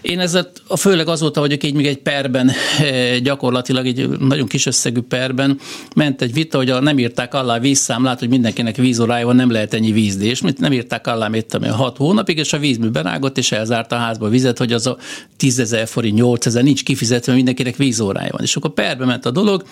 Én 0.00 0.20
ezzel 0.20 0.50
a 0.66 0.76
főleg 0.76 1.08
azóta 1.08 1.40
vagyok 1.40 1.64
így 1.64 1.74
még 1.74 1.86
egy 1.86 1.98
perben, 1.98 2.50
e, 2.80 3.18
gyakorlatilag 3.18 3.86
egy 3.86 4.08
nagyon 4.08 4.46
kis 4.46 4.66
összegű 4.66 5.00
perben 5.00 5.58
ment 5.94 6.22
egy 6.22 6.32
vita, 6.32 6.56
hogy 6.56 6.70
a 6.70 6.80
nem 6.80 6.98
írták 6.98 7.34
alá 7.34 7.58
vízszámlát, 7.72 8.18
hogy 8.18 8.28
mindenkinek 8.28 8.76
vízorája 8.76 9.26
van, 9.26 9.36
nem 9.36 9.50
lehet 9.50 9.74
ennyi 9.74 9.92
vízni, 9.92 10.26
és 10.26 10.40
nem 10.58 10.72
írták 10.72 11.06
alá, 11.06 11.28
mit 11.28 11.54
a 11.54 11.72
hat 11.72 11.96
hónapig, 11.96 12.38
és 12.38 12.52
a 12.52 12.58
vízmű 12.58 12.88
berágott, 12.88 13.38
és 13.38 13.52
elzárta 13.52 13.96
a 13.96 13.98
házba 13.98 14.26
a 14.26 14.28
vizet, 14.28 14.58
hogy 14.58 14.72
az 14.72 14.86
a 14.86 14.96
10 15.36 15.58
ezer 15.58 15.86
forint, 15.86 16.16
8 16.16 16.46
ezer 16.46 16.62
nincs 16.62 16.84
kifizetve, 16.84 17.34
mindenkinek 17.34 17.76
vízórája 17.76 18.28
van. 18.32 18.42
És 18.42 18.56
akkor 18.56 18.70
perbe 18.70 19.04
ment 19.04 19.26
a 19.26 19.30
dolog, 19.30 19.64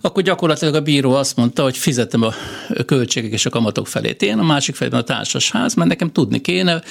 akkor 0.00 0.22
gyakorlatilag 0.22 0.74
a 0.74 0.80
bíró 0.80 1.12
azt 1.12 1.36
mondta, 1.36 1.62
hogy 1.62 1.76
fizetem 1.76 2.22
a 2.22 2.34
költségek 2.86 3.32
és 3.32 3.46
a 3.46 3.50
kamatok 3.50 3.86
felét 3.86 4.22
én, 4.22 4.38
a 4.38 4.42
másik 4.42 4.74
felében 4.74 5.00
a 5.00 5.02
társasház, 5.02 5.74
mert 5.74 5.88
nekem 5.88 6.12
tudni 6.12 6.40
kéne, 6.40 6.82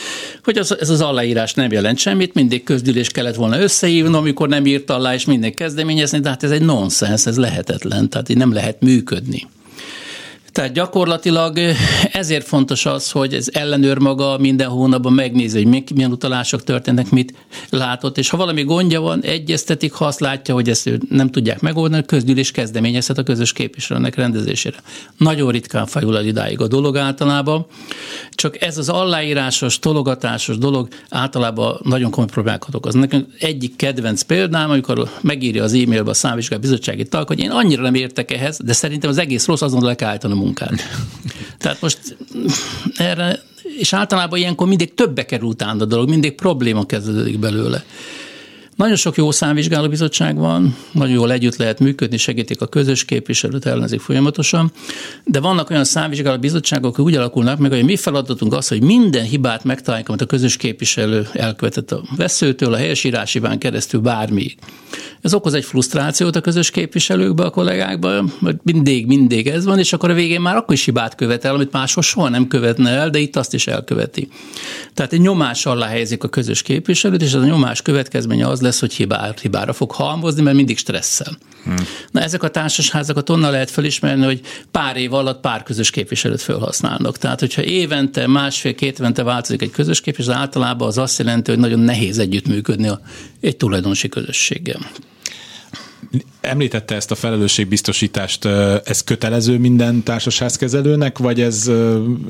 hogy 0.43 0.58
az, 0.58 0.80
ez 0.80 0.89
az 0.89 1.01
aláírás 1.01 1.53
nem 1.53 1.72
jelent 1.72 1.97
semmit, 1.97 2.34
mindig 2.34 2.64
közgyűlés 2.64 3.10
kellett 3.10 3.36
volna 3.36 3.60
összehívni, 3.60 4.16
amikor 4.16 4.47
nem 4.47 4.66
írt 4.66 4.89
alá, 4.89 5.14
és 5.14 5.26
mindig 5.26 5.55
kezdeményezni, 5.55 6.20
de 6.20 6.30
hát 6.30 6.43
ez 6.43 6.51
egy 6.51 6.66
nonsens, 6.66 7.26
ez 7.26 7.38
lehetetlen, 7.38 8.10
tehát 8.10 8.30
így 8.30 8.38
nem 8.38 8.53
lehet 8.53 8.82
működni. 8.82 9.47
Tehát 10.58 10.74
gyakorlatilag 10.74 11.60
ezért 12.12 12.47
fontos 12.47 12.86
az, 12.86 13.12
hogy 13.12 13.34
ez 13.34 13.47
ellenőr 13.51 13.97
maga 13.97 14.38
minden 14.38 14.68
hónapban 14.68 15.14
megnézi, 15.14 15.64
hogy 15.64 15.84
milyen 15.95 16.12
utalások 16.12 16.64
történnek, 16.64 17.10
mit 17.10 17.34
látott, 17.70 18.18
és 18.18 18.30
ha 18.30 18.38
valami 18.38 18.64
gondja 18.64 19.01
van, 19.01 19.24
egyeztetik, 19.24 19.93
ha 19.93 20.05
azt 20.05 20.20
látja, 20.20 20.53
hogy 20.53 20.70
ezt 20.70 20.89
nem 21.10 21.30
tudják 21.30 21.60
megoldani, 21.60 22.05
közgyűlés 22.05 22.51
kezdeményezhet 22.51 23.18
a 23.18 23.24
közös 23.24 23.53
képviselőnek 23.53 24.16
rendezésére. 24.16 24.78
Nagyon 25.18 25.51
ritkán 25.51 25.86
fajul 25.86 26.18
el 26.18 26.26
idáig 26.26 26.62
a 26.62 26.68
dolog 26.68 26.97
általában, 26.97 27.66
csak 28.32 28.62
ez 28.62 28.78
az 28.78 28.89
aláírásos, 28.89 29.80
tologatásos 29.80 30.58
dolog 30.58 30.88
általában 31.10 31.80
nagyon 31.84 32.12
komoly 32.12 32.30
problémákat 32.30 32.76
okoz. 32.76 32.93
Nekem 32.93 33.28
egyik 33.39 33.76
kedvenc 33.76 34.22
példám, 34.22 34.70
amikor 34.70 35.10
megírja 35.22 35.64
az 35.64 35.74
e-mailbe 35.74 36.10
a 36.10 36.14
számvizsgáló 36.14 36.62
bizottsági 36.62 37.03
tag, 37.03 37.28
hogy 37.28 37.39
én 37.39 37.51
annyira 37.51 37.82
nem 37.82 37.95
értek 37.95 38.32
ehhez, 38.32 38.60
de 38.64 38.74
szerintem 38.74 39.10
az 39.10 39.18
egész 39.18 39.45
rossz, 39.45 39.62
azon 39.62 39.84
le 39.84 39.95
kell 39.95 40.10
állítani 40.10 40.34
a 40.34 40.47
munkát. 40.48 40.82
Tehát 41.58 41.82
most 41.82 42.18
erre, 42.95 43.39
és 43.78 43.93
általában 43.93 44.39
ilyenkor 44.39 44.68
mindig 44.68 44.93
többe 44.93 45.26
kerül 45.26 45.48
utána 45.48 45.84
a 45.84 45.86
dolog, 45.86 46.10
mindig 46.10 46.36
probléma 46.36 46.86
kezdődik 46.86 47.39
belőle. 47.39 47.84
Nagyon 48.78 48.96
sok 48.96 49.16
jó 49.16 49.32
számvizsgálóbizottság 49.32 50.38
van, 50.38 50.76
nagyon 50.92 51.14
jól 51.14 51.32
együtt 51.32 51.56
lehet 51.56 51.80
működni, 51.80 52.18
segítik 52.18 52.62
a 52.62 52.68
közös 52.68 53.06
képviselőt, 53.06 53.66
ellenzik 53.66 54.00
folyamatosan, 54.00 54.72
de 55.24 55.40
vannak 55.40 55.70
olyan 55.70 55.84
számvizsgálóbizottságok, 55.84 56.96
hogy 56.96 57.06
úgy 57.06 57.16
alakulnak 57.16 57.60
meg, 57.60 57.72
hogy 57.72 57.84
mi 57.84 57.96
feladatunk 57.96 58.54
az, 58.54 58.68
hogy 58.68 58.82
minden 58.82 59.24
hibát 59.24 59.64
megtaláljuk, 59.64 60.10
amit 60.10 60.22
a 60.22 60.26
közös 60.26 60.58
képviselő 60.58 61.28
elkövetett 61.34 61.92
a 61.92 62.02
veszőtől, 62.16 62.74
a 62.74 62.78
helyesírásibán 62.78 63.58
keresztül 63.58 64.00
bármi. 64.02 64.56
Ez 65.22 65.34
okoz 65.34 65.54
egy 65.54 65.66
frusztrációt 65.66 66.36
a 66.36 66.42
közös 66.42 66.72
képviselőkbe, 66.72 67.44
a 67.44 67.50
kollégákba, 67.50 68.24
hogy 68.40 68.56
mindig, 68.64 69.06
mindig 69.06 69.48
ez 69.48 69.66
van, 69.66 69.80
és 69.80 69.94
akkor 69.94 70.10
a 70.10 70.14
végén 70.14 70.42
már 70.42 70.56
akkor 70.56 70.74
is 70.74 70.86
hibát 70.86 71.16
követel, 71.16 71.54
amit 71.54 71.72
máshol 71.72 72.04
soha 72.04 72.30
nem 72.30 72.48
követne 72.48 72.90
el, 72.90 73.10
de 73.10 73.20
itt 73.20 73.36
azt 73.36 73.54
is 73.54 73.68
elköveti. 73.68 74.30
Tehát 74.94 75.14
egy 75.14 75.22
nyomás 75.22 75.66
alá 75.66 75.88
helyezik 75.88 76.24
a 76.24 76.28
közös 76.28 76.62
képviselőt, 76.62 77.22
és 77.22 77.34
az 77.34 77.42
a 77.42 77.46
nyomás 77.46 77.82
következménye 77.82 78.48
az 78.48 78.66
lesz, 78.68 78.80
hogy 78.80 78.93
hibár, 78.93 79.36
hibára 79.41 79.74
fog 79.74 79.91
halmozni, 79.91 80.41
mert 80.41 80.55
mindig 80.55 80.78
stresszel. 80.78 81.38
Hmm. 81.63 81.76
Na 82.11 82.22
ezek 82.22 82.43
a 82.43 82.49
társasházakat 82.49 83.30
onnan 83.30 83.51
lehet 83.51 83.72
felismerni, 83.72 84.26
hogy 84.26 84.41
pár 84.72 84.97
év 84.97 85.13
alatt 85.13 85.41
pár 85.41 85.63
közös 85.63 85.89
képviselőt 85.89 86.41
felhasználnak. 86.41 87.18
Tehát, 87.18 87.39
hogyha 87.39 87.63
évente, 87.63 88.28
másfél-két 88.28 88.99
évente 88.99 89.24
változik 89.24 89.61
egy 89.61 89.72
közös 89.72 90.01
képviselő, 90.01 90.38
általában 90.38 90.88
az 90.88 90.97
azt 90.97 91.20
jelenti, 91.20 91.51
hogy 91.51 91.59
nagyon 91.59 91.80
nehéz 91.80 92.20
együttműködni 92.20 92.88
a, 92.88 92.99
egy 93.41 93.57
tulajdonosi 93.57 94.09
közösséggel. 94.09 94.80
Említette 96.41 96.95
ezt 96.95 97.11
a 97.11 97.15
felelősségbiztosítást, 97.15 98.45
ez 98.84 99.03
kötelező 99.03 99.57
minden 99.57 100.03
társasházkezelőnek, 100.03 101.18
vagy 101.18 101.41
ez, 101.41 101.72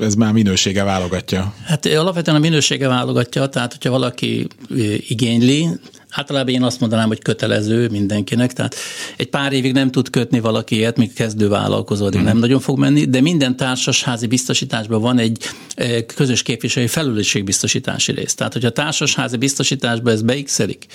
ez 0.00 0.14
már 0.14 0.32
minősége 0.32 0.84
válogatja? 0.84 1.54
Hát 1.64 1.86
alapvetően 1.86 2.36
a 2.36 2.40
minősége 2.40 2.88
válogatja, 2.88 3.46
tehát 3.46 3.72
hogyha 3.72 3.90
valaki 3.90 4.46
igényli, 5.08 5.68
Általában 6.10 6.54
én 6.54 6.62
azt 6.62 6.80
mondanám, 6.80 7.08
hogy 7.08 7.22
kötelező 7.22 7.88
mindenkinek, 7.88 8.52
tehát 8.52 8.74
egy 9.16 9.28
pár 9.28 9.52
évig 9.52 9.72
nem 9.72 9.90
tud 9.90 10.10
kötni 10.10 10.40
valaki 10.40 10.76
ilyet, 10.76 10.96
míg 10.96 11.12
kezdő 11.12 11.48
vállalkozódik, 11.48 12.20
mm. 12.20 12.24
nem 12.24 12.38
nagyon 12.38 12.60
fog 12.60 12.78
menni, 12.78 13.04
de 13.04 13.20
minden 13.20 13.56
társasházi 13.56 14.26
biztosításban 14.26 15.00
van 15.00 15.18
egy 15.18 15.44
eh, 15.74 16.02
közös 16.14 16.42
képviselői 16.42 16.88
felelősségbiztosítási 16.88 18.12
rész. 18.12 18.34
Tehát, 18.34 18.52
hogyha 18.52 18.70
társasházi 18.70 19.36
biztosításban 19.36 20.12
ez 20.12 20.22
beixelik, 20.22 20.86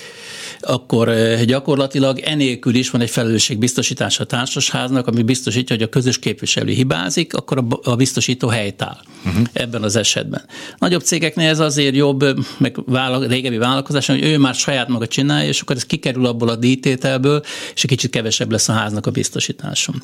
akkor 0.59 1.09
eh, 1.09 1.43
gyakorlatilag 1.43 2.19
enélkül 2.19 2.75
is 2.75 2.89
van 2.89 3.01
egy 3.01 3.09
felelősségbiztosítás 3.09 4.19
a 4.19 4.25
társasháznak, 4.25 5.07
ami 5.07 5.23
biztosítja, 5.23 5.75
hogy 5.75 5.85
a 5.85 5.89
közös 5.89 6.19
képviselő 6.19 6.71
hibázik, 6.71 7.33
akkor 7.33 7.63
a 7.83 7.95
biztosító 7.95 8.47
helytáll 8.47 8.97
uh-huh. 9.25 9.43
ebben 9.53 9.83
az 9.83 9.95
esetben. 9.95 10.45
Nagyobb 10.77 11.01
cégeknél 11.01 11.49
ez 11.49 11.59
azért 11.59 11.95
jobb, 11.95 12.23
meg 12.57 12.77
vála, 12.85 13.25
régebbi 13.25 13.57
vállalkozás, 13.57 14.07
hogy 14.07 14.23
ő 14.23 14.37
már 14.37 14.55
saját 14.55 14.87
maga 14.87 15.02
csinálja, 15.07 15.49
és 15.49 15.61
akkor 15.61 15.75
ez 15.75 15.85
kikerül 15.85 16.25
abból 16.25 16.49
a 16.49 16.55
díjtételből, 16.55 17.43
és 17.73 17.83
egy 17.83 17.89
kicsit 17.89 18.11
kevesebb 18.11 18.51
lesz 18.51 18.69
a 18.69 18.73
háznak 18.73 19.05
a 19.05 19.11
biztosításom. 19.11 20.01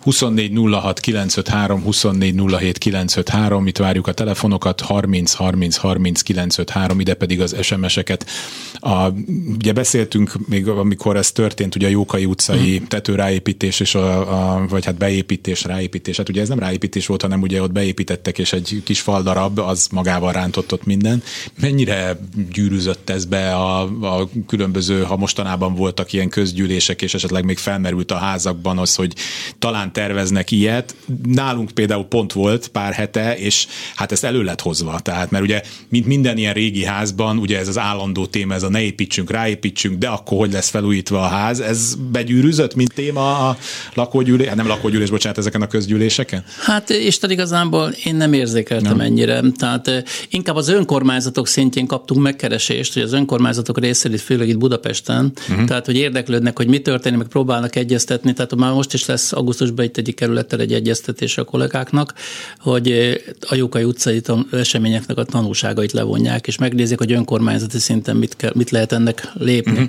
24 0.00 0.52
06 0.70 1.00
953, 1.00 1.82
24 1.82 2.34
07 2.58 2.78
953, 2.78 3.66
itt 3.66 3.76
várjuk 3.76 4.06
a 4.06 4.12
telefonokat, 4.12 4.80
30 4.80 5.32
30 5.32 5.76
30 5.76 6.22
953, 6.22 7.00
ide 7.00 7.14
pedig 7.14 7.40
az 7.40 7.56
SMS-eket. 7.62 8.26
A, 8.74 9.08
ugye 9.54 9.72
beszéltünk 9.72 10.32
még, 10.48 10.68
amikor 10.68 11.16
ez 11.16 11.32
történt, 11.32 11.74
ugye 11.74 11.86
a 11.86 11.90
Jókai 11.90 12.24
utcai 12.24 12.76
hmm. 12.76 12.86
tetőráépítés, 12.86 13.80
és 13.80 13.94
a, 13.94 14.54
a, 14.54 14.66
vagy 14.68 14.84
hát 14.84 14.94
beépítés, 14.94 15.64
ráépítés, 15.64 16.16
hát 16.16 16.28
ugye 16.28 16.40
ez 16.40 16.48
nem 16.48 16.58
ráépítés 16.58 17.06
volt, 17.06 17.22
hanem 17.22 17.40
ugye 17.40 17.62
ott 17.62 17.72
beépítettek, 17.72 18.38
és 18.38 18.52
egy 18.52 18.82
kis 18.84 19.00
faldarab, 19.00 19.58
az 19.58 19.88
magával 19.90 20.32
rántott 20.32 20.72
ott 20.72 20.84
minden. 20.84 21.22
Mennyire 21.60 22.18
gyűrűzött 22.52 23.10
ez 23.10 23.24
be 23.24 23.54
a, 23.54 23.80
a 23.82 24.28
különböző, 24.46 25.02
ha 25.02 25.16
mostanában 25.16 25.74
voltak 25.74 26.12
ilyen 26.12 26.28
közgyűlések, 26.28 27.02
és 27.02 27.14
esetleg 27.14 27.44
még 27.44 27.58
felmerült 27.58 28.10
a 28.10 28.16
házakban 28.16 28.78
az, 28.78 28.94
hogy 28.94 29.14
talán 29.58 29.89
nyilván 29.94 30.08
terveznek 30.08 30.50
ilyet. 30.50 30.94
Nálunk 31.22 31.70
például 31.70 32.04
pont 32.04 32.32
volt 32.32 32.68
pár 32.68 32.92
hete, 32.92 33.36
és 33.36 33.66
hát 33.94 34.12
ezt 34.12 34.24
elő 34.24 34.42
lett 34.42 34.60
hozva. 34.60 35.00
Tehát, 35.00 35.30
mert 35.30 35.44
ugye, 35.44 35.62
mint 35.88 36.06
minden 36.06 36.36
ilyen 36.36 36.52
régi 36.52 36.84
házban, 36.84 37.38
ugye 37.38 37.58
ez 37.58 37.68
az 37.68 37.78
állandó 37.78 38.26
téma, 38.26 38.54
ez 38.54 38.62
a 38.62 38.68
ne 38.68 38.82
építsünk, 38.82 39.30
ráépítsünk, 39.30 39.98
de 39.98 40.08
akkor 40.08 40.38
hogy 40.38 40.52
lesz 40.52 40.68
felújítva 40.68 41.20
a 41.22 41.26
ház, 41.26 41.60
ez 41.60 41.94
begyűrűzött, 42.10 42.74
mint 42.74 42.94
téma 42.94 43.48
a 43.48 43.56
lakógyűlés, 43.94 44.46
hát 44.46 44.56
nem 44.56 44.66
lakógyűlés, 44.66 45.10
bocsánat, 45.10 45.38
ezeken 45.38 45.62
a 45.62 45.66
közgyűléseken? 45.66 46.44
Hát 46.60 46.90
Isten 46.90 47.30
igazából 47.30 47.94
én 48.04 48.14
nem 48.14 48.32
érzékeltem 48.32 48.96
nem. 48.96 49.06
ennyire. 49.06 49.40
Tehát 49.56 50.04
inkább 50.30 50.56
az 50.56 50.68
önkormányzatok 50.68 51.46
szintjén 51.46 51.86
kaptunk 51.86 52.22
megkeresést, 52.22 52.92
hogy 52.92 53.02
az 53.02 53.12
önkormányzatok 53.12 53.78
részét, 53.78 54.20
főleg 54.20 54.48
itt 54.48 54.58
Budapesten, 54.58 55.32
uh-huh. 55.48 55.64
tehát 55.64 55.86
hogy 55.86 55.96
érdeklődnek, 55.96 56.56
hogy 56.56 56.66
mi 56.66 56.78
történik, 56.78 57.18
meg 57.18 57.28
próbálnak 57.28 57.76
egyeztetni. 57.76 58.32
Tehát 58.32 58.54
már 58.54 58.72
most 58.72 58.94
is 58.94 59.06
lesz 59.06 59.32
augusztusban 59.80 59.84
itt 59.84 59.96
egyik 59.96 60.14
kerülettel 60.14 60.60
egy 60.60 60.72
egyeztetés 60.72 61.38
a 61.38 61.44
kollégáknak, 61.44 62.14
hogy 62.58 62.92
a 63.40 63.54
Jókai 63.54 63.84
utcai 63.84 64.22
eseményeknek 64.52 65.16
a 65.16 65.24
tanulságait 65.24 65.92
levonják, 65.92 66.46
és 66.46 66.58
megnézik, 66.58 66.98
hogy 66.98 67.12
önkormányzati 67.12 67.78
szinten 67.78 68.16
mit, 68.16 68.36
kell, 68.36 68.52
mit 68.54 68.70
lehet 68.70 68.92
ennek 68.92 69.28
lépni. 69.34 69.72
Uh-huh. 69.72 69.88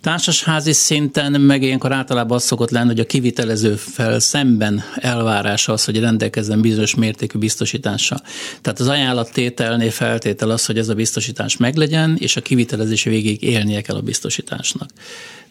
Társasházi 0.00 0.72
szinten 0.72 1.40
meg 1.40 1.62
ilyenkor 1.62 1.92
általában 1.92 2.36
az 2.36 2.42
szokott 2.44 2.70
lenni, 2.70 2.88
hogy 2.88 3.00
a 3.00 3.06
kivitelező 3.06 3.74
fel 3.76 4.18
szemben 4.18 4.82
elvárása 4.94 5.72
az, 5.72 5.84
hogy 5.84 6.00
rendelkezzen 6.00 6.60
bizonyos 6.60 6.94
mértékű 6.94 7.38
biztosítással. 7.38 8.22
Tehát 8.62 8.80
az 8.80 8.88
ajánlattételnél 8.88 9.90
feltétel 9.90 10.50
az, 10.50 10.66
hogy 10.66 10.78
ez 10.78 10.88
a 10.88 10.94
biztosítás 10.94 11.56
meglegyen, 11.56 12.16
és 12.18 12.36
a 12.36 12.40
kivitelezés 12.40 13.02
végig 13.04 13.42
élnie 13.42 13.80
kell 13.80 13.96
a 13.96 14.00
biztosításnak. 14.00 14.90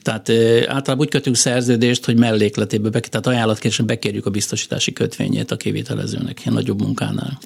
Tehát 0.04 0.30
általában 0.68 1.00
úgy 1.00 1.10
kötünk 1.10 1.36
szerződést, 1.36 2.06
hogy 2.06 2.18
mellékletébe, 2.18 2.90
be, 2.90 3.00
tehát 3.00 3.28
ajánlatkérésben 3.28 3.86
bekérjük 3.86 4.26
a 4.26 4.30
biztosítási 4.30 4.94
kötvényét 4.94 5.52
a 5.52 5.58
kivitelezőnek 5.58 6.40
ilyen 6.42 6.54
nagyobb 6.54 6.82
munkánál. 6.82 7.40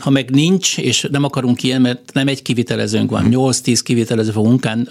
Ha 0.00 0.10
meg 0.10 0.30
nincs, 0.30 0.78
és 0.78 1.06
nem 1.10 1.24
akarunk 1.24 1.62
ilyen, 1.62 1.80
mert 1.80 2.12
nem 2.12 2.28
egy 2.28 2.42
kivitelezőnk 2.42 3.10
van, 3.10 3.26
8-10 3.30 3.80
kivitelező 3.84 4.30
fog 4.30 4.46
munkán 4.46 4.88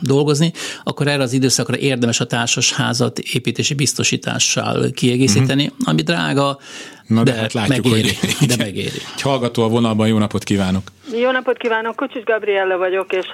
dolgozni, 0.00 0.52
akkor 0.84 1.06
erre 1.06 1.22
az 1.22 1.32
időszakra 1.32 1.76
érdemes 1.76 2.20
a 2.20 2.26
társasházat 2.26 3.18
építési 3.18 3.74
biztosítással 3.74 4.90
kiegészíteni, 4.90 5.64
uh-huh. 5.64 5.88
ami 5.88 6.02
drága, 6.02 6.58
Na 7.06 7.22
de, 7.22 7.32
de 7.32 7.38
hát 7.38 7.52
látjuk, 7.52 7.84
megéri, 7.84 8.14
hogy 8.20 8.48
de 8.56 8.56
megéri. 8.58 9.00
Egy 9.14 9.22
hallgató 9.22 9.62
a 9.62 9.68
vonalban, 9.68 10.08
jó 10.08 10.18
napot 10.18 10.44
kívánok! 10.44 10.82
Jó 11.20 11.30
napot 11.30 11.56
kívánok, 11.56 11.96
Kocsis 11.96 12.24
Gabriella 12.24 12.76
vagyok, 12.76 13.12
és 13.12 13.26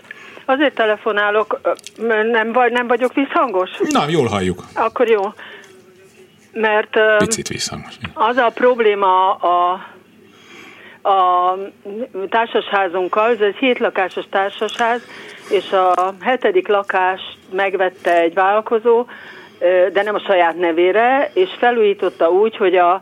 azért 0.44 0.74
telefonálok, 0.74 1.60
nem, 2.32 2.52
vagy, 2.52 2.72
nem 2.72 2.86
vagyok 2.86 3.14
visszhangos? 3.14 3.70
Na, 3.88 4.08
jól 4.08 4.26
halljuk. 4.26 4.64
Akkor 4.72 5.08
jó. 5.08 5.22
Mert 6.52 6.98
Picit 7.18 7.48
visszhangos. 7.48 7.94
Az 8.14 8.36
a 8.36 8.50
probléma 8.54 9.34
a 9.34 9.86
a 11.02 11.54
társasházunkkal, 12.28 13.30
ez 13.30 13.40
egy 13.40 13.56
hétlakásos 13.56 14.24
társasház, 14.30 15.02
és 15.50 15.72
a 15.72 16.14
hetedik 16.20 16.68
lakást 16.68 17.38
megvette 17.52 18.20
egy 18.20 18.34
vállalkozó, 18.34 19.06
de 19.92 20.02
nem 20.02 20.14
a 20.14 20.20
saját 20.20 20.56
nevére, 20.58 21.30
és 21.34 21.48
felújította 21.58 22.30
úgy, 22.30 22.56
hogy 22.56 22.76
a, 22.76 22.92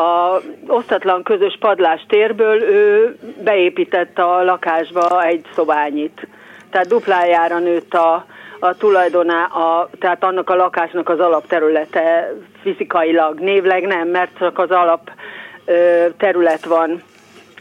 a 0.00 0.40
osztatlan 0.66 1.22
közös 1.22 1.56
padlás 1.60 2.04
térből 2.08 2.62
ő 2.62 3.16
beépítette 3.44 4.22
a 4.22 4.44
lakásba 4.44 5.24
egy 5.24 5.46
szobányit. 5.54 6.26
Tehát 6.70 6.88
duplájára 6.88 7.58
nőtt 7.58 7.94
a, 7.94 8.26
a 8.60 8.74
tulajdoná, 8.74 9.44
a, 9.44 9.88
tehát 9.98 10.24
annak 10.24 10.50
a 10.50 10.54
lakásnak 10.56 11.08
az 11.08 11.20
alapterülete 11.20 12.32
fizikailag, 12.62 13.40
névleg 13.40 13.86
nem, 13.86 14.08
mert 14.08 14.38
csak 14.38 14.58
az 14.58 14.70
alap 14.70 15.10
terület 16.16 16.64
van 16.64 17.02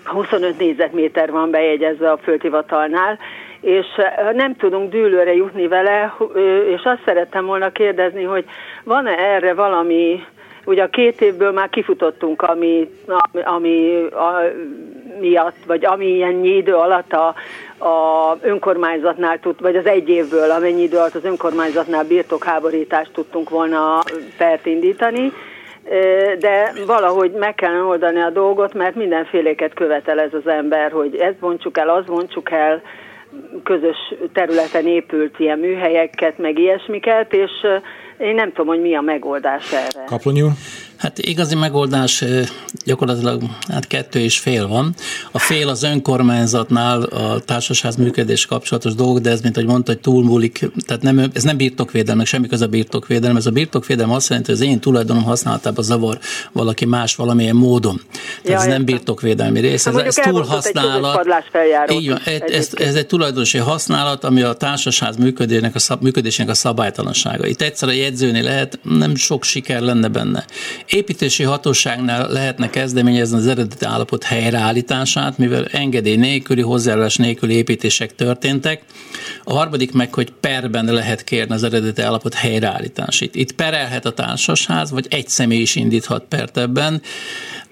25 0.03 0.57
négyzetméter 0.57 1.31
van 1.31 1.51
bejegyezve 1.51 2.11
a 2.11 2.17
földhivatalnál, 2.17 3.19
és 3.61 3.85
nem 4.33 4.55
tudunk 4.55 4.91
dűlőre 4.91 5.33
jutni 5.33 5.67
vele, 5.67 6.13
és 6.67 6.81
azt 6.83 7.01
szerettem 7.05 7.45
volna 7.45 7.71
kérdezni, 7.71 8.23
hogy 8.23 8.45
van-e 8.83 9.17
erre 9.17 9.53
valami, 9.53 10.25
ugye 10.65 10.83
a 10.83 10.89
két 10.89 11.21
évből 11.21 11.51
már 11.51 11.69
kifutottunk, 11.69 12.41
ami, 12.41 12.89
ami 13.43 14.05
a, 14.11 14.41
miatt, 15.19 15.55
vagy 15.65 15.85
ami 15.85 16.05
ilyen 16.05 16.43
idő 16.43 16.73
alatt 16.75 17.13
a, 17.13 17.27
a 17.85 18.37
önkormányzatnál 18.41 19.39
tud, 19.39 19.61
vagy 19.61 19.75
az 19.75 19.85
egy 19.85 20.09
évből, 20.09 20.51
amennyi 20.51 20.81
idő 20.81 20.97
alatt 20.97 21.15
az 21.15 21.25
önkormányzatnál 21.25 22.03
birtokháborítást 22.03 23.11
tudtunk 23.11 23.49
volna 23.49 23.99
pert 24.37 24.65
indítani, 24.65 25.31
de 26.39 26.73
valahogy 26.85 27.31
meg 27.31 27.55
kell 27.55 27.81
oldani 27.81 28.21
a 28.21 28.29
dolgot, 28.29 28.73
mert 28.73 28.95
mindenféléket 28.95 29.73
követel 29.73 30.19
ez 30.19 30.33
az 30.33 30.47
ember, 30.47 30.91
hogy 30.91 31.15
ezt 31.15 31.39
bontsuk 31.39 31.77
el, 31.77 31.89
azt 31.89 32.07
bontsuk 32.07 32.51
el, 32.51 32.81
közös 33.63 33.97
területen 34.33 34.87
épült 34.87 35.39
ilyen 35.39 35.59
műhelyeket, 35.59 36.37
meg 36.37 36.59
ilyesmiket, 36.59 37.33
és 37.33 37.51
én 38.17 38.35
nem 38.35 38.49
tudom, 38.49 38.67
hogy 38.67 38.81
mi 38.81 38.95
a 38.95 39.01
megoldás 39.01 39.71
erre. 39.71 40.05
Kaplonyú? 40.05 40.47
Hát 41.01 41.19
igazi 41.19 41.55
megoldás 41.55 42.23
gyakorlatilag 42.85 43.41
hát 43.67 43.87
kettő 43.87 44.19
és 44.19 44.39
fél 44.39 44.67
van. 44.67 44.95
A 45.31 45.39
fél 45.39 45.67
az 45.69 45.83
önkormányzatnál 45.83 47.01
a 47.01 47.39
társasház 47.39 47.95
működés 47.95 48.45
kapcsolatos 48.45 48.95
dolog, 48.95 49.21
de 49.21 49.29
ez, 49.29 49.41
mint 49.41 49.57
ahogy 49.57 49.69
mondta, 49.69 49.91
hogy 49.91 50.01
túlmúlik, 50.01 50.69
tehát 50.85 51.03
nem, 51.03 51.29
ez 51.33 51.43
nem 51.43 51.57
birtokvédelem, 51.57 52.25
semmi 52.25 52.47
köze 52.47 52.65
a 52.65 52.67
birtokvédelem. 52.67 53.35
Ez 53.35 53.45
a 53.45 53.51
birtokvédelem 53.51 54.11
azt 54.11 54.29
jelenti, 54.29 54.51
hogy 54.51 54.61
az 54.61 54.67
én 54.67 54.79
tulajdonom 54.79 55.23
használatában 55.23 55.83
zavar 55.83 56.19
valaki 56.51 56.85
más 56.85 57.15
valamilyen 57.15 57.55
módon. 57.55 58.01
Tehát 58.43 58.43
ja, 58.43 58.55
ez 58.55 58.65
nem 58.65 58.85
birtokvédelmi 58.85 59.59
rész, 59.59 59.85
ez, 59.85 59.95
ez 59.95 60.15
túlhasználat. 60.15 61.27
Így 61.91 62.09
van, 62.09 62.19
ez, 62.47 62.69
ez, 62.73 62.95
egy 62.95 63.07
tulajdonosi 63.07 63.57
használat, 63.57 64.23
ami 64.23 64.41
a 64.41 64.53
társasház 64.53 65.15
működésének 65.15 65.75
a, 65.75 65.79
szab, 65.79 66.01
működésének 66.01 66.51
a 66.51 66.55
szabálytalansága. 66.55 67.47
Itt 67.47 67.61
egyszer 67.61 67.89
a 67.89 67.91
jegyzőnél 67.91 68.43
lehet, 68.43 68.79
nem 68.83 69.15
sok 69.15 69.43
siker 69.43 69.81
lenne 69.81 70.07
benne. 70.07 70.45
Építési 70.91 71.43
hatóságnál 71.43 72.31
lehetne 72.31 72.69
kezdeményezni 72.69 73.37
az 73.37 73.47
eredeti 73.47 73.85
állapot 73.85 74.23
helyreállítását, 74.23 75.37
mivel 75.37 75.65
engedély 75.65 76.15
nélküli, 76.15 76.61
hozzájárulás 76.61 77.15
nélküli 77.15 77.53
építések 77.53 78.15
történtek. 78.15 78.83
A 79.43 79.53
harmadik 79.53 79.91
meg, 79.91 80.13
hogy 80.13 80.31
perben 80.39 80.85
lehet 80.85 81.23
kérni 81.23 81.53
az 81.53 81.63
eredeti 81.63 82.01
állapot 82.01 82.33
helyreállítását. 82.33 83.35
Itt 83.35 83.51
perelhet 83.51 84.05
a 84.05 84.11
társasház, 84.11 84.91
vagy 84.91 85.05
egy 85.09 85.27
személy 85.27 85.61
is 85.61 85.75
indíthat 85.75 86.25
pert 86.29 86.57
ebben 86.57 87.01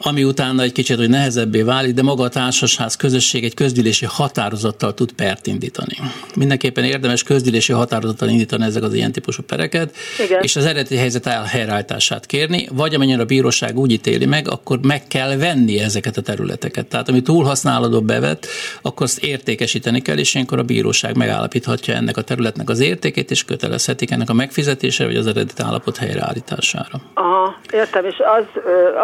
ami 0.02 0.24
utána 0.24 0.62
egy 0.62 0.72
kicsit, 0.72 0.98
hogy 0.98 1.10
nehezebbé 1.10 1.62
válik, 1.62 1.94
de 1.94 2.02
maga 2.02 2.24
a 2.24 2.30
társasház 2.30 2.96
közösség 2.96 3.44
egy 3.44 3.54
közgyűlési 3.54 4.06
határozattal 4.06 4.94
tud 4.94 5.12
pert 5.12 5.48
indítani. 5.48 5.98
Mindenképpen 6.36 6.84
érdemes 6.84 7.24
közgyűlési 7.24 7.72
határozattal 7.72 8.30
indítani 8.30 8.64
ezek 8.64 8.84
az 8.84 8.94
ilyen 8.94 9.12
típusú 9.12 9.44
pereket, 9.44 9.96
Igen. 10.26 10.42
és 10.42 10.56
az 10.56 10.66
eredeti 10.66 10.96
helyzet 10.96 11.26
elhelyreállítását 11.26 12.26
kérni, 12.26 12.68
vagy 12.72 12.96
amennyire 13.10 13.22
a 13.22 13.36
bíróság 13.36 13.78
úgy 13.78 13.92
ítéli 13.92 14.26
meg, 14.26 14.48
akkor 14.50 14.78
meg 14.82 15.02
kell 15.08 15.38
venni 15.38 15.80
ezeket 15.80 16.18
a 16.18 16.22
területeket. 16.22 16.88
Tehát 16.88 17.10
ami 17.10 17.22
túlhasználató 17.22 18.02
bevet, 18.02 18.48
akkor 18.82 19.04
azt 19.04 19.24
értékesíteni 19.24 20.02
kell, 20.02 20.18
és 20.18 20.34
ilyenkor 20.34 20.60
a 20.60 20.64
bíróság 20.64 21.18
megállapíthatja 21.18 21.94
ennek 21.94 22.18
a 22.18 22.22
területnek 22.22 22.70
az 22.70 22.80
értékét, 22.80 23.32
és 23.32 23.46
kötelezhetik 23.46 24.12
ennek 24.12 24.30
a 24.30 24.34
megfizetése, 24.34 25.06
vagy 25.06 25.16
az 25.16 25.28
eredeti 25.28 25.62
állapot 25.62 25.98
helyreállítására. 25.98 26.98
Aha, 27.14 27.56
értem, 27.74 28.06
és 28.06 28.16
az, 28.38 28.46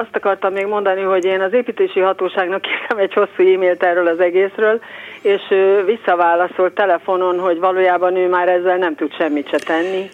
azt 0.02 0.16
akartam 0.16 0.54
még 0.54 0.66
mondani, 0.66 1.02
hogy 1.02 1.26
én 1.26 1.42
az 1.42 1.54
építési 1.54 2.00
hatóságnak 2.00 2.64
írtam 2.72 2.98
egy 2.98 3.14
hosszú 3.14 3.54
e-mailt 3.54 3.84
erről 3.84 4.08
az 4.08 4.20
egészről, 4.20 4.80
és 5.22 5.42
visszaválaszolt 5.86 6.74
telefonon, 6.74 7.40
hogy 7.40 7.60
valójában 7.60 8.16
ő 8.16 8.30
már 8.30 8.48
ezzel 8.50 8.78
nem 8.78 8.96
tud 8.96 9.14
semmit 9.14 9.50
se 9.50 9.58
tenni. 9.58 10.10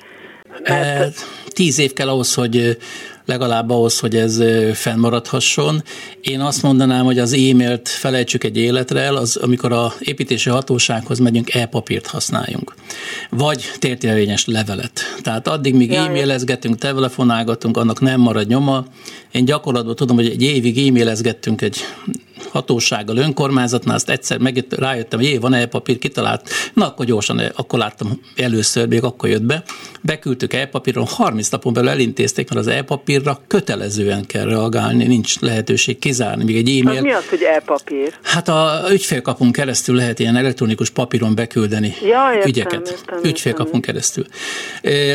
Mert... 0.63 1.15
Tíz 1.47 1.79
év 1.79 1.93
kell 1.93 2.07
ahhoz, 2.07 2.33
hogy 2.33 2.77
legalább 3.25 3.69
ahhoz, 3.69 3.99
hogy 3.99 4.15
ez 4.15 4.43
fennmaradhasson. 4.73 5.83
Én 6.21 6.39
azt 6.39 6.61
mondanám, 6.61 7.05
hogy 7.05 7.19
az 7.19 7.33
e-mailt 7.33 7.89
felejtsük 7.89 8.43
egy 8.43 8.57
életre 8.57 8.99
el, 8.99 9.15
az, 9.15 9.35
amikor 9.35 9.71
a 9.71 9.93
építési 9.99 10.49
hatósághoz 10.49 11.19
megyünk, 11.19 11.53
e-papírt 11.53 12.07
használjunk. 12.07 12.75
Vagy 13.29 13.71
tértélvényes 13.79 14.45
levelet. 14.45 15.01
Tehát 15.21 15.47
addig, 15.47 15.75
míg 15.75 15.91
e-mailezgetünk, 15.91 16.77
telefonálgatunk, 16.77 17.77
annak 17.77 17.99
nem 17.99 18.19
marad 18.19 18.47
nyoma. 18.47 18.85
Én 19.31 19.45
gyakorlatban 19.45 19.95
tudom, 19.95 20.15
hogy 20.15 20.29
egy 20.29 20.41
évig 20.41 20.87
e-mailezgettünk 20.87 21.61
egy 21.61 21.77
hatósággal, 22.49 23.17
önkormányzatnál, 23.17 23.95
azt 23.95 24.09
egyszer 24.09 24.37
meg 24.37 24.65
rájöttem, 24.69 25.19
hogy 25.19 25.27
jé, 25.27 25.37
van 25.37 25.53
e-papír, 25.53 25.97
kitalált, 25.97 26.49
na 26.73 26.85
akkor 26.85 27.05
gyorsan, 27.05 27.39
akkor 27.55 27.79
láttam 27.79 28.21
először, 28.35 28.87
még 28.87 29.03
akkor 29.03 29.29
jött 29.29 29.43
be, 29.43 29.63
beküldtük 30.01 30.53
e-papíron, 30.53 31.05
30 31.05 31.49
napon 31.49 31.73
belül 31.73 31.89
elintézték, 31.89 32.49
mert 32.49 32.67
az 32.67 32.73
e-papírra 32.73 33.39
kötelezően 33.47 34.25
kell 34.25 34.45
reagálni, 34.45 35.05
nincs 35.05 35.39
lehetőség 35.39 35.99
kizárni, 35.99 36.43
még 36.43 36.55
egy 36.55 36.79
e-mail. 36.79 36.97
Az 36.97 37.03
mi 37.03 37.11
az, 37.11 37.29
hogy 37.29 37.41
e-papír? 37.41 38.13
Hát 38.21 38.47
a 38.47 38.81
ügyfélkapunk 38.91 39.51
keresztül 39.51 39.95
lehet 39.95 40.19
ilyen 40.19 40.35
elektronikus 40.35 40.89
papíron 40.89 41.35
beküldeni 41.35 41.95
ja, 42.01 42.31
értem, 42.33 42.49
ügyeket. 42.49 42.89
Értem, 42.89 43.19
ügyfélkapunk 43.23 43.75
értem. 43.75 43.93
keresztül. 43.93 44.25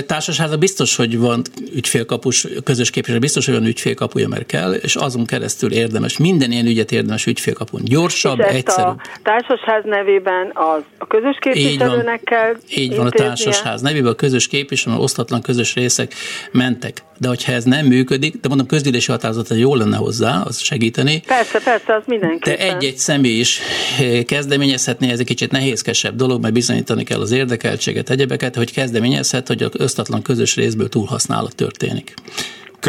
Társaságban 0.06 0.58
biztos, 0.58 0.96
hogy 0.96 1.18
van 1.18 1.42
ügyfélkapus, 1.74 2.46
közös 2.64 2.90
képviselő, 2.90 3.20
biztos, 3.20 3.44
hogy 3.44 3.54
van 3.54 3.66
ügyfélkapuja, 3.66 4.28
mert 4.28 4.46
kell, 4.46 4.72
és 4.72 4.96
azon 4.96 5.24
keresztül 5.24 5.72
érdemes, 5.72 6.16
minden 6.16 6.52
ilyen 6.52 6.66
ügyet 6.66 6.92
érdemes 6.92 7.15
ügyfélkapun. 7.24 7.80
Gyorsabb, 7.84 8.38
és 8.38 8.46
egyszerűbb. 8.46 8.98
a 8.98 9.02
társasház 9.22 9.84
nevében 9.84 10.50
az 10.54 10.82
a 10.98 11.06
közös 11.06 11.36
képviselőnek 11.40 12.22
kell 12.22 12.56
Így 12.76 12.96
van, 12.96 13.06
a 13.06 13.10
társasház 13.10 13.80
nevében 13.80 14.12
a 14.12 14.14
közös 14.14 14.46
képviselő, 14.46 14.96
osztatlan 14.96 15.40
közös 15.40 15.74
részek 15.74 16.14
mentek. 16.52 17.02
De 17.18 17.28
hogyha 17.28 17.52
ez 17.52 17.64
nem 17.64 17.86
működik, 17.86 18.40
de 18.40 18.48
mondom, 18.48 18.66
közgyűlési 18.66 19.10
határozat 19.10 19.48
jó 19.48 19.74
lenne 19.74 19.96
hozzá, 19.96 20.40
az 20.44 20.58
segíteni. 20.58 21.22
Persze, 21.26 21.60
persze, 21.60 21.94
az 21.94 22.02
mindenképpen. 22.06 22.68
De 22.68 22.74
egy-egy 22.74 22.96
személy 22.96 23.38
is 23.38 23.60
eh, 23.98 24.22
kezdeményezhetné, 24.22 25.10
ez 25.10 25.18
egy 25.18 25.26
kicsit 25.26 25.50
nehézkesebb 25.50 26.16
dolog, 26.16 26.42
mert 26.42 26.54
bizonyítani 26.54 27.04
kell 27.04 27.20
az 27.20 27.32
érdekeltséget, 27.32 28.10
egyebeket, 28.10 28.54
hogy 28.54 28.72
kezdeményezhet, 28.72 29.46
hogy 29.46 29.62
a 29.62 29.68
osztatlan 29.78 30.22
közös 30.22 30.56
részből 30.56 30.88
túlhasználat 30.88 31.54
történik. 31.54 32.14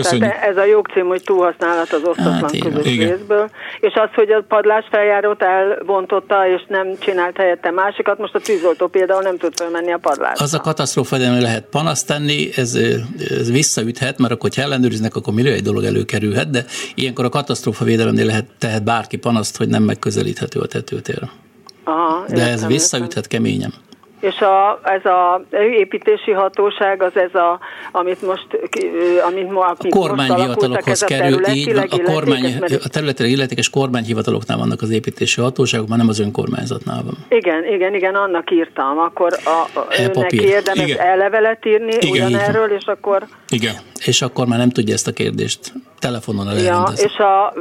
Köszönjük. 0.02 0.30
Tehát 0.30 0.50
ez 0.50 0.58
a 0.58 0.66
jogcím, 0.66 1.06
hogy 1.06 1.22
túlhasználat 1.24 1.94
az 1.94 2.02
osztatlan 2.04 2.42
hát, 2.42 2.60
közös 2.60 2.86
igen. 2.86 3.10
részből, 3.10 3.50
és 3.80 3.94
az, 3.94 4.10
hogy 4.14 4.32
a 4.32 4.44
padlás 4.48 4.86
feljárót 4.92 5.42
elbontotta, 5.42 6.48
és 6.48 6.66
nem 6.68 6.88
csinált 7.00 7.38
helyette 7.38 7.72
másikat, 7.72 8.18
most 8.18 8.36
a 8.36 8.40
tűzoltó 8.40 8.88
például 8.88 9.22
nem 9.22 9.38
tud 9.38 9.54
felmenni 9.56 9.92
a 9.92 9.98
padlásra. 9.98 10.44
Az 10.44 10.54
a 10.54 10.60
katasztrófa, 10.60 11.16
hogy 11.18 11.42
lehet 11.42 11.66
panaszt 11.70 12.08
tenni, 12.08 12.50
ez, 12.56 12.76
ez 13.30 13.52
visszaüthet, 13.52 14.18
mert 14.18 14.34
akkor, 14.34 14.50
ha 14.56 14.62
ellenőriznek, 14.62 15.16
akkor 15.16 15.34
millió 15.34 15.52
egy 15.52 15.64
dolog 15.64 15.84
előkerülhet, 15.84 16.50
de 16.50 16.66
ilyenkor 16.96 17.26
a 17.26 17.30
katasztrófa 17.30 17.86
védelemnél 17.86 18.26
lehet 18.26 18.46
tehet 18.60 18.84
bárki 18.84 19.18
panaszt, 19.18 19.58
hogy 19.58 19.68
nem 19.68 19.84
megközelíthető 19.84 20.60
a 20.60 20.66
tetőtér. 20.66 21.20
Aha, 21.84 22.26
de 22.28 22.36
értem, 22.36 22.54
ez 22.54 22.66
visszaüthet 22.66 23.26
értem. 23.26 23.44
keményen. 23.44 23.74
És 24.20 24.40
a, 24.40 24.80
ez 24.84 25.06
a 25.06 25.46
építési 25.78 26.32
hatóság, 26.32 27.02
az 27.02 27.16
ez 27.16 27.36
a, 27.36 27.60
amit 27.92 28.22
most, 28.22 28.48
amit, 29.28 29.52
ma, 29.52 29.66
amit 29.66 29.94
a 29.94 29.98
kormányhivatalokhoz 29.98 31.02
kerül, 31.02 31.48
így 31.48 31.74
van, 31.74 31.88
a, 31.90 32.12
kormány, 32.12 32.58
a 32.84 32.88
területileg 32.90 33.32
illetékes 33.32 33.70
kormányhivataloknál 33.70 34.58
vannak 34.58 34.82
az 34.82 34.90
építési 34.90 35.42
hatóságok, 35.42 35.88
már 35.88 35.98
nem 35.98 36.08
az 36.08 36.20
önkormányzatnál 36.20 37.04
van. 37.04 37.18
Igen, 37.30 37.66
igen, 37.66 37.96
igen, 37.96 38.16
annak 38.16 38.52
írtam. 38.52 38.98
Akkor 38.98 39.34
a, 39.46 39.80
a 39.80 39.88
önnek 39.98 40.32
érdemes 40.32 40.92
ellevelet 40.92 41.66
írni 41.66 41.94
igen, 42.00 42.12
ugyanerről, 42.12 42.72
és 42.72 42.86
akkor... 42.86 43.24
Igen, 43.50 43.76
és 44.06 44.22
akkor 44.22 44.48
már 44.48 44.60
nem 44.60 44.70
tudja 44.70 44.94
ezt 44.94 45.08
a 45.08 45.12
kérdést 45.12 45.74
telefonon 46.00 46.48
elrendezni. 46.50 47.02
Ja, 47.02 47.06
és 47.06 47.18
a, 47.18 47.54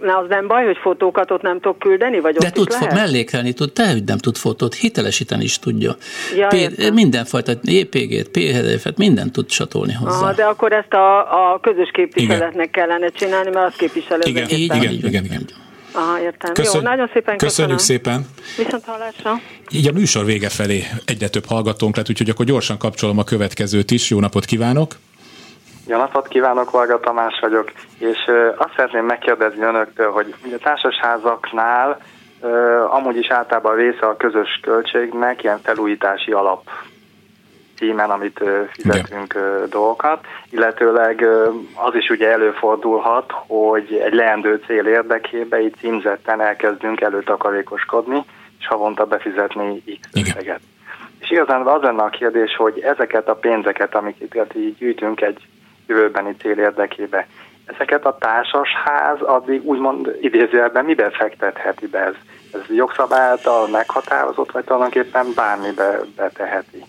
na, 0.00 0.16
az 0.18 0.26
nem 0.28 0.46
baj, 0.46 0.64
hogy 0.64 0.76
fotókat 0.82 1.30
ott 1.30 1.42
nem 1.42 1.60
tudok 1.60 1.78
küldeni, 1.78 2.20
vagy 2.20 2.36
De 2.36 2.50
tud 2.50 2.72
fo- 2.72 2.92
mellékelni, 2.92 3.52
tud, 3.52 3.72
te, 3.72 3.90
hogy 3.90 4.04
nem 4.04 4.18
tud 4.18 4.36
fotót, 4.36 4.74
hitelesíteni 4.74 5.44
is 5.44 5.58
tudja. 5.58 5.96
Ja, 6.36 6.46
P- 6.46 6.92
mindenfajta 6.92 7.52
JPG-t, 7.62 8.28
PHDF-et, 8.28 8.96
mindent 8.98 9.32
tud 9.32 9.46
csatolni 9.46 9.92
hozzá. 9.92 10.16
Aha, 10.16 10.32
de 10.32 10.44
akkor 10.44 10.72
ezt 10.72 10.92
a, 10.92 11.18
a 11.52 11.60
közös 11.60 11.90
képviseletnek 11.92 12.52
igen. 12.54 12.70
kellene 12.70 13.08
csinálni, 13.08 13.50
mert 13.50 13.66
az 13.66 13.74
képviselő. 13.76 14.20
Igen, 14.24 14.48
igen, 14.48 14.76
igen, 14.82 14.92
igen, 14.92 15.24
igen. 15.24 15.44
Aha, 15.92 16.20
értem. 16.20 16.52
Köszön, 16.52 16.74
Jó, 16.74 16.88
nagyon 16.88 17.10
szépen 17.12 17.36
köszönjük 17.36 17.76
köszönöm. 17.76 17.76
szépen. 17.78 18.26
Viszont 18.64 18.84
hallásra. 18.84 19.40
Így 19.70 19.88
a 19.88 19.92
műsor 19.92 20.24
vége 20.24 20.48
felé 20.48 20.84
egyre 21.04 21.28
több 21.28 21.44
hallgatónk 21.46 21.96
lett, 21.96 22.08
úgyhogy 22.08 22.28
akkor 22.28 22.44
gyorsan 22.44 22.78
kapcsolom 22.78 23.18
a 23.18 23.24
következőt 23.24 23.90
is. 23.90 24.10
Jó 24.10 24.20
napot 24.20 24.44
kívánok! 24.44 24.96
Jó 25.88 25.96
napot 25.96 26.28
kívánok, 26.28 26.70
Varga 26.70 27.00
Tamás 27.00 27.38
vagyok, 27.40 27.72
és 27.98 28.18
azt 28.56 28.72
szeretném 28.76 29.04
megkérdezni 29.04 29.62
önöktől, 29.62 30.10
hogy 30.10 30.34
a 30.42 30.58
társasházaknál 30.62 31.98
amúgy 32.88 33.16
is 33.16 33.30
általában 33.30 33.76
része 33.76 34.06
a 34.06 34.16
közös 34.16 34.60
költségnek 34.62 35.42
ilyen 35.42 35.60
felújítási 35.62 36.32
alap 36.32 36.70
címen, 37.76 38.10
amit 38.10 38.40
fizetünk 38.72 39.34
Igen. 39.34 39.68
dolgokat, 39.68 40.26
illetőleg 40.50 41.26
az 41.74 41.94
is 41.94 42.08
ugye 42.08 42.30
előfordulhat, 42.30 43.32
hogy 43.46 44.02
egy 44.04 44.14
leendő 44.14 44.62
cél 44.66 44.86
érdekében 44.86 45.60
így 45.60 45.74
címzetten 45.78 46.40
elkezdünk 46.40 47.00
előtakarékoskodni, 47.00 48.24
és 48.58 48.66
havonta 48.66 49.04
befizetni 49.04 49.82
X 50.00 50.08
összeget. 50.12 50.60
És 51.18 51.30
igazán 51.30 51.66
az 51.66 51.82
lenne 51.82 52.02
a 52.02 52.08
kérdés, 52.08 52.56
hogy 52.56 52.80
ezeket 52.80 53.28
a 53.28 53.34
pénzeket, 53.34 53.94
amiket 53.94 54.54
így 54.54 54.76
gyűjtünk 54.76 55.20
egy 55.20 55.46
jövőbeni 55.86 56.36
cél 56.40 56.58
érdekébe. 56.58 57.26
Ezeket 57.66 58.06
a 58.06 58.16
társasház 58.20 59.20
addig 59.20 59.64
úgymond 59.64 60.16
idézőjelben 60.20 60.84
miben 60.84 61.10
fektetheti 61.10 61.86
be 61.86 61.98
ez? 61.98 62.14
Ez 62.52 62.60
jogszabály 62.68 63.20
által 63.20 63.68
meghatározott, 63.68 64.52
vagy 64.52 64.64
tulajdonképpen 64.64 65.26
bármibe 65.34 65.98
beteheti? 66.16 66.84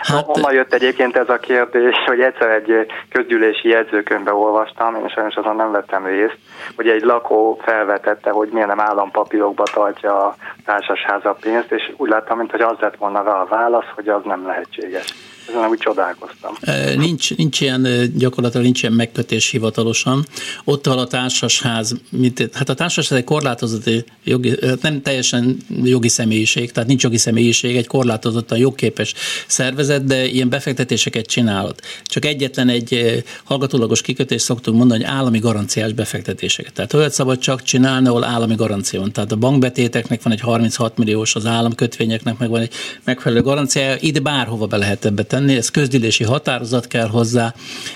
Hát, 0.00 0.24
Honnan 0.24 0.52
jött 0.52 0.72
egyébként 0.72 1.16
ez 1.16 1.28
a 1.28 1.38
kérdés, 1.38 1.96
hogy 2.06 2.20
egyszer 2.20 2.50
egy 2.50 2.86
közgyűlési 3.10 3.68
jegyzőkönyvbe 3.68 4.32
olvastam, 4.32 4.94
én 4.94 5.08
sajnos 5.08 5.34
azon 5.34 5.56
nem 5.56 5.70
vettem 5.70 6.06
részt, 6.06 6.38
hogy 6.76 6.88
egy 6.88 7.02
lakó 7.02 7.60
felvetette, 7.62 8.30
hogy 8.30 8.48
miért 8.52 8.68
nem 8.68 8.80
állampapírokba 8.80 9.62
tartja 9.62 10.26
a 10.26 10.36
társasháza 10.64 11.36
pénzt, 11.40 11.72
és 11.72 11.92
úgy 11.96 12.08
láttam, 12.08 12.38
mintha 12.38 12.66
az 12.66 12.78
lett 12.80 12.96
volna 12.96 13.22
rá 13.22 13.40
a 13.40 13.46
válasz, 13.46 13.88
hogy 13.94 14.08
az 14.08 14.22
nem 14.24 14.46
lehetséges 14.46 15.14
ezen 15.48 15.68
úgy 15.68 15.78
csodálkoztam. 15.78 16.54
Nincs, 16.96 17.36
nincs 17.36 17.60
ilyen, 17.60 18.12
gyakorlatilag 18.16 18.64
nincs 18.64 18.82
ilyen 18.82 18.94
megkötés 18.94 19.50
hivatalosan. 19.50 20.26
Ott 20.64 20.86
van 20.86 20.98
a 20.98 21.06
társasház, 21.06 21.94
mint, 22.10 22.48
hát 22.52 22.68
a 22.68 22.74
társasház 22.74 23.18
egy 23.18 23.24
korlátozott 23.24 23.90
jogi, 24.24 24.58
nem 24.80 25.02
teljesen 25.02 25.56
jogi 25.82 26.08
személyiség, 26.08 26.72
tehát 26.72 26.88
nincs 26.88 27.02
jogi 27.02 27.16
személyiség, 27.16 27.76
egy 27.76 27.86
korlátozottan 27.86 28.58
jogképes 28.58 29.14
szervezet, 29.46 30.04
de 30.04 30.26
ilyen 30.26 30.48
befektetéseket 30.48 31.26
csinálhat. 31.26 31.80
Csak 32.04 32.24
egyetlen 32.24 32.68
egy 32.68 33.22
hallgatólagos 33.44 34.00
kikötés 34.00 34.42
szoktunk 34.42 34.76
mondani, 34.76 35.04
hogy 35.04 35.12
állami 35.12 35.38
garanciás 35.38 35.92
befektetéseket. 35.92 36.72
Tehát 36.72 36.94
olyat 36.94 37.12
szabad 37.12 37.38
csak 37.38 37.62
csinálni, 37.62 38.08
ahol 38.08 38.24
állami 38.24 38.54
garancia 38.54 39.00
van. 39.00 39.12
Tehát 39.12 39.32
a 39.32 39.36
bankbetéteknek 39.36 40.22
van 40.22 40.32
egy 40.32 40.40
36 40.40 40.96
milliós, 40.98 41.34
az 41.34 41.46
államkötvényeknek 41.46 42.38
meg 42.38 42.48
van 42.48 42.60
egy 42.60 42.72
megfelelő 43.04 43.42
garanciája, 43.42 43.96
ide 44.00 44.20
bárhova 44.20 44.66
be 44.66 44.76
lehet 44.76 45.04
ebbe 45.04 45.22
tenni 45.22 45.37
tenni, 45.38 45.56
ez 45.56 45.68
közgyűlési 45.68 46.24
határozat 46.24 46.86
kell 46.86 47.06
hozzá, 47.06 47.54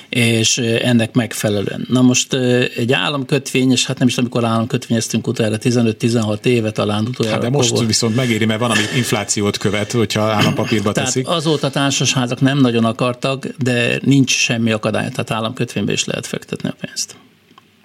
és 0.08 0.58
ennek 0.58 1.14
megfelelően. 1.14 1.86
Na 1.88 2.02
most 2.02 2.34
egy 2.76 2.92
államkötvény, 2.92 3.70
és 3.70 3.86
hát 3.86 3.98
nem 3.98 4.08
is 4.08 4.18
amikor 4.18 4.44
államkötvényeztünk 4.44 5.26
utána 5.26 5.56
15-16 5.56 6.44
éve 6.44 6.70
talán 6.70 7.06
utoljára. 7.06 7.42
Hát 7.42 7.50
de 7.50 7.56
most 7.56 7.70
volt. 7.70 7.86
viszont 7.86 8.16
megéri, 8.16 8.44
mert 8.44 8.60
van, 8.60 8.70
ami 8.70 8.80
inflációt 8.96 9.56
követ, 9.56 9.92
hogyha 9.92 10.20
állampapírba 10.20 10.92
teszik. 10.92 11.24
Tehát 11.24 11.38
azóta 11.38 11.70
társasházak 11.70 12.40
nem 12.40 12.58
nagyon 12.58 12.84
akartak, 12.84 13.46
de 13.58 14.00
nincs 14.04 14.30
semmi 14.30 14.72
akadály, 14.72 15.08
tehát 15.08 15.30
államkötvénybe 15.30 15.92
is 15.92 16.04
lehet 16.04 16.26
fektetni 16.26 16.68
a 16.68 16.74
pénzt 16.80 17.21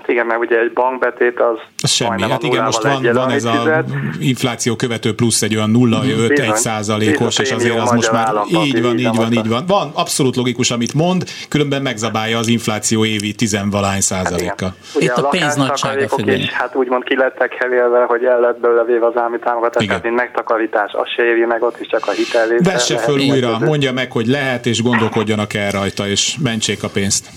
igen, 0.08 0.26
mert 0.26 0.39
ugye 0.39 0.60
egy 0.60 0.74
bankbetét 0.74 1.39
az 1.39 1.60
az 1.84 1.89
semmi. 1.89 2.22
Hát 2.22 2.43
igen, 2.43 2.64
most 2.64 2.84
van, 2.84 3.10
van 3.14 3.30
ez 3.30 3.45
a 3.45 3.84
infláció 4.20 4.76
követő 4.76 5.16
plusz 5.16 5.41
egy 5.41 5.55
olyan 5.55 5.72
0,5-1 5.76 6.55
százalékos, 6.55 7.39
és 7.39 7.51
azért 7.51 7.80
az 7.80 7.91
most 7.91 8.12
már 8.12 8.34
így 8.64 8.82
van, 8.82 8.97
így 8.97 9.16
van, 9.16 9.34
így 9.34 9.47
van. 9.47 9.64
Van 9.68 9.91
abszolút 9.93 10.36
logikus, 10.36 10.72
amit 10.72 10.93
mond, 10.93 11.24
különben 11.49 11.82
megzabálja 11.82 12.38
az 12.38 12.47
infláció 12.47 13.05
évi 13.05 13.34
tizenvalány 13.34 14.01
százaléka. 14.01 14.66
Hát 14.66 14.76
Itt 14.99 15.10
a, 15.10 15.26
a 15.26 15.30
pénz 15.30 15.55
nagysága 15.55 16.05
is, 16.26 16.51
hát 16.51 16.76
úgymond 16.76 17.03
ki 17.03 17.16
lettek 17.16 17.53
hevélve, 17.53 18.03
hogy 18.03 18.24
el 18.24 18.39
lett 18.39 18.60
belőle 18.60 18.84
véve 18.84 19.05
az 19.05 19.16
állami 19.16 19.39
támogatás, 19.39 19.86
tehát 19.86 20.03
mint 20.03 20.16
megtakarítás, 20.16 20.91
az 20.93 21.10
se 21.16 21.24
éri 21.24 21.45
meg, 21.45 21.64
ott 21.64 21.80
is 21.80 21.88
csak 21.88 22.08
a 22.08 22.12
hitelét. 22.12 22.66
Vesse 22.66 22.97
föl 22.97 23.20
újra, 23.20 23.60
mondja 23.60 23.91
meg, 23.91 24.12
hogy 24.12 24.28
lehet, 24.28 24.66
és 24.66 24.82
gondolkodjanak 24.82 25.53
el 25.53 25.72
rajta, 25.72 26.08
és 26.08 26.38
mentsék 26.43 26.84
a 26.84 26.89
pénzt. 26.89 27.30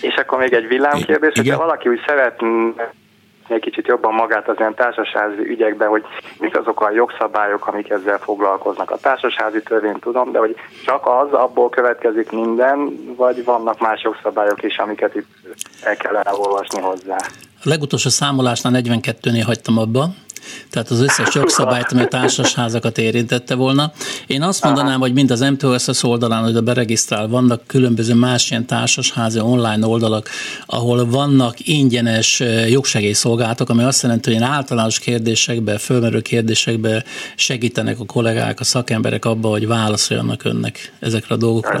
És 0.00 0.14
akkor 0.14 0.38
még 0.38 0.52
egy 0.52 0.68
villámkérdés, 0.68 1.32
hogyha 1.34 1.56
valaki 1.56 1.88
úgy 1.88 2.00
szeretné 2.06 2.72
egy 3.54 3.60
kicsit 3.60 3.86
jobban 3.86 4.14
magát 4.14 4.48
az 4.48 4.54
ilyen 4.58 4.74
társasházi 4.74 5.48
ügyekbe, 5.48 5.86
hogy 5.86 6.04
mik 6.38 6.58
azok 6.58 6.80
a 6.80 6.90
jogszabályok, 6.90 7.66
amik 7.66 7.90
ezzel 7.90 8.18
foglalkoznak. 8.18 8.90
A 8.90 8.96
társasházi 8.96 9.62
törvény 9.62 9.98
tudom, 9.98 10.32
de 10.32 10.38
hogy 10.38 10.56
csak 10.84 11.06
az, 11.06 11.32
abból 11.32 11.68
következik 11.68 12.30
minden, 12.30 12.98
vagy 13.16 13.44
vannak 13.44 13.80
más 13.80 14.02
jogszabályok 14.02 14.62
is, 14.62 14.78
amiket 14.78 15.14
itt 15.14 15.28
el 15.82 15.96
kellene 15.96 16.30
olvasni 16.34 16.80
hozzá. 16.80 17.16
A 17.64 17.68
legutolsó 17.68 18.08
számolásnál 18.08 18.72
42-nél 18.76 19.42
hagytam 19.46 19.78
abba, 19.78 20.06
Tehát 20.70 20.90
az 20.90 21.00
összes 21.00 21.34
jogszabályt, 21.40 21.92
ami 21.92 22.02
a 22.02 22.06
társasházakat 22.06 22.98
érintette 22.98 23.54
volna. 23.54 23.92
Én 24.26 24.42
azt 24.42 24.64
mondanám, 24.64 25.00
hogy 25.00 25.12
mind 25.12 25.30
az 25.30 25.40
MTOSZ 25.40 26.02
oldalán, 26.02 26.42
hogy 26.42 26.56
a 26.56 26.60
beregisztrál, 26.60 27.28
vannak 27.28 27.66
különböző 27.66 28.14
más 28.14 28.50
ilyen 28.50 28.66
társasházi 28.66 29.40
online 29.40 29.86
oldalak, 29.86 30.28
ahol 30.66 31.06
vannak 31.06 31.66
ingyenes 31.68 32.42
jogsegélyszolgálatok, 32.68 33.68
ami 33.68 33.82
azt 33.82 34.02
jelenti, 34.02 34.30
hogy 34.30 34.38
ilyen 34.38 34.52
általános 34.52 34.98
kérdésekbe, 34.98 35.78
fölmerő 35.78 36.20
kérdésekbe 36.20 37.04
segítenek 37.36 38.00
a 38.00 38.04
kollégák, 38.04 38.60
a 38.60 38.64
szakemberek 38.64 39.24
abba, 39.24 39.48
hogy 39.48 39.66
válaszoljanak 39.66 40.44
önnek 40.44 40.92
ezekre 40.98 41.34
a 41.34 41.38
dolgokra. 41.38 41.80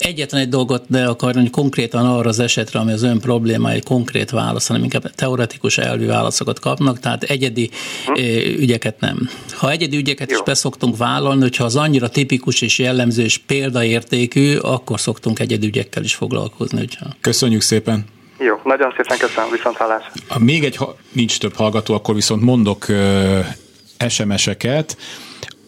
Egyetlen 0.00 0.40
egy 0.40 0.48
dolgot 0.48 0.88
ne 0.88 1.06
akarni, 1.06 1.40
hogy 1.40 1.50
konkrétan 1.50 2.06
arra 2.06 2.28
az 2.28 2.38
esetre, 2.38 2.78
ami 2.78 2.92
az 2.92 3.02
ön 3.02 3.20
probléma, 3.20 3.70
egy 3.70 3.84
konkrét 3.84 4.30
válasz, 4.30 4.66
hanem 4.66 4.82
inkább 4.82 5.10
teoretikus 5.10 5.78
elvű 5.78 6.06
válaszokat 6.06 6.58
kapnak, 6.58 6.98
tehát 6.98 7.22
egyedi 7.22 7.70
hm? 8.06 8.12
ügyeket 8.60 9.00
nem. 9.00 9.28
Ha 9.52 9.70
egyedi 9.70 9.96
ügyeket 9.96 10.30
Jó. 10.30 10.36
is 10.36 10.42
beszoktunk 10.42 10.96
vállalni, 10.96 11.40
hogyha 11.40 11.64
az 11.64 11.76
annyira 11.76 12.08
tipikus 12.08 12.60
és 12.60 12.78
jellemző 12.78 13.22
és 13.22 13.38
példaértékű, 13.38 14.56
akkor 14.56 15.00
szoktunk 15.00 15.38
egyedi 15.38 15.66
ügyekkel 15.66 16.02
is 16.02 16.14
foglalkozni. 16.14 16.78
Hogyha... 16.78 17.06
Köszönjük 17.20 17.60
szépen! 17.60 18.04
Jó, 18.38 18.60
nagyon 18.64 18.94
szépen 18.96 19.18
köszönöm, 19.18 19.50
viszont 19.50 19.76
hallás. 19.76 20.04
Még 20.38 20.64
egy, 20.64 20.76
ha 20.76 20.96
nincs 21.12 21.38
több 21.38 21.54
hallgató, 21.54 21.94
akkor 21.94 22.14
viszont 22.14 22.42
mondok 22.42 22.86
uh, 22.88 24.08
SMS-eket. 24.08 24.96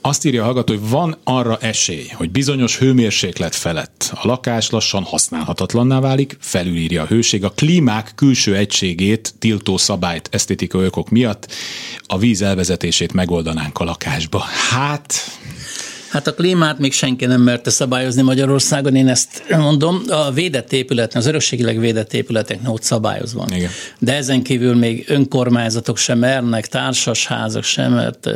Azt 0.05 0.25
írja 0.25 0.43
a 0.43 0.45
hallgató, 0.45 0.73
hogy 0.73 0.89
van 0.89 1.17
arra 1.25 1.59
esély, 1.61 2.07
hogy 2.15 2.31
bizonyos 2.31 2.79
hőmérséklet 2.79 3.55
felett 3.55 4.11
a 4.15 4.27
lakás 4.27 4.71
lassan 4.71 5.03
használhatatlanná 5.03 6.01
válik, 6.01 6.37
felülírja 6.41 7.03
a 7.03 7.07
hőség, 7.07 7.45
a 7.45 7.51
klímák 7.51 8.13
külső 8.15 8.57
egységét 8.57 9.35
tiltó 9.39 9.77
szabályt 9.77 10.29
esztétikai 10.33 10.87
okok 10.87 11.11
miatt 11.11 11.53
a 12.07 12.19
víz 12.19 12.43
elvezetését 12.43 13.13
megoldanánk 13.13 13.79
a 13.79 13.85
lakásba. 13.85 14.39
Hát, 14.71 15.15
Hát 16.13 16.27
a 16.27 16.35
klímát 16.35 16.79
még 16.79 16.93
senki 16.93 17.27
nem 17.27 17.41
merte 17.41 17.71
szabályozni 17.71 18.23
Magyarországon, 18.23 18.95
én 18.95 19.09
ezt 19.09 19.43
mondom. 19.49 20.03
A 20.09 20.31
védett 20.31 20.73
épületen, 20.73 21.21
az 21.21 21.27
örökségileg 21.27 21.79
védett 21.79 22.13
épületeknek 22.13 22.73
ott 22.73 22.83
szabályozva. 22.83 23.47
Igen. 23.55 23.71
De 23.99 24.15
ezen 24.15 24.43
kívül 24.43 24.75
még 24.75 25.05
önkormányzatok 25.09 25.97
sem 25.97 26.19
mernek, 26.19 26.67
társasházak 26.67 27.65
sem, 27.65 27.93
mert 27.93 28.29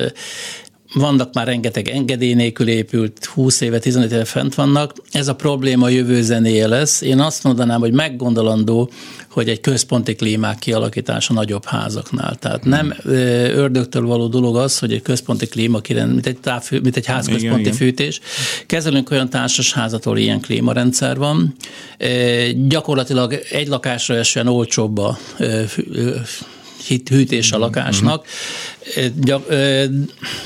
vannak 0.97 1.35
már 1.35 1.47
rengeteg 1.47 1.89
engedély 1.89 2.35
nélkül 2.35 2.69
épült, 2.69 3.25
20 3.25 3.61
éve, 3.61 3.79
15 3.79 4.13
éve 4.13 4.25
fent 4.25 4.55
vannak. 4.55 4.93
Ez 5.11 5.29
a 5.29 5.35
probléma 5.35 5.85
a 5.85 5.89
jövő 5.89 6.23
zenéje 6.23 6.67
lesz. 6.67 7.01
Én 7.01 7.21
azt 7.21 7.43
mondanám, 7.43 7.81
hogy 7.81 7.93
meggondolandó, 7.93 8.91
hogy 9.31 9.49
egy 9.49 9.61
központi 9.61 10.15
klímák 10.15 10.59
kialakítása 10.59 11.33
nagyobb 11.33 11.65
házaknál. 11.65 12.35
Tehát 12.35 12.65
nem 12.65 12.95
ördögtől 13.05 14.07
való 14.07 14.27
dolog 14.27 14.57
az, 14.57 14.79
hogy 14.79 14.93
egy 14.93 15.03
központi 15.03 15.47
klíma, 15.47 15.81
mint 15.89 16.27
egy, 16.27 16.39
távfű, 16.39 16.79
mint 16.79 16.97
egy 16.97 17.07
ház 17.07 17.27
központi 17.27 17.61
igen, 17.61 17.73
fűtés. 17.73 18.21
Kezelünk 18.67 19.11
olyan 19.11 19.31
társasházat, 19.31 20.07
ahol 20.07 20.19
ilyen 20.19 20.41
klímarendszer 20.41 21.17
van. 21.17 21.55
Gyakorlatilag 22.69 23.41
egy 23.51 23.69
lakásra 23.69 24.15
esően 24.15 24.47
olcsóbb 24.47 24.99
a 24.99 25.19
hűtés 27.09 27.53
a 27.53 27.59
lakásnak, 27.59 28.27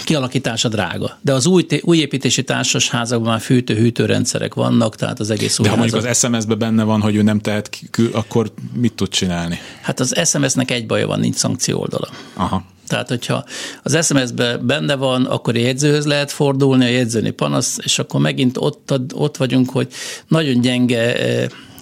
kialakítása 0.05 0.68
drága. 0.68 1.18
De 1.22 1.32
az 1.32 1.47
új, 1.47 1.66
új 1.80 1.99
építési 1.99 2.43
társasházakban 2.43 3.30
már 3.30 3.41
fűtő-hűtőrendszerek 3.41 4.55
vannak, 4.55 4.97
tehát 4.97 5.20
az 5.20 5.30
egész 5.30 5.59
új 5.59 5.64
De 5.64 5.70
ha 5.70 5.76
mondjuk 5.76 6.05
az 6.05 6.18
SMS-ben 6.18 6.59
benne 6.59 6.82
van, 6.82 7.01
hogy 7.01 7.16
ő 7.16 7.22
nem 7.22 7.38
tehet 7.38 7.68
ki, 7.68 7.88
akkor 8.12 8.53
mit 8.74 8.93
tud 8.93 9.09
csinálni? 9.09 9.59
Hát 9.82 10.01
az 10.01 10.20
SMS-nek 10.24 10.70
egy 10.70 10.86
baja 10.86 11.07
van, 11.07 11.20
nincs 11.20 11.36
szankció 11.36 11.80
oldala. 11.80 12.09
Aha. 12.34 12.64
Tehát, 12.86 13.09
hogyha 13.09 13.45
az 13.82 14.07
SMS-ben 14.07 14.66
benne 14.66 14.95
van, 14.95 15.24
akkor 15.24 15.55
a 15.55 15.59
jegyzőhöz 15.59 16.07
lehet 16.07 16.30
fordulni, 16.30 16.84
a 16.84 16.88
jegyzőni 16.88 17.30
panasz, 17.30 17.78
és 17.82 17.99
akkor 17.99 18.20
megint 18.20 18.57
ott, 18.57 18.93
ott 19.14 19.36
vagyunk, 19.36 19.70
hogy 19.70 19.88
nagyon 20.28 20.61
gyenge 20.61 21.16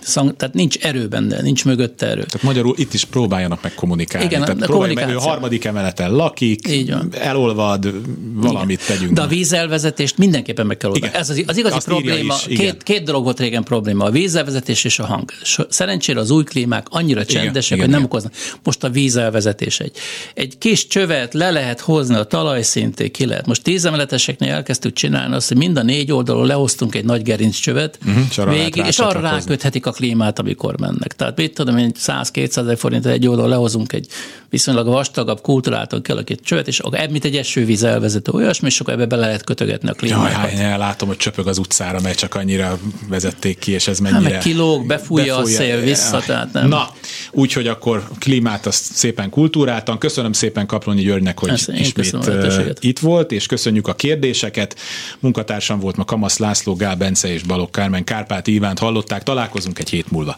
szang, 0.01 0.36
tehát 0.36 0.55
nincs 0.55 0.76
erő 0.76 1.09
benne, 1.09 1.40
nincs 1.40 1.64
mögötte 1.64 2.07
erő. 2.07 2.24
Tehát 2.24 2.42
magyarul 2.42 2.74
itt 2.76 2.94
is 2.94 3.05
próbáljanak 3.05 3.62
meg 3.62 3.74
kommunikálni. 3.74 4.26
Igen, 4.26 4.40
tehát 4.40 4.62
a 4.62 4.66
kommunikáció. 4.66 5.14
Meg, 5.14 5.24
ő 5.24 5.28
harmadik 5.28 5.64
emeleten 5.64 6.12
lakik, 6.12 6.68
Így 6.68 6.90
van. 6.90 7.09
elolvad, 7.18 7.94
valamit 8.34 8.82
igen. 8.82 8.96
tegyünk. 8.96 9.12
De 9.12 9.22
a 9.22 9.26
vízelvezetést 9.26 10.18
mindenképpen 10.18 10.66
meg 10.66 10.76
kell 10.76 10.90
oldani. 10.90 11.12
Ez 11.14 11.30
az, 11.30 11.42
az 11.46 11.57
igazi 11.57 11.74
Azt 11.74 11.86
probléma, 11.86 12.34
is, 12.46 12.57
két, 12.57 12.82
két 12.82 13.03
dolog 13.03 13.24
volt 13.24 13.40
régen 13.40 13.62
probléma, 13.62 14.05
a 14.05 14.11
vízelvezetés 14.11 14.84
és 14.84 14.99
a 14.99 15.07
hang. 15.07 15.30
Szerencsére 15.68 16.20
az 16.20 16.30
új 16.30 16.44
klímák 16.44 16.86
annyira 16.90 17.24
csendesek, 17.24 17.76
igen, 17.76 17.88
hogy 17.88 17.94
nem 17.94 18.05
okoznak. 18.05 18.32
Most 18.62 18.84
a 18.84 18.90
vízelvezetés 18.90 19.80
egy. 19.80 19.96
Egy 20.34 20.59
kis 20.59 20.86
csövet 20.86 21.34
le 21.34 21.51
lehet 21.51 21.80
hozni 21.80 22.14
a 22.14 22.24
talajszintig, 22.24 23.11
ki 23.11 23.26
lehet. 23.26 23.46
Most 23.46 23.62
tízemeleteseknél 23.62 24.53
elkezdtük 24.53 24.92
csinálni 24.92 25.34
azt, 25.34 25.49
hogy 25.49 25.57
mind 25.57 25.76
a 25.76 25.82
négy 25.82 26.12
oldalon 26.12 26.46
lehoztunk 26.46 26.94
egy 26.94 27.05
nagy 27.05 27.22
gerinccsövet, 27.22 27.99
uh-huh, 28.07 28.51
végig, 28.51 28.84
és 28.86 28.99
arra 28.99 29.20
ráköthetik 29.20 29.86
a 29.89 29.93
klímát, 29.93 30.39
amikor 30.39 30.78
mennek. 30.80 31.16
Tehát 31.16 31.36
mit 31.36 31.55
tudom 31.55 31.76
én, 31.76 31.93
100-200 31.99 32.74
forint 32.78 33.07
egy 33.07 33.26
oldal 33.26 33.49
lehozunk 33.49 33.93
egy 33.93 34.07
viszonylag 34.51 34.86
vastagabb, 34.86 35.41
kultúráltan 35.41 36.03
kialakított 36.03 36.45
csövet, 36.45 36.68
és 36.68 36.80
mint 37.11 37.24
egy 37.24 37.36
esővíz 37.36 37.82
elvezető 37.82 38.32
olyasmi, 38.32 38.66
és 38.66 38.80
akkor 38.80 38.93
ebbe 38.93 39.07
bele 39.07 39.26
lehet 39.26 39.45
kötögetni 39.45 39.89
a 39.89 39.93
klímát. 39.93 40.53
Jaj, 40.53 40.62
jaj, 40.62 40.78
látom, 40.78 41.09
hogy 41.09 41.16
csöpög 41.16 41.47
az 41.47 41.59
utcára, 41.59 42.01
mert 42.01 42.18
csak 42.18 42.34
annyira 42.34 42.78
vezették 43.09 43.59
ki, 43.59 43.72
és 43.72 43.89
ez 43.89 43.99
mennyire... 43.99 44.22
Hát 44.22 44.32
meg 44.32 44.41
kilóg, 44.41 44.86
befújja, 44.86 45.36
befújja 45.36 45.62
a 45.62 45.62
szél 45.62 45.80
vissza, 45.80 46.16
jaj. 46.16 46.26
tehát 46.26 46.53
nem. 46.53 46.68
Na, 46.68 46.91
úgyhogy 47.30 47.66
akkor 47.66 48.09
klímát 48.18 48.66
azt 48.66 48.93
szépen 48.93 49.30
kultúráltan. 49.30 49.99
Köszönöm 49.99 50.32
szépen 50.32 50.66
Kaplonyi 50.66 51.03
Györgynek, 51.03 51.39
hogy 51.39 51.49
Ezt 51.49 51.68
ismét 51.68 52.78
itt 52.80 52.99
volt, 52.99 53.32
és 53.32 53.47
köszönjük 53.47 53.89
a 53.89 53.95
kérdéseket. 53.95 54.76
Munkatársam 55.18 55.78
volt 55.80 55.97
ma 55.97 56.05
Kamasz 56.05 56.39
László, 56.39 56.74
Gál 56.74 56.97
Bence 56.97 57.32
és 57.32 57.43
Balogh 57.43 57.70
Kármen 57.70 58.05
Kárpát 58.05 58.47
Ivánt 58.47 58.78
hallották. 58.78 59.22
Találkozunk 59.22 59.78
egy 59.79 59.91
hét 59.91 60.11
múlva. 60.11 60.37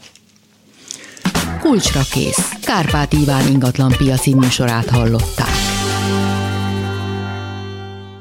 Kulcsra 1.61 2.01
kész. 2.11 2.53
Kárpát 2.62 3.12
Iván 3.12 3.47
ingatlan 3.47 3.95
piaci 3.97 4.34
műsorát 4.34 4.88
hallották. 4.88 5.80